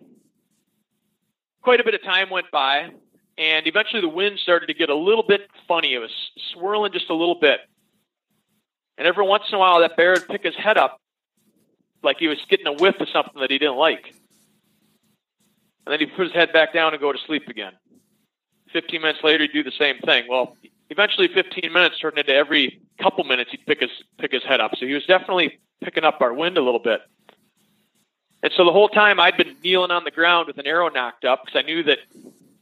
quite 1.62 1.80
a 1.80 1.84
bit 1.84 1.94
of 1.94 2.04
time 2.04 2.30
went 2.30 2.52
by, 2.52 2.92
and 3.38 3.68
eventually 3.68 4.02
the 4.02 4.10
wind 4.10 4.40
started 4.40 4.68
to 4.68 4.74
get 4.74 4.90
a 4.90 4.96
little 4.96 5.24
bit 5.24 5.50
funny. 5.68 5.94
It 5.94 6.00
was 6.00 6.12
swirling 6.54 6.92
just 6.92 7.10
a 7.10 7.16
little 7.16 7.40
bit. 7.40 7.60
And 8.98 9.08
every 9.08 9.26
once 9.26 9.46
in 9.50 9.56
a 9.56 9.60
while, 9.60 9.80
that 9.80 9.98
bear 9.98 10.14
would 10.14 10.28
pick 10.28 10.44
his 10.44 10.56
head 10.56 10.78
up 10.78 11.00
like 12.04 12.18
he 12.18 12.28
was 12.28 12.38
getting 12.50 12.68
a 12.68 12.74
whiff 12.74 13.00
of 13.00 13.10
something 13.10 13.40
that 13.42 13.50
he 13.52 13.58
didn't 13.58 13.78
like. 13.78 14.14
And 15.86 15.94
then 15.94 16.00
he'd 16.00 16.16
put 16.16 16.26
his 16.26 16.34
head 16.34 16.54
back 16.54 16.74
down 16.74 16.94
and 16.94 17.02
go 17.02 17.12
to 17.12 17.18
sleep 17.26 17.48
again. 17.48 17.74
15 18.74 19.02
minutes 19.02 19.20
later, 19.24 19.44
he'd 19.44 19.54
do 19.54 19.64
the 19.64 19.72
same 19.72 19.98
thing. 20.00 20.26
Well, 20.30 20.56
eventually 20.92 21.30
15 21.30 21.72
minutes 21.72 22.00
turned 22.00 22.18
into 22.18 22.36
every 22.36 22.82
couple 23.02 23.24
minutes 23.24 23.52
he'd 23.52 23.66
pick 23.66 23.80
his, 23.80 23.90
pick 24.20 24.34
his 24.34 24.44
head 24.44 24.60
up. 24.60 24.72
So 24.78 24.86
he 24.86 24.94
was 24.94 25.06
definitely 25.06 25.60
picking 25.82 26.04
up 26.04 26.22
our 26.22 26.34
wind 26.34 26.58
a 26.58 26.62
little 26.62 26.82
bit. 26.82 27.00
And 28.44 28.52
so 28.56 28.66
the 28.66 28.74
whole 28.74 28.90
time 28.90 29.20
I'd 29.20 29.38
been 29.38 29.56
kneeling 29.64 29.92
on 29.92 30.04
the 30.04 30.12
ground 30.12 30.48
with 30.48 30.58
an 30.58 30.68
arrow 30.68 30.90
nocked 30.90 31.24
up 31.24 31.46
because 31.46 31.58
I 31.58 31.66
knew 31.66 31.84
that, 31.84 32.00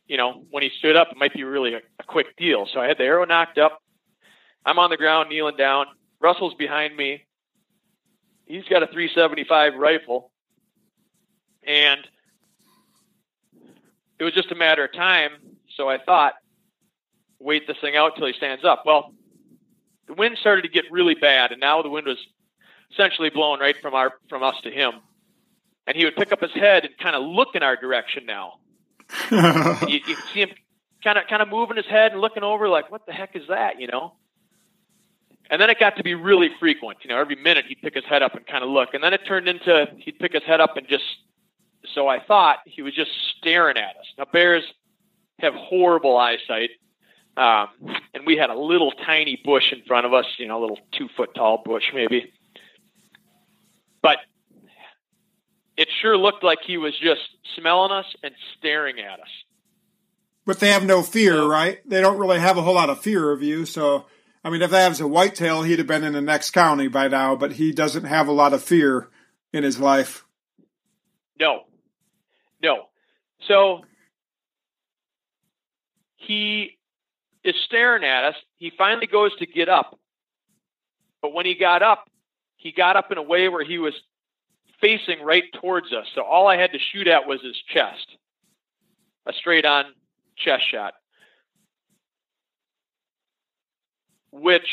you 0.07 0.17
know, 0.17 0.43
when 0.51 0.61
he 0.61 0.69
stood 0.77 0.95
up, 0.95 1.09
it 1.11 1.17
might 1.17 1.33
be 1.33 1.43
really 1.43 1.73
a, 1.73 1.77
a 1.99 2.03
quick 2.05 2.35
deal. 2.37 2.67
So 2.71 2.79
I 2.79 2.87
had 2.87 2.97
the 2.97 3.03
arrow 3.03 3.25
nocked 3.25 3.57
up. 3.57 3.81
I'm 4.63 4.77
on 4.77 4.91
the 4.91 4.97
ground 4.97 5.29
kneeling 5.29 5.57
down. 5.57 5.87
Russell's 6.19 6.53
behind 6.53 6.95
me. 6.95 7.25
He's 8.45 8.65
got 8.65 8.83
a 8.83 8.87
375 8.87 9.75
rifle. 9.75 10.31
And 11.65 12.01
it 14.19 14.23
was 14.23 14.33
just 14.33 14.51
a 14.51 14.55
matter 14.55 14.85
of 14.85 14.93
time. 14.93 15.31
So 15.75 15.89
I 15.89 15.97
thought 15.97 16.33
wait 17.39 17.67
this 17.67 17.77
thing 17.81 17.95
out 17.95 18.15
till 18.15 18.27
he 18.27 18.33
stands 18.33 18.63
up. 18.65 18.83
Well, 18.85 19.13
the 20.07 20.13
wind 20.13 20.37
started 20.39 20.63
to 20.63 20.69
get 20.69 20.85
really 20.91 21.15
bad, 21.15 21.51
and 21.51 21.59
now 21.59 21.81
the 21.81 21.89
wind 21.89 22.07
was 22.07 22.17
essentially 22.91 23.29
blowing 23.29 23.59
right 23.59 23.77
from 23.81 23.93
our 23.93 24.13
from 24.27 24.43
us 24.43 24.55
to 24.63 24.71
him. 24.71 24.93
And 25.87 25.95
he 25.97 26.05
would 26.05 26.15
pick 26.15 26.31
up 26.31 26.41
his 26.41 26.51
head 26.51 26.85
and 26.85 26.97
kind 26.97 27.15
of 27.15 27.23
look 27.23 27.55
in 27.55 27.63
our 27.63 27.75
direction 27.75 28.25
now. 28.25 28.59
you, 29.31 29.99
you 30.05 30.15
see 30.33 30.41
him 30.41 30.49
kind 31.03 31.17
of 31.17 31.27
kind 31.27 31.41
of 31.41 31.49
moving 31.49 31.77
his 31.77 31.85
head 31.85 32.11
and 32.11 32.21
looking 32.21 32.43
over 32.43 32.69
like, 32.69 32.91
what 32.91 33.05
the 33.05 33.13
heck 33.13 33.35
is 33.35 33.43
that? 33.49 33.79
You 33.79 33.87
know. 33.87 34.13
And 35.51 35.59
then 35.59 35.71
it 35.71 35.79
got 35.79 35.97
to 35.97 36.03
be 36.03 36.13
really 36.13 36.49
frequent. 36.59 36.99
You 37.03 37.09
know, 37.09 37.19
every 37.19 37.35
minute 37.35 37.65
he'd 37.67 37.81
pick 37.81 37.95
his 37.95 38.05
head 38.05 38.21
up 38.21 38.35
and 38.35 38.45
kind 38.45 38.63
of 38.63 38.69
look. 38.69 38.93
And 38.93 39.03
then 39.03 39.13
it 39.13 39.21
turned 39.25 39.47
into 39.47 39.87
he'd 39.97 40.19
pick 40.19 40.33
his 40.33 40.43
head 40.43 40.59
up 40.59 40.77
and 40.77 40.87
just. 40.87 41.03
So 41.95 42.07
I 42.07 42.19
thought 42.19 42.57
he 42.65 42.81
was 42.81 42.93
just 42.93 43.09
staring 43.37 43.77
at 43.77 43.95
us. 43.95 44.05
Now 44.17 44.25
bears 44.31 44.63
have 45.39 45.53
horrible 45.53 46.17
eyesight, 46.17 46.71
um, 47.39 47.69
and 48.13 48.25
we 48.25 48.35
had 48.35 48.49
a 48.49 48.59
little 48.59 48.91
tiny 48.91 49.41
bush 49.45 49.71
in 49.71 49.81
front 49.87 50.05
of 50.05 50.13
us. 50.13 50.25
You 50.37 50.47
know, 50.47 50.59
a 50.59 50.61
little 50.61 50.79
two 50.97 51.07
foot 51.15 51.33
tall 51.33 51.61
bush 51.63 51.83
maybe. 51.93 52.33
But 54.01 54.17
it 55.77 55.87
sure 56.01 56.17
looked 56.17 56.43
like 56.43 56.59
he 56.67 56.77
was 56.77 56.93
just 56.99 57.21
smelling 57.55 57.91
us 57.91 58.05
and 58.21 58.33
staring 58.57 58.99
at 58.99 59.21
us. 59.21 59.29
But 60.45 60.59
they 60.59 60.71
have 60.71 60.85
no 60.85 61.01
fear, 61.01 61.43
right? 61.45 61.79
They 61.87 62.01
don't 62.01 62.17
really 62.17 62.39
have 62.39 62.57
a 62.57 62.61
whole 62.61 62.73
lot 62.75 62.89
of 62.89 62.99
fear 62.99 63.31
of 63.31 63.41
you. 63.41 63.65
So, 63.65 64.05
I 64.43 64.49
mean, 64.49 64.61
if 64.61 64.71
that 64.71 64.89
was 64.89 64.99
a 64.99 65.07
whitetail, 65.07 65.63
he'd 65.63 65.79
have 65.79 65.87
been 65.87 66.03
in 66.03 66.13
the 66.13 66.21
next 66.21 66.51
county 66.51 66.87
by 66.87 67.07
now, 67.07 67.35
but 67.35 67.53
he 67.53 67.71
doesn't 67.71 68.05
have 68.05 68.27
a 68.27 68.33
lot 68.33 68.53
of 68.53 68.63
fear 68.63 69.09
in 69.53 69.63
his 69.63 69.79
life. 69.79 70.25
No. 71.39 71.63
No. 72.61 72.87
So 73.47 73.81
he 76.17 76.78
is 77.43 77.55
staring 77.65 78.03
at 78.03 78.25
us. 78.25 78.35
He 78.57 78.71
finally 78.77 79.07
goes 79.07 79.35
to 79.37 79.45
get 79.45 79.69
up. 79.69 79.97
But 81.21 81.33
when 81.33 81.45
he 81.45 81.55
got 81.55 81.81
up, 81.81 82.09
he 82.57 82.71
got 82.71 82.95
up 82.95 83.11
in 83.11 83.17
a 83.17 83.23
way 83.23 83.49
where 83.49 83.63
he 83.63 83.77
was 83.77 83.93
facing 84.81 85.21
right 85.21 85.43
towards 85.61 85.93
us. 85.93 86.05
So 86.15 86.21
all 86.21 86.47
I 86.47 86.57
had 86.57 86.71
to 86.71 86.79
shoot 86.79 87.07
at 87.07 87.27
was 87.27 87.41
his 87.41 87.57
chest. 87.73 88.07
A 89.25 89.33
straight 89.33 89.65
on 89.65 89.85
chest 90.37 90.63
shot. 90.69 90.93
Which 94.31 94.67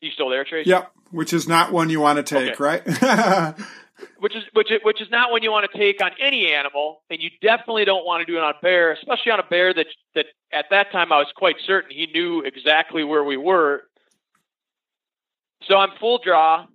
you 0.00 0.10
still 0.10 0.28
there, 0.28 0.44
Trace? 0.44 0.66
Yep. 0.66 0.92
Which 1.10 1.32
is 1.32 1.46
not 1.46 1.72
one 1.72 1.90
you 1.90 2.00
want 2.00 2.16
to 2.16 2.22
take, 2.22 2.60
okay. 2.60 2.82
right? 2.84 3.56
which 4.18 4.36
is 4.36 4.44
which 4.52 4.70
is, 4.70 4.80
which 4.82 5.00
is 5.00 5.10
not 5.10 5.30
one 5.30 5.42
you 5.42 5.50
want 5.50 5.70
to 5.70 5.78
take 5.78 6.02
on 6.02 6.10
any 6.20 6.52
animal, 6.52 7.02
and 7.10 7.20
you 7.20 7.30
definitely 7.40 7.84
don't 7.84 8.04
want 8.04 8.26
to 8.26 8.30
do 8.30 8.38
it 8.38 8.42
on 8.42 8.54
a 8.54 8.60
bear, 8.62 8.92
especially 8.92 9.32
on 9.32 9.40
a 9.40 9.44
bear 9.44 9.74
that 9.74 9.86
that 10.14 10.26
at 10.52 10.66
that 10.70 10.92
time 10.92 11.12
I 11.12 11.18
was 11.18 11.32
quite 11.36 11.56
certain 11.66 11.90
he 11.90 12.06
knew 12.06 12.40
exactly 12.42 13.04
where 13.04 13.24
we 13.24 13.36
were. 13.36 13.82
So 15.64 15.76
I'm 15.76 15.90
full 16.00 16.20
draw. 16.22 16.66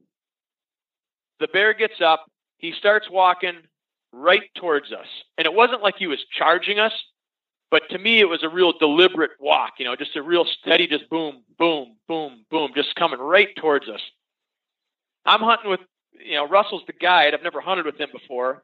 The 1.40 1.48
bear 1.48 1.74
gets 1.74 2.02
up. 2.02 2.26
He 2.58 2.72
starts 2.72 3.10
walking 3.10 3.56
right 4.12 4.50
towards 4.56 4.92
us, 4.92 5.08
and 5.38 5.46
it 5.46 5.54
wasn't 5.54 5.84
like 5.84 5.96
he 5.98 6.08
was 6.08 6.20
charging 6.38 6.80
us, 6.80 6.94
but 7.70 7.84
to 7.90 7.98
me 8.00 8.20
it 8.20 8.30
was 8.30 8.44
a 8.44 8.50
real 8.50 8.74
deliberate 8.78 9.32
walk. 9.40 9.74
You 9.78 9.86
know, 9.86 9.96
just 9.96 10.16
a 10.16 10.24
real 10.24 10.46
steady, 10.46 10.88
just 10.88 11.10
boom, 11.10 11.44
boom, 11.60 11.98
boom, 12.08 12.46
boom, 12.50 12.72
just 12.76 12.96
coming 12.96 13.20
right 13.20 13.56
towards 13.58 13.88
us. 13.88 14.02
I'm 15.26 15.42
hunting 15.42 15.70
with 15.70 15.82
you 16.24 16.36
know, 16.36 16.48
Russell's 16.48 16.84
the 16.88 16.94
guide. 16.94 17.34
I've 17.34 17.44
never 17.44 17.62
hunted 17.62 17.86
with 17.86 18.00
him 18.00 18.10
before. 18.12 18.64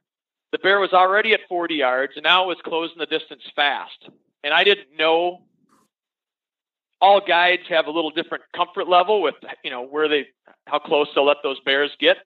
The 0.52 0.60
bear 0.60 0.80
was 0.80 0.94
already 0.94 1.34
at 1.34 1.42
40 1.50 1.76
yards, 1.76 2.14
and 2.16 2.24
now 2.24 2.44
it 2.44 2.48
was 2.48 2.58
closing 2.64 2.98
the 2.98 3.06
distance 3.06 3.42
fast. 3.56 4.10
And 4.44 4.54
I 4.54 4.64
didn't 4.64 4.98
know. 4.98 5.42
All 7.02 7.20
guides 7.20 7.64
have 7.70 7.88
a 7.88 7.92
little 7.92 8.12
different 8.12 8.44
comfort 8.56 8.88
level 8.88 9.22
with, 9.22 9.36
you 9.64 9.72
know, 9.72 9.86
where 9.86 10.08
they, 10.08 10.28
how 10.68 10.80
close 10.80 11.08
they'll 11.14 11.26
let 11.26 11.38
those 11.44 11.60
bears 11.62 11.92
get. 12.00 12.18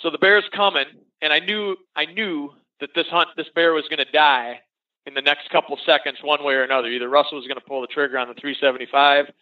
So 0.00 0.10
the 0.10 0.18
bear's 0.18 0.48
coming, 0.54 0.86
and 1.22 1.32
I 1.32 1.38
knew, 1.38 1.76
I 1.96 2.06
knew 2.06 2.52
that 2.80 2.90
this 2.94 3.06
hunt, 3.08 3.30
this 3.36 3.48
bear 3.54 3.72
was 3.72 3.84
going 3.88 4.04
to 4.04 4.12
die 4.12 4.60
in 5.06 5.14
the 5.14 5.22
next 5.22 5.50
couple 5.50 5.74
of 5.74 5.80
seconds, 5.86 6.18
one 6.22 6.44
way 6.44 6.54
or 6.54 6.62
another. 6.62 6.88
Either 6.88 7.08
Russell 7.08 7.38
was 7.38 7.46
going 7.46 7.58
to 7.58 7.64
pull 7.64 7.80
the 7.80 7.86
trigger 7.86 8.18
on 8.18 8.28
the 8.28 8.34
375 8.34 9.32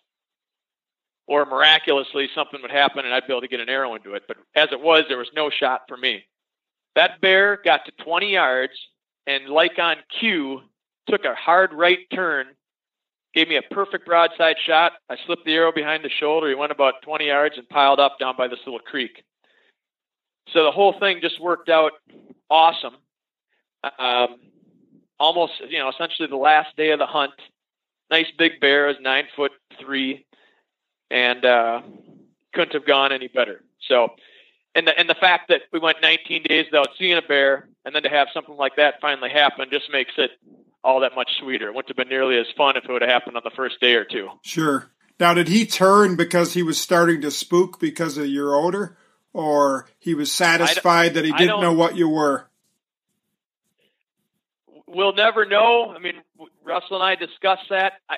or 1.27 1.45
miraculously 1.45 2.29
something 2.35 2.63
would 2.63 2.71
happen 2.71 3.05
and 3.05 3.13
I'd 3.13 3.27
be 3.27 3.33
able 3.33 3.41
to 3.41 3.49
get 3.49 3.61
an 3.61 3.69
arrow 3.69 3.95
into 3.95 4.15
it. 4.15 4.25
But 4.29 4.37
as 4.55 4.69
it 4.71 4.81
was, 4.81 5.05
there 5.09 5.19
was 5.19 5.31
no 5.35 5.51
shot 5.51 5.83
for 5.89 5.97
me. 5.97 6.25
That 6.95 7.21
bear 7.21 7.61
got 7.63 7.85
to 7.87 8.05
20 8.05 8.33
yards 8.33 8.73
and, 9.27 9.49
like 9.49 9.79
on 9.79 9.97
cue, 10.21 10.63
took 11.09 11.25
a 11.25 11.35
hard 11.35 11.73
right 11.73 11.99
turn, 12.15 12.47
gave 13.35 13.49
me 13.49 13.57
a 13.57 13.75
perfect 13.75 14.07
broadside 14.07 14.57
shot. 14.65 14.93
I 15.11 15.17
slipped 15.27 15.45
the 15.45 15.55
arrow 15.55 15.73
behind 15.73 16.05
the 16.05 16.11
shoulder. 16.11 16.49
He 16.49 16.55
went 16.55 16.73
about 16.73 17.03
20 17.03 17.27
yards 17.27 17.59
and 17.59 17.69
piled 17.69 18.01
up 18.01 18.19
down 18.19 18.35
by 18.39 18.49
this 18.49 18.61
little 18.65 18.81
creek. 18.81 19.23
So 20.53 20.65
the 20.65 20.71
whole 20.71 20.99
thing 20.99 21.19
just 21.21 21.41
worked 21.41 21.69
out 21.69 21.93
awesome. 22.49 22.95
Um, 23.99 24.37
almost, 25.19 25.53
you 25.69 25.79
know, 25.79 25.89
essentially 25.89 26.29
the 26.29 26.37
last 26.37 26.77
day 26.77 26.91
of 26.91 26.99
the 26.99 27.07
hunt. 27.07 27.33
Nice 28.11 28.27
big 28.39 28.61
bear, 28.61 28.89
is 28.89 28.97
nine 29.01 29.25
foot 29.35 29.51
three 29.81 30.25
and 31.11 31.45
uh, 31.45 31.83
couldn't 32.53 32.75
have 32.75 32.87
gone 32.87 33.13
any 33.13 33.29
better. 33.29 33.63
So, 33.89 34.09
and 34.75 34.87
the 34.87 34.99
and 34.99 35.09
the 35.09 35.15
fact 35.15 35.49
that 35.49 35.63
we 35.73 35.79
went 35.79 35.99
19 36.03 36.43
days 36.43 36.67
without 36.71 36.89
seeing 36.99 37.17
a 37.17 37.23
bear, 37.23 37.69
and 37.85 37.95
then 37.95 38.03
to 38.03 38.09
have 38.09 38.29
something 38.35 38.57
like 38.57 38.77
that 38.77 38.95
finally 39.01 39.31
happen, 39.31 39.69
just 39.71 39.91
makes 39.91 40.13
it 40.19 40.31
all 40.83 41.01
that 41.01 41.15
much 41.15 41.31
sweeter. 41.41 41.69
It 41.69 41.75
wouldn't 41.75 41.89
have 41.89 41.97
been 41.97 42.09
nearly 42.09 42.39
as 42.39 42.47
fun 42.57 42.77
if 42.77 42.85
it 42.85 42.91
would 42.91 43.03
have 43.03 43.11
happened 43.11 43.37
on 43.37 43.43
the 43.45 43.51
first 43.57 43.81
day 43.81 43.95
or 43.95 44.05
two. 44.05 44.29
Sure. 44.43 44.91
Now, 45.19 45.35
did 45.35 45.49
he 45.49 45.67
turn 45.67 46.17
because 46.17 46.53
he 46.53 46.63
was 46.63 46.79
starting 46.79 47.23
to 47.23 47.31
spook 47.31 47.81
because 47.81 48.19
of 48.19 48.27
your 48.27 48.55
odor, 48.55 48.97
or 49.33 49.89
he 49.99 50.15
was 50.15 50.31
satisfied 50.31 51.15
that 51.15 51.25
he 51.25 51.33
didn't 51.33 51.61
know 51.61 51.73
what 51.73 51.97
you 51.97 52.09
were? 52.09 52.49
We'll 54.87 55.15
never 55.15 55.45
know. 55.45 55.93
I 55.95 55.99
mean, 55.99 56.15
Russell 56.65 56.97
and 56.97 57.03
I 57.03 57.15
discussed 57.17 57.69
that. 57.71 57.95
I, 58.09 58.17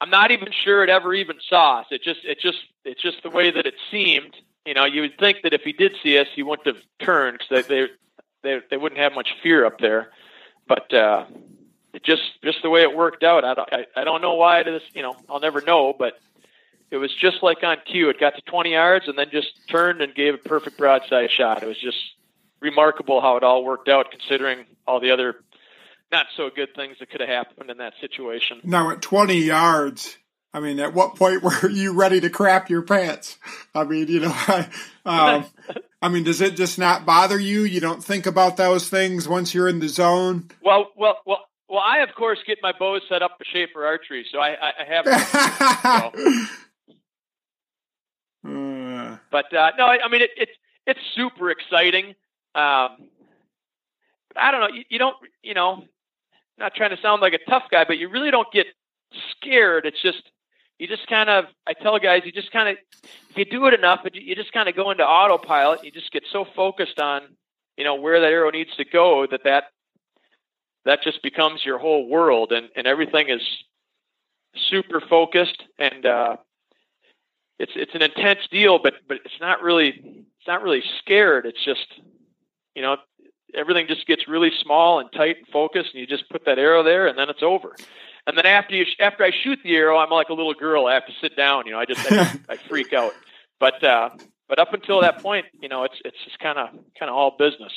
I'm 0.00 0.10
not 0.10 0.30
even 0.30 0.48
sure 0.64 0.82
it 0.82 0.90
ever 0.90 1.14
even 1.14 1.36
saw 1.46 1.80
us. 1.80 1.86
It 1.90 2.02
just, 2.02 2.24
it 2.24 2.40
just, 2.40 2.58
it's 2.84 3.02
just 3.02 3.22
the 3.22 3.30
way 3.30 3.50
that 3.50 3.66
it 3.66 3.74
seemed. 3.90 4.34
You 4.64 4.74
know, 4.74 4.84
you 4.84 5.02
would 5.02 5.18
think 5.18 5.38
that 5.42 5.52
if 5.52 5.62
he 5.62 5.72
did 5.72 5.96
see 6.02 6.18
us, 6.18 6.26
he 6.34 6.42
wouldn't 6.42 6.66
have 6.66 6.82
turned 7.02 7.38
because 7.38 7.66
they, 7.66 7.86
they, 7.86 7.90
they, 8.42 8.60
they 8.70 8.76
wouldn't 8.76 9.00
have 9.00 9.12
much 9.12 9.34
fear 9.42 9.66
up 9.66 9.78
there. 9.78 10.10
But 10.66 10.92
uh, 10.94 11.26
it 11.92 12.02
just, 12.02 12.22
just 12.42 12.62
the 12.62 12.70
way 12.70 12.82
it 12.82 12.96
worked 12.96 13.22
out. 13.22 13.44
I 13.44 13.54
don't, 13.54 13.72
I, 13.72 13.86
I 13.96 14.04
don't 14.04 14.22
know 14.22 14.34
why 14.34 14.62
this. 14.62 14.82
You 14.94 15.02
know, 15.02 15.16
I'll 15.28 15.40
never 15.40 15.60
know. 15.60 15.94
But 15.98 16.18
it 16.90 16.96
was 16.96 17.14
just 17.14 17.42
like 17.42 17.62
on 17.62 17.78
cue. 17.84 18.08
It 18.08 18.18
got 18.18 18.36
to 18.36 18.42
20 18.42 18.72
yards 18.72 19.08
and 19.08 19.18
then 19.18 19.28
just 19.30 19.52
turned 19.68 20.00
and 20.00 20.14
gave 20.14 20.34
a 20.34 20.38
perfect 20.38 20.78
broadside 20.78 21.30
shot. 21.30 21.62
It 21.62 21.66
was 21.66 21.78
just 21.78 21.98
remarkable 22.60 23.20
how 23.20 23.36
it 23.36 23.42
all 23.42 23.64
worked 23.64 23.88
out, 23.88 24.10
considering 24.10 24.66
all 24.86 25.00
the 25.00 25.10
other 25.10 25.42
not 26.12 26.26
so 26.36 26.50
good 26.54 26.74
things 26.74 26.96
that 27.00 27.10
could 27.10 27.20
have 27.20 27.28
happened 27.28 27.70
in 27.70 27.78
that 27.78 27.94
situation. 28.00 28.60
Now, 28.64 28.90
at 28.90 29.02
20 29.02 29.36
yards, 29.36 30.16
I 30.52 30.60
mean, 30.60 30.80
at 30.80 30.94
what 30.94 31.16
point 31.16 31.42
were 31.62 31.68
you 31.68 31.92
ready 31.92 32.20
to 32.20 32.30
crap 32.30 32.70
your 32.70 32.82
pants? 32.82 33.38
I 33.74 33.84
mean, 33.84 34.08
you 34.08 34.20
know, 34.20 34.32
I, 34.34 34.68
um, 35.04 35.46
I 36.02 36.08
mean, 36.08 36.24
does 36.24 36.40
it 36.40 36.56
just 36.56 36.78
not 36.78 37.06
bother 37.06 37.38
you? 37.38 37.62
You 37.62 37.80
don't 37.80 38.02
think 38.02 38.26
about 38.26 38.56
those 38.56 38.88
things 38.88 39.28
once 39.28 39.54
you're 39.54 39.68
in 39.68 39.80
the 39.80 39.88
zone? 39.88 40.50
Well, 40.62 40.90
well, 40.96 41.18
well, 41.26 41.46
well, 41.68 41.82
I, 41.84 41.98
of 41.98 42.14
course, 42.16 42.38
get 42.46 42.58
my 42.62 42.72
bow 42.76 42.98
set 43.08 43.22
up 43.22 43.38
for 43.38 43.44
Schaffer 43.44 43.86
archery, 43.86 44.26
so 44.32 44.40
I, 44.40 44.56
I, 44.60 44.84
have. 44.88 45.04
so. 48.44 48.50
uh. 48.50 49.16
But 49.30 49.54
uh, 49.54 49.70
no, 49.78 49.84
I, 49.84 49.98
I 50.04 50.08
mean, 50.08 50.22
it, 50.22 50.30
it's 50.36 50.52
it's 50.86 51.00
super 51.14 51.50
exciting. 51.50 52.16
Um, 52.56 53.08
I 54.36 54.50
don't 54.50 54.60
know. 54.60 54.68
You, 54.74 54.84
you, 54.88 54.98
don't, 54.98 55.16
you 55.42 55.54
know, 55.54 55.84
not 56.60 56.74
trying 56.74 56.90
to 56.90 57.00
sound 57.02 57.22
like 57.22 57.32
a 57.32 57.50
tough 57.50 57.64
guy, 57.70 57.84
but 57.84 57.98
you 57.98 58.08
really 58.08 58.30
don't 58.30 58.50
get 58.52 58.66
scared. 59.32 59.86
It's 59.86 60.00
just 60.00 60.22
you 60.78 60.86
just 60.86 61.06
kind 61.08 61.28
of 61.28 61.46
I 61.66 61.72
tell 61.72 61.98
guys 61.98 62.22
you 62.24 62.32
just 62.32 62.52
kind 62.52 62.68
of 62.68 62.76
if 63.30 63.36
you 63.36 63.44
do 63.44 63.66
it 63.66 63.74
enough, 63.74 64.00
you 64.12 64.34
just 64.34 64.52
kind 64.52 64.68
of 64.68 64.76
go 64.76 64.90
into 64.90 65.04
autopilot. 65.04 65.84
You 65.84 65.90
just 65.90 66.12
get 66.12 66.24
so 66.30 66.44
focused 66.44 67.00
on 67.00 67.22
you 67.76 67.84
know 67.84 67.96
where 67.96 68.20
that 68.20 68.32
arrow 68.32 68.50
needs 68.50 68.74
to 68.76 68.84
go 68.84 69.26
that 69.30 69.44
that 69.44 69.64
that 70.84 71.02
just 71.02 71.22
becomes 71.22 71.64
your 71.64 71.78
whole 71.78 72.08
world, 72.08 72.52
and 72.52 72.68
and 72.76 72.86
everything 72.86 73.28
is 73.28 73.42
super 74.68 75.00
focused 75.00 75.62
and 75.78 76.04
uh, 76.04 76.36
it's 77.60 77.72
it's 77.76 77.94
an 77.94 78.02
intense 78.02 78.40
deal, 78.50 78.78
but 78.78 78.94
but 79.06 79.18
it's 79.24 79.40
not 79.40 79.62
really 79.62 79.88
it's 79.88 80.48
not 80.48 80.62
really 80.62 80.82
scared. 80.98 81.44
It's 81.44 81.62
just 81.62 81.86
you 82.74 82.80
know 82.80 82.96
everything 83.54 83.86
just 83.88 84.06
gets 84.06 84.28
really 84.28 84.50
small 84.62 85.00
and 85.00 85.10
tight 85.12 85.38
and 85.38 85.46
focused, 85.48 85.90
and 85.92 86.00
you 86.00 86.06
just 86.06 86.28
put 86.30 86.44
that 86.46 86.58
arrow 86.58 86.82
there, 86.82 87.06
and 87.06 87.18
then 87.18 87.28
it's 87.28 87.42
over. 87.42 87.74
And 88.26 88.36
then 88.36 88.46
after 88.46 88.74
you 88.74 88.84
after 89.00 89.24
I 89.24 89.30
shoot 89.42 89.58
the 89.62 89.74
arrow, 89.74 89.98
I'm 89.98 90.10
like 90.10 90.28
a 90.28 90.34
little 90.34 90.54
girl. 90.54 90.86
I 90.86 90.94
have 90.94 91.06
to 91.06 91.12
sit 91.20 91.36
down. 91.36 91.66
You 91.66 91.72
know, 91.72 91.80
I 91.80 91.84
just 91.84 92.12
I, 92.12 92.38
I 92.48 92.56
freak 92.56 92.92
out. 92.92 93.12
But 93.58 93.82
uh, 93.82 94.10
but 94.48 94.58
up 94.58 94.72
until 94.74 95.00
that 95.02 95.22
point, 95.22 95.46
you 95.60 95.68
know, 95.68 95.84
it's 95.84 95.96
it's 96.04 96.16
just 96.24 96.38
kind 96.38 96.58
of 96.58 96.68
kind 96.98 97.08
of 97.08 97.14
all 97.14 97.36
business. 97.38 97.72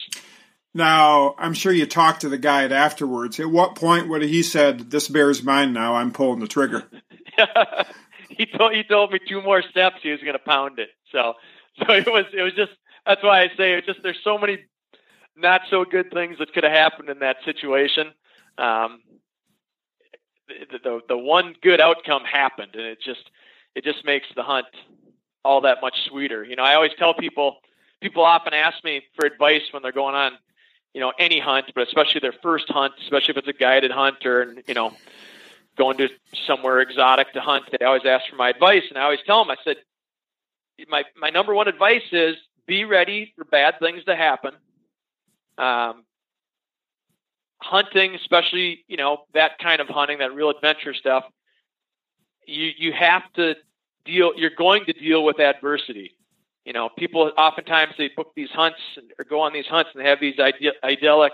Now, 0.76 1.36
I'm 1.38 1.54
sure 1.54 1.72
you 1.72 1.86
talked 1.86 2.22
to 2.22 2.30
the 2.30 2.38
guide 2.38 2.72
afterwards. 2.72 3.40
At 3.40 3.50
what 3.50 3.76
point 3.76 4.10
would 4.10 4.24
he 4.24 4.44
said, 4.44 4.92
"This 4.92 5.08
bear's 5.08 5.44
mine 5.44 5.72
now. 5.72 5.96
I'm 5.96 6.12
pulling 6.12 6.40
the 6.40 6.48
trigger"? 6.48 6.84
he 8.30 8.46
told 8.46 8.74
he 8.74 8.84
told 8.84 9.12
me 9.12 9.20
two 9.28 9.42
more 9.42 9.62
steps 9.62 9.98
he 10.02 10.12
was 10.12 10.22
going 10.22 10.34
to 10.34 10.40
pound 10.40 10.80
it. 10.80 10.90
So 11.12 11.34
so 11.80 11.94
it 11.94 12.08
was 12.08 12.26
it 12.34 12.42
was 12.42 12.54
just 12.54 12.72
that's 13.06 13.24
why 13.24 13.42
I 13.42 13.48
say 13.58 13.74
it 13.74 13.86
just 13.86 14.00
there's 14.04 14.20
so 14.24 14.38
many 14.38 14.60
not 15.36 15.62
so 15.70 15.86
good 15.86 16.12
things 16.12 16.38
that 16.40 16.54
could 16.54 16.64
have 16.64 16.74
happened 16.74 17.10
in 17.10 17.20
that 17.20 17.38
situation. 17.46 18.12
Um, 18.58 19.02
the, 20.48 20.80
the 20.84 21.02
the 21.10 21.18
one 21.18 21.56
good 21.62 21.82
outcome 21.82 22.24
happened, 22.24 22.76
and 22.76 22.84
it 22.86 23.00
just 23.02 23.30
it 23.76 23.84
just 23.84 24.06
makes 24.06 24.28
the 24.36 24.44
hunt 24.44 24.68
all 25.44 25.62
that 25.62 25.80
much 25.82 25.96
sweeter. 26.08 26.44
You 26.44 26.56
know, 26.56 26.64
I 26.64 26.76
always 26.76 26.92
tell 26.98 27.14
people 27.14 27.58
people 28.02 28.24
often 28.24 28.54
ask 28.54 28.84
me 28.84 29.02
for 29.16 29.26
advice 29.26 29.62
when 29.72 29.82
they're 29.82 29.92
going 29.92 30.16
on, 30.16 30.34
you 30.94 31.02
know, 31.02 31.14
any 31.18 31.40
hunt, 31.40 31.72
but 31.74 31.88
especially 31.88 32.20
their 32.20 32.34
first 32.44 32.70
hunt, 32.70 32.94
especially 33.02 33.32
if 33.32 33.38
it's 33.38 33.48
a 33.48 33.54
guided 33.54 33.92
hunt 33.92 34.26
or 34.26 34.56
you 34.68 34.74
know, 34.74 34.94
going 35.78 35.98
to 35.98 36.10
somewhere 36.46 36.82
exotic 36.82 37.34
to 37.34 37.42
hunt. 37.42 37.66
They 37.72 37.86
always 37.86 38.06
ask 38.06 38.30
for 38.30 38.36
my 38.36 38.50
advice, 38.50 38.84
and 38.90 38.98
I 38.98 39.04
always 39.04 39.20
tell 39.26 39.44
them, 39.44 39.52
I 39.52 39.58
said, 39.64 39.78
my 40.88 41.04
my 41.16 41.30
number 41.30 41.54
one 41.54 41.68
advice 41.68 42.04
is 42.12 42.36
be 42.68 42.86
ready 42.86 43.34
for 43.36 43.46
bad 43.46 43.80
things 43.80 44.04
to 44.06 44.16
happen. 44.16 44.54
Um, 45.58 46.04
hunting, 47.62 48.16
especially 48.16 48.84
you 48.88 48.98
know 48.98 49.26
that 49.34 49.58
kind 49.60 49.82
of 49.82 49.88
hunting, 49.88 50.20
that 50.20 50.34
real 50.34 50.50
adventure 50.50 50.94
stuff, 50.94 51.24
you 52.46 52.72
you 52.78 52.92
have 52.94 53.24
to 53.34 53.56
deal. 54.06 54.34
You're 54.36 54.56
going 54.58 54.86
to 54.86 54.94
deal 54.94 55.24
with 55.24 55.40
adversity. 55.40 56.16
You 56.66 56.74
know, 56.74 56.90
people 56.90 57.32
oftentimes 57.38 57.94
they 57.98 58.10
book 58.16 58.32
these 58.36 58.50
hunts 58.50 58.80
and, 58.96 59.12
or 59.20 59.26
go 59.26 59.42
on 59.42 59.52
these 59.52 59.66
hunts 59.66 59.92
and 59.94 60.04
they 60.04 60.10
have 60.10 60.22
these 60.22 60.40
ide- 60.40 60.76
idyllic 60.84 61.34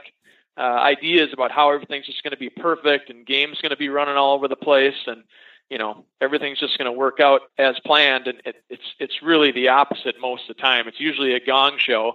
uh, 0.58 0.62
ideas 0.62 1.30
about 1.34 1.52
how 1.52 1.72
everything's 1.72 2.08
just 2.08 2.24
going 2.24 2.32
to 2.32 2.38
be 2.38 2.50
perfect 2.50 3.10
and 3.10 3.26
game's 3.26 3.62
going 3.62 3.70
to 3.70 3.78
be 3.78 3.90
running 3.90 4.16
all 4.18 4.34
over 4.34 4.48
the 4.48 4.56
place 4.56 4.96
and 5.06 5.24
you 5.70 5.78
know 5.78 6.04
everything's 6.20 6.60
just 6.60 6.78
going 6.78 6.88
to 6.88 6.92
work 6.92 7.20
out 7.20 7.42
as 7.58 7.80
planned 7.86 8.28
and 8.28 8.42
it, 8.44 8.56
it's 8.70 8.84
it's 9.00 9.22
really 9.22 9.52
the 9.52 9.70
opposite 9.70 10.16
most 10.20 10.50
of 10.50 10.56
the 10.56 10.62
time 10.62 10.88
it's 10.88 11.00
usually 11.00 11.34
a 11.34 11.40
gong 11.40 11.78
show 11.78 12.14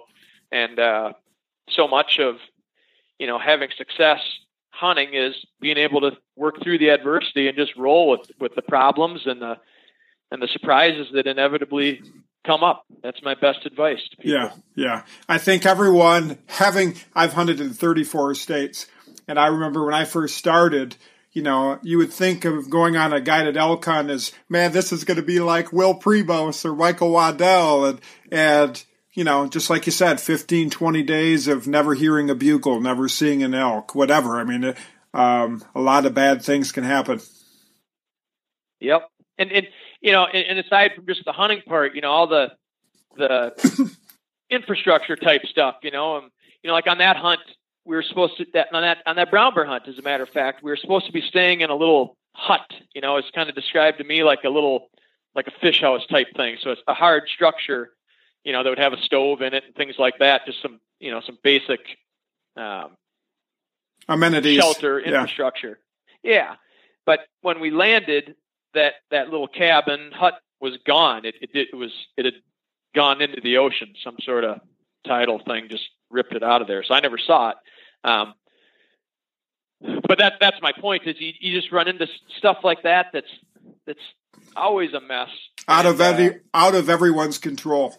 and 0.53 0.79
uh, 0.79 1.13
so 1.71 1.89
much 1.89 2.19
of 2.19 2.37
you 3.19 3.27
know 3.27 3.39
having 3.39 3.69
success 3.77 4.21
hunting 4.71 5.15
is 5.15 5.35
being 5.61 5.79
able 5.79 6.01
to 6.01 6.13
work 6.37 6.63
through 6.63 6.79
the 6.79 6.89
adversity 6.89 7.49
and 7.49 7.57
just 7.57 7.77
roll 7.77 8.11
with 8.11 8.31
with 8.41 8.55
the 8.55 8.63
problems 8.63 9.23
and 9.27 9.41
the 9.41 9.57
and 10.31 10.43
the 10.43 10.49
surprises 10.49 11.09
that 11.15 11.27
inevitably 11.27 12.03
come 12.45 12.63
up. 12.63 12.85
That's 13.03 13.23
my 13.23 13.35
best 13.35 13.67
advice. 13.67 14.07
Yeah, 14.23 14.53
yeah. 14.75 15.05
I 15.29 15.39
think 15.39 15.65
everyone 15.65 16.39
having 16.47 16.97
I've 17.15 17.33
hunted 17.35 17.61
in 17.61 17.71
34 17.71 18.35
states 18.35 18.87
and 19.27 19.39
I 19.39 19.47
remember 19.47 19.85
when 19.85 19.95
I 19.95 20.05
first 20.05 20.37
started, 20.37 20.97
you 21.33 21.43
know, 21.43 21.79
you 21.83 21.99
would 21.99 22.13
think 22.13 22.45
of 22.45 22.71
going 22.71 22.97
on 22.97 23.13
a 23.13 23.21
guided 23.21 23.57
elk 23.57 23.85
hunt 23.85 24.11
as, 24.11 24.33
man, 24.49 24.73
this 24.73 24.93
is 24.93 25.05
going 25.05 25.17
to 25.17 25.23
be 25.23 25.41
like 25.41 25.73
Will 25.73 25.95
Primos 25.95 26.65
or 26.65 26.75
Michael 26.75 27.11
Waddell 27.11 27.87
and 27.87 28.01
and 28.31 28.85
you 29.15 29.23
know, 29.23 29.47
just 29.47 29.71
like 29.71 29.87
you 29.87 29.93
said, 29.93 30.21
15, 30.21 30.71
20 30.71 31.03
days 31.03 31.47
of 31.49 31.67
never 31.67 31.95
hearing 31.95 32.31
a 32.31 32.35
bugle, 32.35 32.81
never 32.81 33.09
seeing 33.09 33.43
an 33.43 33.55
elk, 33.55 33.95
whatever. 33.95 34.39
I 34.39 34.45
mean, 34.45 34.75
um, 35.15 35.65
a 35.75 35.81
lot 35.81 36.05
of 36.05 36.15
bad 36.15 36.43
things 36.43 36.73
can 36.73 36.85
happen. 36.85 37.21
Yep. 38.81 39.09
And, 39.39 39.53
and 39.53 39.67
you 40.01 40.13
know, 40.13 40.27
and, 40.27 40.45
and 40.47 40.59
aside 40.59 40.93
from 40.97 41.07
just 41.07 41.25
the 41.25 41.33
hunting 41.33 41.63
part, 41.67 41.95
you 41.95 42.01
know, 42.01 42.11
all 42.11 42.27
the, 42.27 42.53
the 43.17 43.91
infrastructure 44.51 45.17
type 45.17 45.47
stuff, 45.47 45.77
you 45.83 45.93
know, 45.93 46.17
um, 46.17 46.31
you 46.63 46.69
know, 46.69 46.75
like 46.75 46.89
on 46.89 46.99
that 46.99 47.17
hunt, 47.17 47.41
we 47.85 47.95
were 47.95 48.03
supposed 48.03 48.37
to, 48.39 48.47
that 48.55 48.69
on 48.73 48.83
that, 48.83 48.99
on 49.07 49.17
that 49.17 49.31
brown 49.31 49.55
bear 49.55 49.65
hunt, 49.65 49.85
as 49.87 49.99
a 49.99 50.03
matter 50.03 50.25
of 50.25 50.31
fact, 50.31 50.63
we 50.63 50.71
were 50.71 50.77
supposed 50.77 51.07
to 51.07 51.13
be 51.13 51.21
staying 51.21 51.61
in 51.61 51.71
a 51.71 51.77
little 51.77 52.17
hut, 52.33 52.73
you 52.95 53.01
know, 53.01 53.17
it's 53.17 53.31
kind 53.31 53.49
of 53.49 53.55
described 53.55 53.99
to 53.99 54.05
me 54.05 54.25
like 54.25 54.43
a 54.45 54.49
little, 54.49 54.89
like 55.37 55.47
a 55.47 55.53
fish 55.61 55.81
house 55.81 56.05
type 56.07 56.29
thing. 56.37 56.57
So 56.61 56.71
it's 56.71 56.83
a 56.89 56.95
hard 56.95 57.29
structure 57.29 57.91
you 58.45 58.53
know, 58.53 58.63
that 58.63 58.71
would 58.71 58.79
have 58.79 58.93
a 58.93 59.03
stove 59.03 59.43
in 59.43 59.55
it 59.55 59.65
and 59.65 59.75
things 59.75 59.97
like 59.99 60.19
that. 60.19 60.47
Just 60.47 60.63
some, 60.63 60.81
you 61.01 61.11
know, 61.11 61.21
some 61.21 61.39
basic 61.43 61.81
um, 62.57 62.91
amenities, 64.09 64.59
shelter, 64.59 65.01
infrastructure. 65.01 65.79
Yeah. 66.23 66.33
yeah. 66.33 66.55
But 67.07 67.21
when 67.43 67.61
we 67.61 67.71
landed, 67.71 68.37
that 68.75 68.95
that 69.11 69.31
little 69.31 69.49
cabin 69.49 70.11
hut 70.13 70.35
was 70.61 70.77
gone. 70.87 71.25
It, 71.25 71.35
it 71.41 71.69
it 71.73 71.77
was 71.77 71.93
it 72.17 72.25
had 72.27 72.35
gone 72.95 73.21
into 73.21 73.41
the 73.41 73.59
ocean. 73.59 73.95
Some 74.03 74.17
sort 74.21 74.45
of 74.45 74.61
tidal 75.07 75.41
thing 75.45 75.69
just 75.69 75.85
ripped 76.11 76.35
it 76.35 76.43
out 76.43 76.63
of 76.63 76.69
there. 76.69 76.83
So 76.83 76.95
I 76.95 77.01
never 77.01 77.19
saw 77.19 77.51
it. 77.51 77.57
Um, 78.05 78.35
but 80.07 80.19
that 80.19 80.35
that's 80.41 80.61
my 80.63 80.73
point. 80.73 81.07
Is 81.07 81.17
you, 81.19 81.33
you 81.41 81.59
just 81.59 81.73
run 81.73 81.89
into 81.89 82.07
stuff 82.39 82.59
like 82.63 82.83
that. 82.83 83.07
That's 83.13 83.31
that's 83.87 84.01
always 84.57 84.93
a 84.93 85.01
mess. 85.01 85.29
Out 85.69 85.87
and, 85.87 85.95
of 85.95 86.01
every 86.01 86.29
uh, 86.29 86.39
out 86.55 86.75
of 86.75 86.89
everyone's 86.89 87.39
control. 87.39 87.97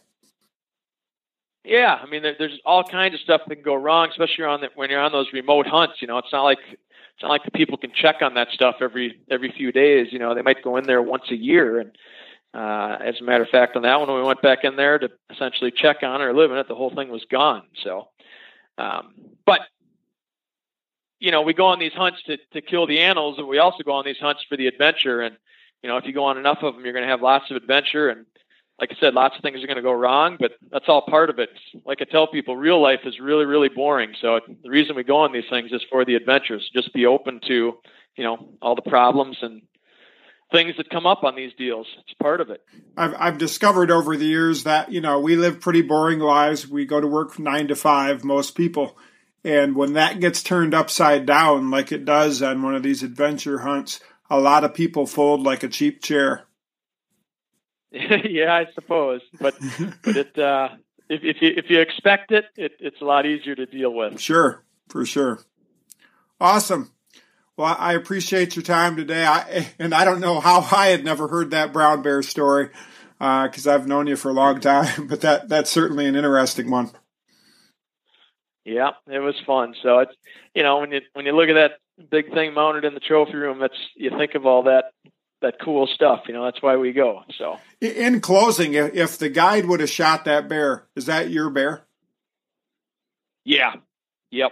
Yeah, 1.65 1.99
I 2.01 2.05
mean, 2.05 2.21
there, 2.21 2.35
there's 2.37 2.59
all 2.63 2.83
kinds 2.83 3.15
of 3.15 3.21
stuff 3.21 3.41
that 3.47 3.55
can 3.55 3.63
go 3.63 3.73
wrong, 3.73 4.09
especially 4.09 4.45
on 4.45 4.61
the, 4.61 4.69
when 4.75 4.91
you're 4.91 4.99
on 4.99 5.11
those 5.11 5.33
remote 5.33 5.65
hunts. 5.65 5.95
You 5.99 6.07
know, 6.07 6.19
it's 6.19 6.31
not 6.31 6.43
like 6.43 6.59
it's 6.69 7.23
not 7.23 7.29
like 7.29 7.43
the 7.43 7.51
people 7.51 7.77
can 7.77 7.91
check 7.91 8.17
on 8.21 8.35
that 8.35 8.49
stuff 8.51 8.75
every 8.81 9.19
every 9.31 9.51
few 9.51 9.71
days. 9.71 10.09
You 10.11 10.19
know, 10.19 10.35
they 10.35 10.43
might 10.43 10.63
go 10.63 10.77
in 10.77 10.85
there 10.85 11.01
once 11.01 11.23
a 11.31 11.35
year. 11.35 11.79
And 11.79 11.97
uh, 12.53 12.97
as 13.03 13.19
a 13.19 13.23
matter 13.23 13.43
of 13.43 13.49
fact, 13.49 13.75
on 13.75 13.81
that 13.81 13.99
one, 13.99 14.13
we 14.13 14.21
went 14.21 14.43
back 14.43 14.63
in 14.63 14.75
there 14.75 14.99
to 14.99 15.09
essentially 15.31 15.71
check 15.71 16.03
on 16.03 16.21
or 16.21 16.33
live 16.33 16.51
in 16.51 16.57
it, 16.57 16.67
the 16.67 16.75
whole 16.75 16.93
thing 16.93 17.09
was 17.09 17.25
gone. 17.31 17.63
So, 17.83 18.09
um, 18.77 19.13
but 19.45 19.61
you 21.19 21.31
know, 21.31 21.41
we 21.41 21.53
go 21.55 21.65
on 21.65 21.79
these 21.79 21.93
hunts 21.93 22.21
to 22.27 22.37
to 22.53 22.61
kill 22.61 22.85
the 22.85 22.99
animals, 22.99 23.39
and 23.39 23.47
we 23.47 23.57
also 23.57 23.83
go 23.83 23.93
on 23.93 24.05
these 24.05 24.19
hunts 24.19 24.45
for 24.47 24.55
the 24.55 24.67
adventure. 24.67 25.21
And 25.21 25.35
you 25.81 25.89
know, 25.89 25.97
if 25.97 26.05
you 26.05 26.13
go 26.13 26.25
on 26.25 26.37
enough 26.37 26.59
of 26.61 26.75
them, 26.75 26.83
you're 26.83 26.93
going 26.93 27.05
to 27.05 27.09
have 27.09 27.23
lots 27.23 27.49
of 27.49 27.57
adventure 27.57 28.09
and 28.09 28.27
like 28.79 28.91
I 28.91 28.99
said, 28.99 29.13
lots 29.13 29.35
of 29.37 29.41
things 29.41 29.63
are 29.63 29.67
going 29.67 29.77
to 29.77 29.83
go 29.83 29.93
wrong, 29.93 30.37
but 30.39 30.51
that's 30.71 30.85
all 30.87 31.01
part 31.01 31.29
of 31.29 31.39
it. 31.39 31.49
Like 31.85 31.99
I 32.01 32.05
tell 32.05 32.27
people, 32.27 32.57
real 32.57 32.81
life 32.81 33.01
is 33.05 33.19
really, 33.21 33.45
really 33.45 33.69
boring. 33.69 34.13
So 34.21 34.39
the 34.63 34.69
reason 34.69 34.95
we 34.95 35.03
go 35.03 35.17
on 35.17 35.31
these 35.31 35.49
things 35.49 35.71
is 35.71 35.81
for 35.89 36.03
the 36.03 36.15
adventures. 36.15 36.69
Just 36.73 36.93
be 36.93 37.05
open 37.05 37.39
to, 37.47 37.77
you 38.15 38.23
know, 38.23 38.49
all 38.61 38.75
the 38.75 38.81
problems 38.81 39.37
and 39.41 39.61
things 40.51 40.75
that 40.77 40.89
come 40.89 41.05
up 41.05 41.23
on 41.23 41.35
these 41.35 41.53
deals. 41.57 41.87
It's 42.01 42.13
part 42.21 42.41
of 42.41 42.49
it. 42.49 42.61
I've, 42.97 43.15
I've 43.17 43.37
discovered 43.37 43.91
over 43.91 44.17
the 44.17 44.25
years 44.25 44.63
that, 44.63 44.91
you 44.91 45.01
know, 45.01 45.19
we 45.19 45.35
live 45.37 45.61
pretty 45.61 45.81
boring 45.81 46.19
lives. 46.19 46.67
We 46.67 46.85
go 46.85 46.99
to 46.99 47.07
work 47.07 47.39
nine 47.39 47.69
to 47.69 47.75
five, 47.75 48.23
most 48.23 48.55
people. 48.55 48.97
And 49.43 49.75
when 49.75 49.93
that 49.93 50.19
gets 50.19 50.43
turned 50.43 50.73
upside 50.73 51.25
down, 51.25 51.71
like 51.71 51.91
it 51.91 52.03
does 52.03 52.41
on 52.41 52.61
one 52.61 52.75
of 52.75 52.83
these 52.83 53.03
adventure 53.03 53.59
hunts, 53.59 53.99
a 54.29 54.39
lot 54.39 54.63
of 54.63 54.73
people 54.73 55.05
fold 55.05 55.41
like 55.41 55.63
a 55.63 55.67
cheap 55.67 56.01
chair. 56.01 56.44
yeah, 58.29 58.53
I 58.53 58.67
suppose, 58.73 59.21
but 59.39 59.55
but 60.03 60.17
it 60.17 60.37
uh, 60.37 60.69
if 61.07 61.23
if 61.23 61.41
you 61.41 61.53
if 61.55 61.69
you 61.69 61.79
expect 61.79 62.31
it, 62.31 62.45
it, 62.57 62.73
it's 62.79 62.99
a 63.01 63.05
lot 63.05 63.25
easier 63.25 63.55
to 63.55 63.65
deal 63.65 63.93
with. 63.93 64.19
Sure, 64.19 64.65
for 64.89 65.05
sure. 65.05 65.39
Awesome. 66.41 66.91
Well, 67.55 67.73
I 67.79 67.93
appreciate 67.93 68.57
your 68.57 68.63
time 68.63 68.97
today. 68.97 69.25
I 69.25 69.67
and 69.79 69.93
I 69.93 70.03
don't 70.03 70.19
know 70.19 70.41
how 70.41 70.67
I 70.75 70.87
had 70.87 71.05
never 71.05 71.29
heard 71.29 71.51
that 71.51 71.71
brown 71.71 72.01
bear 72.01 72.21
story 72.21 72.69
because 73.17 73.65
uh, 73.65 73.73
I've 73.73 73.87
known 73.87 74.07
you 74.07 74.17
for 74.17 74.29
a 74.29 74.33
long 74.33 74.59
time, 74.59 75.07
but 75.07 75.21
that 75.21 75.47
that's 75.47 75.69
certainly 75.69 76.05
an 76.05 76.15
interesting 76.15 76.69
one. 76.69 76.91
Yeah, 78.65 78.91
it 79.07 79.19
was 79.19 79.35
fun. 79.47 79.73
So 79.81 79.99
it's 79.99 80.13
you 80.53 80.63
know 80.63 80.79
when 80.79 80.91
you 80.91 80.99
when 81.13 81.25
you 81.25 81.31
look 81.31 81.47
at 81.47 81.53
that 81.53 82.07
big 82.11 82.33
thing 82.33 82.53
mounted 82.53 82.83
in 82.83 82.93
the 82.93 82.99
trophy 82.99 83.35
room, 83.35 83.59
that's 83.59 83.77
you 83.95 84.09
think 84.09 84.35
of 84.35 84.45
all 84.45 84.63
that 84.63 84.91
that 85.41 85.55
cool 85.63 85.87
stuff. 85.87 86.23
You 86.27 86.33
know, 86.33 86.45
that's 86.45 86.61
why 86.61 86.77
we 86.77 86.91
go. 86.91 87.21
So, 87.37 87.57
in 87.81 88.21
closing, 88.21 88.73
if 88.73 89.17
the 89.17 89.29
guide 89.29 89.65
would 89.65 89.79
have 89.79 89.89
shot 89.89 90.25
that 90.25 90.47
bear, 90.47 90.87
is 90.95 91.05
that 91.05 91.29
your 91.29 91.49
bear? 91.49 91.85
Yeah. 93.43 93.75
Yep. 94.31 94.51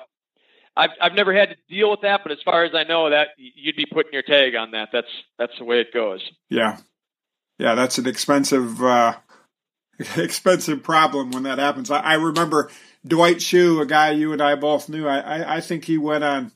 I've 0.76 0.90
I've 1.02 1.14
never 1.14 1.34
had 1.34 1.50
to 1.50 1.56
deal 1.70 1.92
with 1.92 2.02
that, 2.02 2.22
but 2.24 2.32
as 2.32 2.40
far 2.44 2.64
as 2.64 2.72
I 2.74 2.84
know, 2.84 3.10
that 3.10 3.30
you'd 3.38 3.76
be 3.76 3.86
putting 3.86 4.14
your 4.14 4.24
tag 4.24 4.56
on 4.56 4.72
that. 4.72 4.90
That's 4.92 5.08
that's 5.38 5.58
the 5.60 5.66
way 5.66 5.82
it 5.82 5.94
goes. 5.94 6.22
Yeah, 6.50 6.78
yeah, 7.60 7.76
that's 7.76 8.00
an 8.00 8.08
expensive 8.08 8.82
uh, 8.82 9.16
expensive 10.18 10.82
problem 10.82 11.32
when 11.32 11.44
that 11.44 11.60
happens. 11.60 11.92
I, 11.92 12.00
I 12.00 12.14
remember 12.16 12.72
Dwight 13.06 13.38
Schuh, 13.38 13.82
a 13.82 13.86
guy 13.86 14.12
you 14.12 14.34
and 14.34 14.42
I 14.42 14.56
both 14.56 14.90
knew. 14.90 15.08
I, 15.08 15.20
I 15.20 15.56
I 15.58 15.62
think 15.62 15.86
he 15.86 16.00
went 16.00 16.24
on 16.24 16.52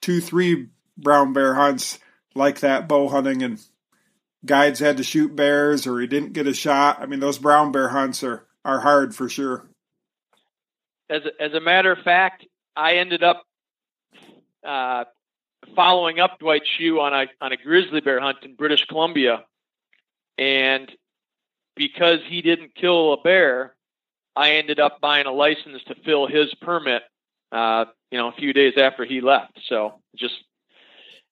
two, 0.00 0.20
three 0.20 0.68
brown 0.96 1.32
bear 1.32 1.54
hunts 1.54 1.98
like 2.34 2.60
that 2.60 2.88
bow 2.88 3.08
hunting 3.08 3.42
and 3.42 3.60
guides 4.44 4.80
had 4.80 4.96
to 4.96 5.02
shoot 5.02 5.34
bears 5.34 5.86
or 5.86 6.00
he 6.00 6.06
didn't 6.06 6.32
get 6.32 6.46
a 6.46 6.54
shot. 6.54 7.00
I 7.00 7.06
mean, 7.06 7.20
those 7.20 7.38
brown 7.38 7.72
bear 7.72 7.88
hunts 7.88 8.22
are, 8.22 8.46
are 8.64 8.80
hard 8.80 9.14
for 9.14 9.28
sure. 9.28 9.66
As 11.08 11.22
a, 11.24 11.42
as 11.42 11.52
a 11.54 11.60
matter 11.60 11.92
of 11.92 11.98
fact, 11.98 12.46
I 12.76 12.94
ended 12.96 13.22
up 13.22 13.44
uh, 14.66 15.04
following 15.76 16.20
up 16.20 16.38
Dwight 16.38 16.62
Schuh 16.78 17.00
on 17.00 17.12
a 17.12 17.26
on 17.40 17.52
a 17.52 17.56
grizzly 17.56 18.00
bear 18.00 18.20
hunt 18.20 18.38
in 18.42 18.54
British 18.54 18.84
Columbia, 18.86 19.44
and 20.38 20.90
because 21.76 22.20
he 22.26 22.40
didn't 22.40 22.74
kill 22.74 23.12
a 23.12 23.20
bear, 23.20 23.74
I 24.34 24.52
ended 24.52 24.80
up 24.80 25.00
buying 25.00 25.26
a 25.26 25.32
license 25.32 25.82
to 25.88 25.94
fill 26.04 26.26
his 26.26 26.52
permit 26.62 27.02
uh, 27.54 27.84
you 28.10 28.18
know, 28.18 28.28
a 28.28 28.32
few 28.32 28.52
days 28.52 28.74
after 28.76 29.04
he 29.04 29.20
left. 29.20 29.60
So 29.68 29.94
just 30.16 30.34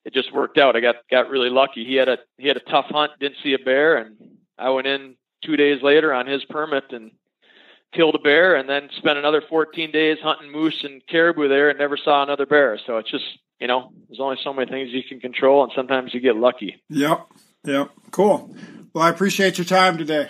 it 0.05 0.13
just 0.13 0.33
worked 0.33 0.57
out. 0.57 0.75
I 0.75 0.79
got 0.79 0.95
got 1.09 1.29
really 1.29 1.49
lucky. 1.49 1.85
He 1.85 1.95
had 1.95 2.09
a 2.09 2.17
he 2.37 2.47
had 2.47 2.57
a 2.57 2.61
tough 2.61 2.85
hunt, 2.89 3.11
didn't 3.19 3.37
see 3.43 3.53
a 3.53 3.59
bear, 3.59 3.97
and 3.97 4.15
I 4.57 4.69
went 4.69 4.87
in 4.87 5.15
two 5.43 5.55
days 5.55 5.81
later 5.81 6.13
on 6.13 6.27
his 6.27 6.43
permit 6.45 6.85
and 6.91 7.11
killed 7.93 8.15
a 8.15 8.19
bear, 8.19 8.55
and 8.55 8.67
then 8.67 8.89
spent 8.97 9.19
another 9.19 9.41
14 9.47 9.91
days 9.91 10.17
hunting 10.21 10.51
moose 10.51 10.83
and 10.83 11.01
caribou 11.07 11.47
there, 11.47 11.69
and 11.69 11.77
never 11.79 11.97
saw 11.97 12.23
another 12.23 12.45
bear. 12.45 12.79
So 12.85 12.97
it's 12.97 13.11
just 13.11 13.25
you 13.59 13.67
know, 13.67 13.91
there's 14.07 14.19
only 14.19 14.37
so 14.43 14.53
many 14.53 14.69
things 14.69 14.89
you 14.91 15.03
can 15.03 15.19
control, 15.19 15.63
and 15.63 15.71
sometimes 15.75 16.13
you 16.13 16.19
get 16.19 16.35
lucky. 16.35 16.81
Yep, 16.89 17.27
yep, 17.63 17.91
cool. 18.11 18.55
Well, 18.93 19.03
I 19.03 19.09
appreciate 19.09 19.57
your 19.57 19.65
time 19.65 19.97
today. 19.97 20.29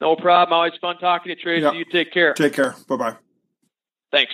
No 0.00 0.16
problem. 0.16 0.54
Always 0.54 0.72
fun 0.80 0.98
talking 0.98 1.24
to 1.24 1.38
you, 1.38 1.42
Tracy. 1.42 1.62
Yep. 1.62 1.74
You 1.74 1.84
take 1.84 2.12
care. 2.12 2.32
Take 2.34 2.54
care. 2.54 2.74
Bye 2.88 2.96
bye. 2.96 3.16
Thanks. 4.10 4.32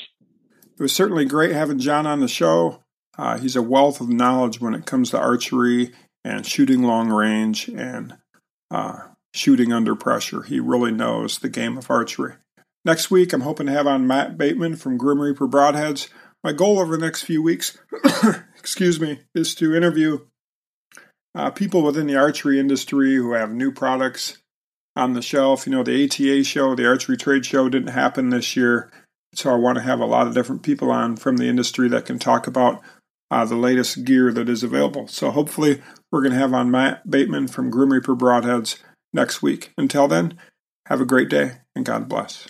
It 0.79 0.83
was 0.83 0.93
certainly 0.93 1.25
great 1.25 1.53
having 1.53 1.79
John 1.79 2.07
on 2.07 2.21
the 2.21 2.29
show. 2.29 2.85
Uh, 3.19 3.39
he's 3.39 3.57
a 3.57 3.63
wealth 3.63 4.01
of 4.01 4.09
knowledge 4.09 4.61
when 4.61 4.75
it 4.75 4.87
comes 4.87 5.11
to 5.11 5.19
archery 5.19 5.93
and 6.25 6.47
shooting 6.47 6.83
long 6.83 7.09
range 7.09 7.69
and 7.69 8.17
uh, 8.71 8.99
shooting 9.35 9.73
under 9.73 9.95
pressure. 9.95 10.43
He 10.43 10.61
really 10.61 10.93
knows 10.93 11.39
the 11.39 11.49
game 11.49 11.79
of 11.79 11.91
archery. 11.91 12.35
Next 12.85 13.11
week, 13.11 13.33
I'm 13.33 13.41
hoping 13.41 13.67
to 13.67 13.73
have 13.73 13.87
on 13.87 14.07
Matt 14.07 14.39
Bateman 14.39 14.77
from 14.77 14.97
Grim 14.97 15.21
Reaper 15.21 15.49
Broadheads. 15.49 16.09
My 16.45 16.53
goal 16.53 16.79
over 16.79 16.97
the 16.97 17.05
next 17.05 17.23
few 17.23 17.43
weeks, 17.43 17.79
excuse 18.59 19.01
me, 19.01 19.21
is 19.35 19.55
to 19.57 19.75
interview 19.75 20.21
uh, 21.35 21.51
people 21.51 21.83
within 21.83 22.07
the 22.07 22.17
archery 22.17 22.61
industry 22.61 23.15
who 23.17 23.33
have 23.33 23.51
new 23.51 23.73
products 23.73 24.39
on 24.95 25.13
the 25.13 25.23
shelf. 25.23 25.67
You 25.67 25.73
know, 25.73 25.83
the 25.83 26.05
ATA 26.05 26.45
show, 26.45 26.75
the 26.75 26.87
archery 26.87 27.17
trade 27.17 27.45
show 27.45 27.69
didn't 27.69 27.89
happen 27.89 28.31
this 28.31 28.57
year. 28.57 28.91
So 29.35 29.51
I 29.51 29.57
want 29.57 29.77
to 29.77 29.83
have 29.83 30.01
a 30.01 30.07
lot 30.07 30.27
of 30.27 30.35
different 30.35 30.63
people 30.63 30.91
on 30.91 31.17
from 31.17 31.37
the 31.37 31.49
industry 31.49 31.89
that 31.89 32.07
can 32.07 32.19
talk 32.19 32.47
about 32.47 32.81
uh, 33.31 33.45
the 33.45 33.57
latest 33.57 34.05
gear 34.05 34.33
that 34.33 34.49
is 34.49 34.63
available. 34.63 35.09
So 35.09 35.31
hopefully 35.31 35.83
we're 36.11 36.23
going 36.23 36.33
to 36.33 36.39
have 36.39 36.55
on 36.55 36.71
Matt 36.71 37.09
Bateman 37.11 37.49
from 37.49 37.71
Grim 37.71 37.93
Reaper 37.93 38.17
Broadheads 38.17 38.79
next 39.13 39.43
week. 39.43 39.73
Until 39.77 40.09
then, 40.09 40.39
have 40.87 41.01
a 41.01 41.07
great 41.07 41.29
day 41.29 41.59
and 41.75 41.85
God 41.85 42.09
bless. 42.09 42.49